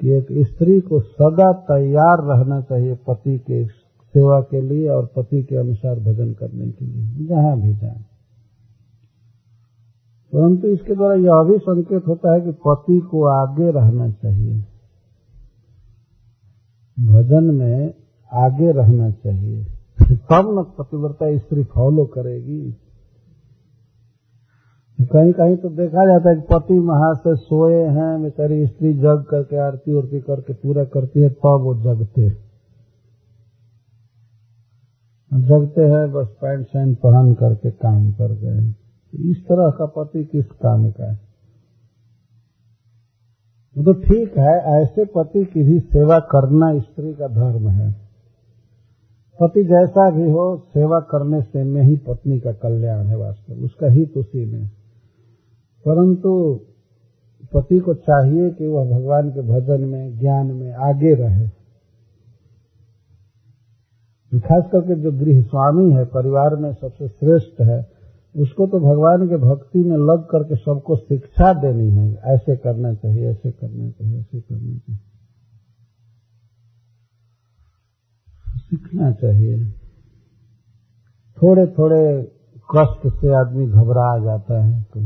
[0.00, 3.66] कि एक स्त्री को सदा तैयार रहना चाहिए पति के
[4.08, 8.04] सेवा के लिए और पति के अनुसार भजन करने के लिए। जहाँ भी जाए।
[10.32, 14.64] परंतु इसके द्वारा यह भी संकेत होता है कि पति को आगे रहना चाहिए।
[17.00, 17.94] भजन में
[18.32, 19.64] आगे रहना चाहिए।
[20.02, 22.76] तब न पतिव्रता स्त्री फॉलो करेगी।
[25.00, 29.24] कहीं कहीं तो देखा जाता है कि पति महा से सोए हैं, बेचारी स्त्री जग
[29.30, 32.28] करके, आरती उरती करके पूरा करती है, तब वो जगते
[35.34, 38.74] जगते हैं, बस पैंट शैंट पहन करके काम कर गए
[39.30, 41.28] इस तरह का पति किस काम का है?
[43.76, 47.92] तो ठीक है, ऐसे पति की भी सेवा करना स्त्री का धर्म है।
[49.42, 53.86] पति जैसा भी हो, सेवा करने से में ही पत्नी का कल्याण है वास्तव उसका
[53.86, 54.70] हित उसी में।
[55.88, 56.60] परंतु
[57.54, 61.48] पति को चाहिए कि वह भगवान के भजन में, ज्ञान में आगे रहे।
[64.40, 67.90] खास करके जो गृह स्वामी है, परिवार में सबसे श्रेष्ठ है,
[68.36, 73.30] उसको तो भगवान के भक्ति में लग करके सबको शिक्षा देनी है। ऐसे करना चाहिए,
[73.30, 74.98] ऐसे करना चाहिए, ऐसे करना चाहिए।
[78.58, 79.72] सीखना चाहिए।
[81.42, 82.22] थोड़े थोड़े
[82.76, 85.00] कष्ट से आदमी घबरा जाता है तो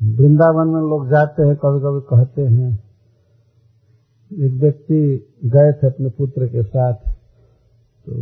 [0.00, 2.72] वृंदावन में लोग जाते हैं कभी कभी कहते हैं,
[4.30, 4.98] एक व्यक्ति
[5.46, 6.94] गए थे अपने पुत्र के साथ
[8.06, 8.12] तो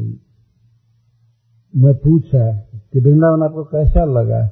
[1.75, 2.51] मैं पूछा
[2.93, 4.47] कि वृंदावन आपको कैसा लगा?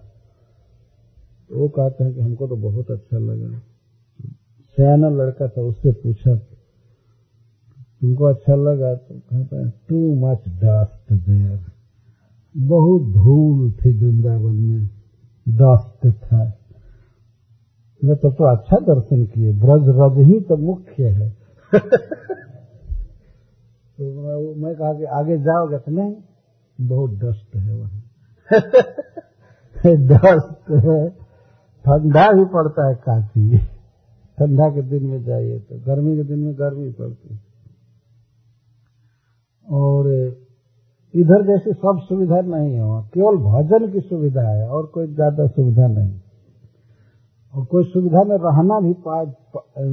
[1.51, 3.59] तो वो कहते हैं कि हमको तो बहुत अच्छा लगा।
[4.77, 8.95] सयाना लड़का था, उससे पूछा, तुमको अच्छा लगा?
[8.95, 11.61] तो कहता है टू मच डस्ट देयर
[12.55, 14.87] बहुत धूल थी वृंदावन में
[15.47, 16.45] डस्ट था।
[18.05, 21.31] मैं तो, तो अच्छा दर्शन किए। ब्रज रज ही तो मुख्य है।
[23.99, 26.15] तो मैं, मैं कहा कि आगे जाओगे तो नहीं
[26.79, 28.03] बहुत डस्ट है वहाँ।
[30.09, 31.09] डस्ट है।
[31.85, 33.59] ठंडा भी पड़ता है काफ़ी।
[34.39, 37.39] ठंडा के दिन में जाइए तो गर्मी के दिन में गर्मी पड़ती
[39.67, 40.09] और
[41.15, 45.87] इधर जैसी सब सुविधा नहीं है केवल भजन की सुविधा है और कोई ज़्यादा सुविधा
[45.87, 46.21] नहीं।
[47.55, 48.95] और कोई सुविधा में रहना भी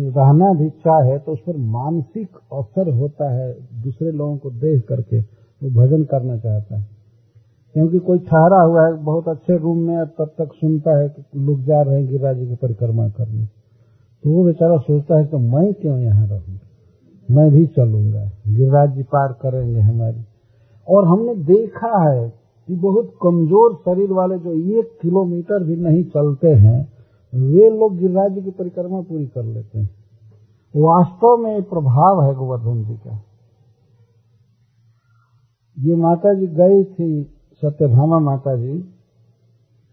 [0.10, 3.52] रहना भी चाहे तो उस पर मानसिक असर होता है
[3.84, 6.88] दूसरे लोगों को देख करके, वो भजन करना चाहता है।
[7.76, 11.64] क्योंकि कोई ठहरा हुआ है, बहुत अच्छे रूम में तब तक सुनता है कि लोग
[11.64, 15.74] जा रहे हैं गिरिराज जी की परिक्रमा करने। तो वो बेचारा सोचता है कि मैं
[15.74, 16.68] क्यों यहाँ रहूँगा
[17.30, 20.24] मैं भी चलूँगा, गिरिराज जी पार करेंगे हमारी।
[20.88, 22.30] और हमने देखा है
[22.68, 26.99] कि बहुत कमज़ोर शरीर वाले जो एक किलोमीटर भी नहीं चलते हैं
[27.34, 29.90] वे लोग गिरिराज की परिक्रमा पूरी कर लेते हैं।
[30.74, 33.20] वास्तव में प्रभाव है गोवर्धन जी का।
[35.78, 37.12] ये माता जी गई थी
[37.64, 38.78] सत्यभामा माता जी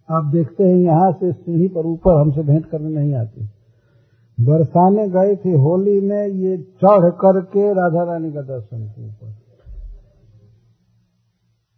[0.08, 3.48] आप देखते हैं यहाँ से सीढ़ी पर ऊपर हमसे भेंट करने नहीं आती।
[4.38, 9.34] बरसाने गए थे होली में ये चढ़ करके राधा रानी का दर्शन के ऊपर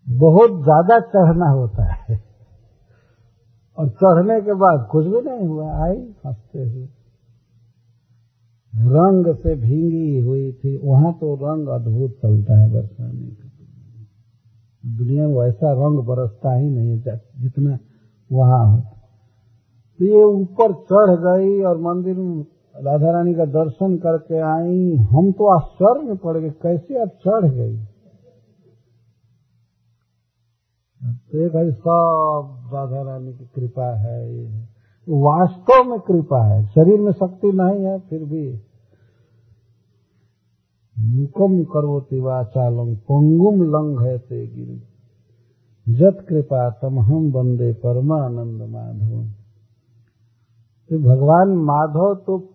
[0.06, 2.16] बहुत ज़्यादा चढ़ना होता है।
[3.78, 5.96] और चढ़ने के बाद कुछ भी नहीं हुआ, आई,
[6.26, 6.86] हँसते हुए।
[8.72, 13.46] रंग से भींगी हुई थी। वहाँ तो रंग अद्भुत चलता है बरसाने का
[14.84, 17.78] दुनिया में ऐसा रंग बरसता ही नहीं जितना
[18.30, 18.94] वहाँ होता
[20.00, 22.44] तो ये ऊपर चढ़ गई और मंदिर में
[22.76, 27.48] राधा रानी का दर्शन करके आई। हम तो आश्चर्य में पड़ गए, कैसे अब चढ़
[27.50, 27.76] गई?
[31.12, 34.64] तो एक है सब राधा रानी की कृपा है ये।
[35.09, 38.62] वास्तव में कृपा है। शरीर में शक्ति नहीं है, फिर भी।
[40.98, 44.82] मुकम करोति वाचालम, पंगुम लंग है ते गिरी।
[45.94, 49.26] जत कृपा तम हम बंदे परमानंद माधव
[50.90, 52.48] तो भगवान माधव तो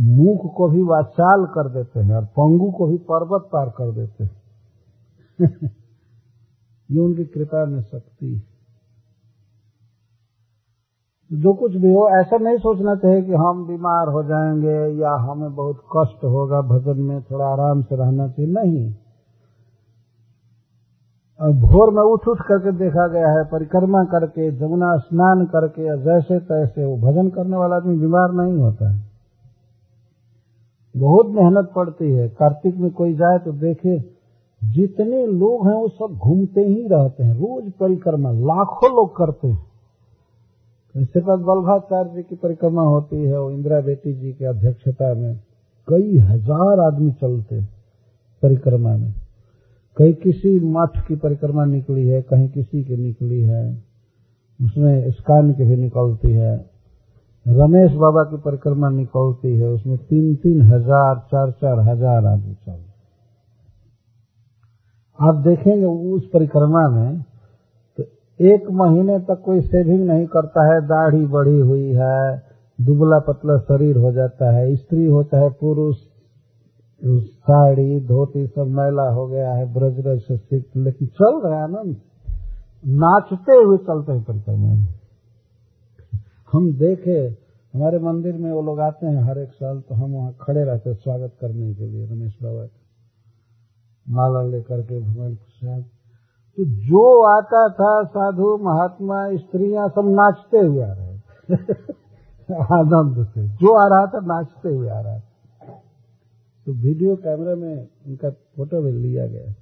[0.00, 4.24] मुख को भी वाचाल कर देते हैं और पंगु को भी पर्वत पार कर देते
[4.24, 4.42] हैं।
[6.94, 8.54] ये उनकी कृपा में शक्ति है।
[11.32, 15.54] जो कुछ भी हो, ऐसा नहीं सोचना चाहिए कि हम बीमार हो जाएँगे या हमें
[15.54, 18.94] बहुत कष्ट होगा, भजन में थोड़ा आराम से रहना चाहिए। नहीं।
[21.60, 26.84] भोर में उठ उठ करके देखा गया है, परिक्रमा करके, जमुना स्नान करके जैसे तैसे
[26.84, 29.04] वो भजन करने वाला आदमी बीमार नहीं होता है।
[30.96, 34.13] बहुत मेहनत पड़ती है। कार्तिक में कोई जाए तो देखे।
[34.72, 39.66] जितने लोग हैं वो सब घूमते ही रहते हैं। रोज परिक्रमा, लाखों लोग करते हैं।
[40.94, 45.36] इसके बाद बल्भाचार्य जी की परिक्रमा होती है, वो इंदिरा बेटी जी की अध्यक्षता में
[45.88, 47.60] कई हज़ार आदमी चलते
[48.42, 49.12] परिक्रमा में।
[49.96, 53.84] कहीं किसी मठ की परिक्रमा निकली है, कहीं किसी की निकली है।
[54.60, 56.56] उसमें स्कान की भी निकलती है।
[57.46, 62.93] रमेश बाबा की परिक्रमा निकलती है, उसमें तीन तीन हज़ार चार चार हज़ार आदमी चल
[65.28, 67.22] आप देखेंगे उस परिक्रमा में
[67.98, 68.02] तो
[68.40, 72.42] एक महीने तक कोई सेविंग नहीं करता है, दाढ़ी बढ़ी हुई है,
[72.78, 75.96] दुबला पतला शरीर हो जाता है, स्त्री होता है, पुरुष,
[77.28, 81.70] साड़ी, धोती सब मैला हो गया है, ब्रज ब्रज से सीख, लेकिन चल रहा है
[81.72, 81.82] ना,
[82.86, 84.86] नाचते हुए चलते हैं परिक्रमा में।
[86.52, 87.44] हम देखे,
[87.74, 90.90] हमारे मंदिर में वो लोग आते हैं हर एक साल तो हम वहाँ खड़े रहते
[90.90, 92.83] हैं स्वागत करने के लिए, रमेश बाबा। का
[94.10, 95.84] माला लेकर के भगवान प्रसाद
[96.58, 101.54] तो जो आता था साधु, महात्मा, स्त्रियाँ सब नाचते हुए आ रहे थे।
[102.54, 105.30] आनंद से जो आ रहा था नाचते हुए आ रहा था।
[106.66, 109.54] तो वीडियो कैमरे में उनका फ़ोटो भी लिया गया।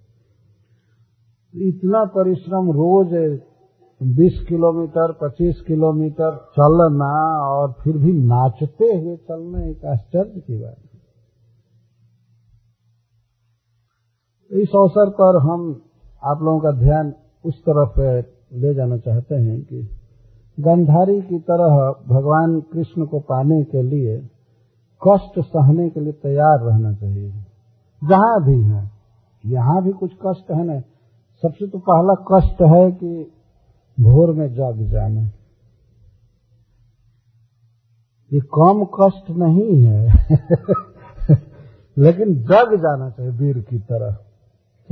[1.54, 3.40] इतना परिश्रम रोज
[4.02, 10.76] 20 किलोमीटर 25 किलोमीटर चलना और फिर भी नाचते हुए चलना एक आश्चर्य की बात।
[14.52, 15.82] इस अवसर पर हम
[16.24, 17.14] आप लोगों का ध्यान
[17.44, 18.00] उस तरफ़
[18.54, 19.82] ले जाना चाहते हैं कि
[20.60, 24.18] गंधारी की तरह भगवान कृष्ण को पाने के लिए,
[25.08, 27.30] कष्ट सहने के लिए तैयार रहना चाहिए।
[28.04, 28.90] जहाँ भी है,
[29.46, 30.80] यहाँ भी कुछ कष्ट है ना।
[31.42, 33.32] सबसे तो पहला कष्ट है कि
[34.00, 35.20] भोर में जग जाना।
[38.32, 40.06] ये कम कष्ट नहीं है,
[41.98, 44.16] लेकिन जग जाना चाहिए वीर की तरह।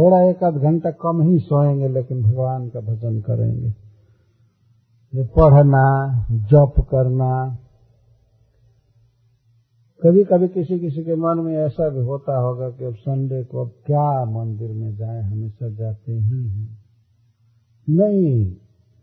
[0.00, 3.74] थोड़ा एक आध घंटा कम ही सोएँगे, लेकिन भगवान का भजन करेंगे।
[5.14, 7.58] ये पढ़ना, जप करना।
[10.06, 13.64] कभी कभी किसी किसी के मन में ऐसा भी होता होगा कि अब संडे को
[13.64, 16.78] अब क्या मंदिर में जाए, हमेशा जाते ही हैं।
[17.90, 18.54] नहीं,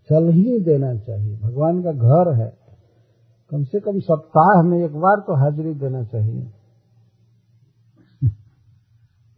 [0.09, 2.57] चल ही देना चाहिए। भगवान का घर है।
[3.49, 6.51] कम से कम सप्ताह में एक बार तो हाजिरी देना चाहिए।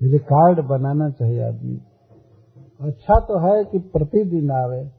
[0.04, 1.82] रिकॉर्ड बनाना चाहिए आदमी
[2.82, 4.92] अच्छा तो है कि प्रतिदिन आवे।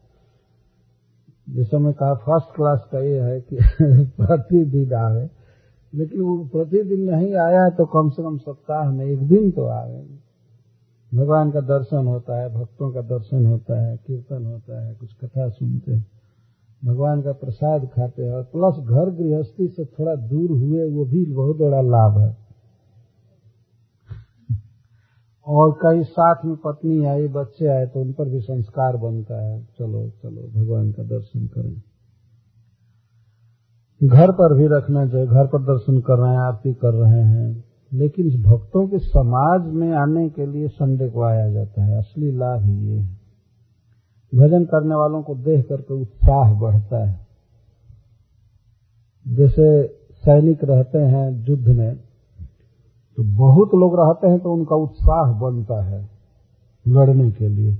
[1.51, 3.57] जैसे मैं कहा फ़र्स्ट क्लास का ये है कि
[4.05, 5.31] प्रतिदिन आवे।
[5.95, 9.67] लेकिन वो प्रतिदिन नहीं आया है तो कम से कम सप्ताह में एक दिन तो
[9.67, 10.07] आवे।
[11.15, 15.49] भगवान का दर्शन होता है, भक्तों का दर्शन होता है, कीर्तन होता है, कुछ कथा
[15.49, 16.07] सुनते हैं।
[16.85, 21.25] भगवान का प्रसाद खाते हैं और प्लस घर गृहस्थी से थोड़ा दूर हुए, वो भी
[21.25, 22.50] बहुत बड़ा लाभ है।
[25.47, 29.69] और कई साथ में पत्नी आई, बच्चे आए तो उन पर भी संस्कार बनता है।
[29.79, 31.83] चलो चलो, भगवान का दर्शन करें।
[34.09, 37.65] घर पर भी रखना चाहिए, घर पर दर्शन कर रहे हैं, आरती कर रहे हैं।
[37.93, 42.67] लेकिन भक्तों के समाज में आने के लिए संडे को आया जाता है। असली लाभ
[42.67, 43.21] ये है।
[44.35, 47.27] भजन करने वालों को देख करके उत्साह बढ़ता है।
[49.29, 52.10] जैसे सैनिक रहते हैं युद्ध में
[53.21, 55.99] तो बहुत लोग रहते हैं तो उनका उत्साह बनता है
[56.87, 57.77] लड़ने के लिए।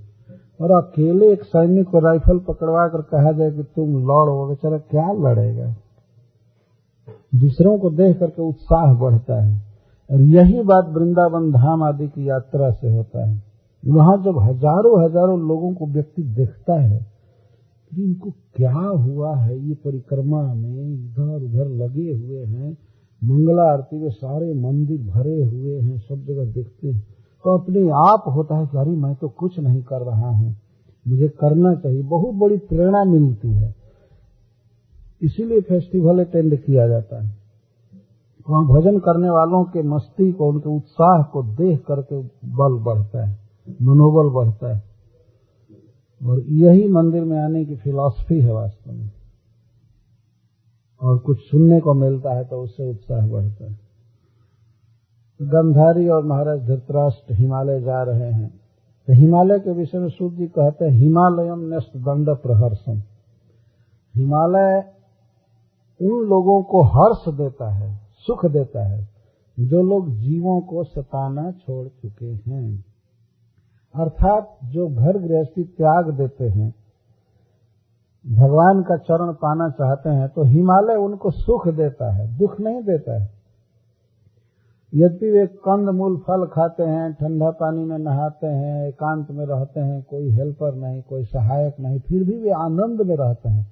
[0.61, 5.13] और अकेले एक सैनिक को राइफल पकड़वा कर कहा जाए कि तुम लड़ो बेचारा क्या
[5.21, 5.69] लड़ेगा?
[7.35, 9.55] दूसरों को देख करके उत्साह बढ़ता है।
[10.11, 13.43] और यही बात वृंदावन धाम आदि की यात्रा से होता है।
[13.83, 17.07] वहाँ जब हज़ारों हज़ारों लोगों को व्यक्ति देखता है
[17.93, 22.77] इनको क्या हुआ है, ये परिक्रमा में इधर उधर लगे हुए हैं
[23.25, 27.07] मंगला आरती में सारे मंदिर भरे हुए हैं, सब जगह देखते हैं।
[27.45, 30.57] तो अपने आप होता है कि अरे, मैं तो कुछ नहीं कर रहा हूँ।
[31.09, 33.75] मुझे करना चाहिए। बहुत बड़ी प्रेरणा मिलती है।
[35.23, 37.37] इसीलिए फेस्टिवल अटेंड किया जाता है।
[38.51, 43.39] वहाँ भजन करने वालों के मस्ती को, उनके उत्साह को देख करके बल बढ़ता है,
[43.83, 44.83] मनोबल बढ़ता है।
[46.27, 49.11] और यही मंदिर में आने की फिलॉसफी है वास्तव में।
[51.03, 53.79] और कुछ सुनने को मिलता है तो उससे उत्साह बढ़ता है।
[55.41, 58.49] गंधारी और महाराज धृतराष्ट्र हिमालय जा रहे हैं।
[59.09, 63.03] तो हिमालय के विषय में सूर्य जी कहते हैं, हिमालयम नष्ट दंड प्रहर्षम।
[64.15, 64.93] हिमालय
[66.01, 69.09] उन लोगों को हर्ष देता है, सुख देता है,
[69.59, 72.85] जो लोग जीवों को सताना छोड़ चुके हैं।
[73.95, 76.75] अर्थात जो घर गृहस्थी त्याग देते हैं
[78.27, 83.21] भगवान का चरण पाना चाहते हैं तो हिमालय उनको सुख देता है, दुख नहीं देता
[83.21, 83.29] है।
[84.95, 89.81] यदि वे कंद मूल फल खाते हैं, ठंडा पानी में नहाते हैं, एकांत में रहते
[89.81, 93.67] हैं, कोई हेल्पर नहीं, कोई सहायक नहीं, फिर भी वे आनंद में रहते हैं।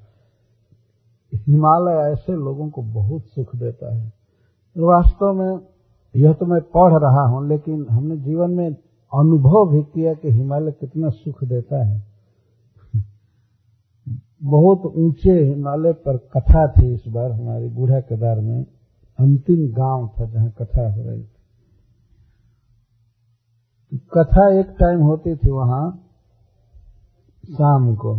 [1.34, 4.12] हिमालय ऐसे लोगों को बहुत सुख देता है।
[4.76, 5.58] वास्तव में
[6.14, 8.68] यह तो मैं पढ़ रहा हूँ, लेकिन हमने जीवन में
[9.12, 12.17] अनुभव भी किया कि हिमालय कितना सुख देता है।
[14.42, 18.64] बहुत ऊँचे हिमालय पर कथा थी इस बार हमारी बूढ़ा केदार में।
[19.18, 21.28] अंतिम गाँव था जहाँ कथा हो रही थी।
[23.92, 25.90] तो कथा एक टाइम होती थी वहाँ
[27.44, 28.14] शाम को।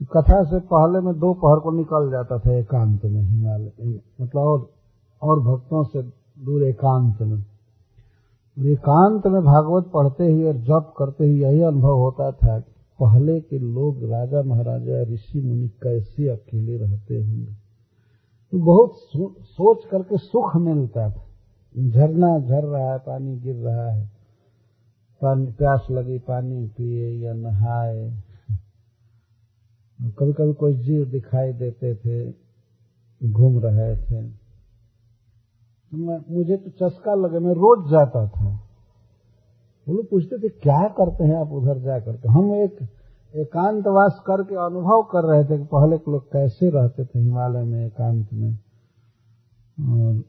[0.00, 3.72] तो कथा से पहले में दो पहर को निकल जाता था एकांत में हिमालय
[4.20, 4.70] मतलब और
[5.22, 6.02] और भक्तों से
[6.44, 7.44] दूर एकांत में।
[8.56, 12.58] एकांत में भागवत पढ़ते ही और जप करते ही यही अनुभव होता था
[13.00, 17.52] पहले के लोग राजा महाराजा ऋषि मुनि कैसे अकेले रहते होंगे?
[18.52, 18.94] तो बहुत
[19.42, 21.26] सोच करके सुख मिलता था।
[21.88, 24.10] झरना झर जर रहा है, पानी गिर रहा है।
[25.22, 28.22] पानी, प्यास लगी, पानी पिए या नहाए।
[30.18, 32.34] कभी कभी कोई जीव दिखाई देते थे,
[33.30, 34.20] घूम रहे थे।
[35.94, 38.69] मैं, मुझे तो चस्का लगे, मैं रोज जाता था।
[39.88, 42.76] वो लोग पूछते थे, क्या करते हैं आप उधर जा करके हम एक
[43.34, 47.86] एकांतवास करके अनुभव कर रहे थे कि पहले के लोग कैसे रहते थे हिमालय में,
[47.86, 48.52] एकांत में।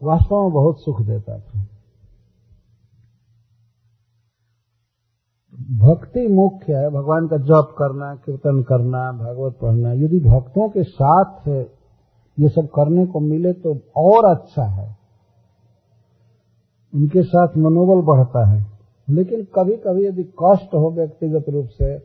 [0.04, 1.60] वास्तव में बहुत सुख देता था।
[5.80, 11.48] भक्ति मुख्य है, भगवान का जप करना, कीर्तन करना, भागवत पढ़ना। यदि भक्तों के साथ
[12.38, 14.96] ये सब करने को मिले तो और अच्छा है।
[16.96, 18.81] उनके साथ मनोबल बढ़ता है।
[19.12, 21.98] लेकिन कभी कभी यदि कष्ट हो व्यक्तिगत रूप से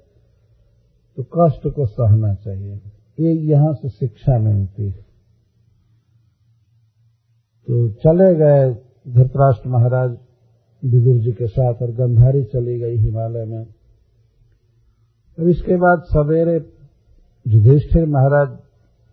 [1.19, 2.81] तो कष्ट को सहना चाहिए।
[3.19, 5.05] ये यहाँ से शिक्षा मिलती है।
[7.69, 8.71] तो चले गए
[9.15, 10.17] धृतराष्ट्र महाराज
[10.83, 13.65] विदुर जी के साथ और गंधारी चली गई हिमालय में।
[15.39, 16.57] अब इसके बाद सवेरे
[17.47, 18.49] युधिष्ठिर महाराज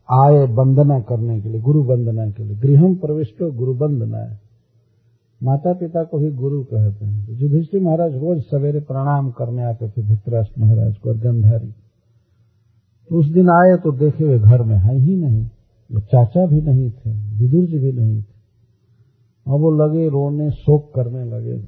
[0.10, 4.43] आए वंदना करने के लिए, गुरु वंदना के लिए। गृहम प्रविष्टो गुरु वंदना है
[5.44, 9.90] माता पिता को ही गुरु कहते हैं। तो युधिष्ठिर महाराज रोज सवेरे प्रणाम करने आते
[9.90, 11.72] थे धृतराष्ट्र महाराज को, गंधारी।
[13.10, 15.46] तो उस दिन आए तो देखे वे घर में है ही नहीं।
[15.92, 18.34] वो चाचा भी नहीं थे, विदुर जी भी नहीं थे।
[19.48, 21.60] और वो लगे, रोने, शोक करने लगे।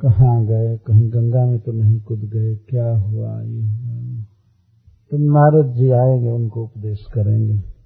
[0.00, 0.76] कहाँ गए?
[0.76, 3.42] कहीं गंगा में तो नहीं कूद गए। क्या हुआ?
[3.42, 4.22] ये हुआ।
[5.10, 7.77] तो नारद जी आएँगे, उनको उपदेश करेंगे।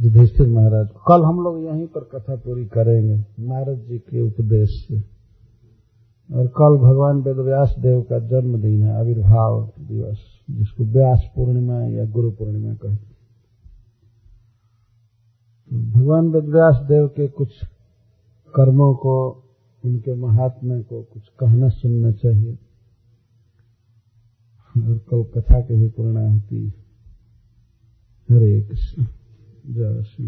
[0.00, 5.00] युधिष्ठिर महाराज, कल हम लोग यहीं पर कथा पूरी करेंगे नारद जी के उपदेश से।
[6.34, 10.18] और कल भगवान वेदव्यास देव का जन्मदिन है, आविर्भाव दिवस,
[10.50, 13.08] जिसको व्यास पूर्णिमा या गुरु पूर्णिमा कहते
[15.92, 17.50] भगवान वेदव्यास देव के कुछ
[18.54, 19.44] कर्मों को,
[19.84, 22.58] उनके महात्म्य को कुछ कहना सुनना चाहिए।
[24.78, 26.68] और कल कथा के भी पूर्णा होती
[28.30, 29.06] हरे कृष्ण।
[29.68, 30.26] जय श्री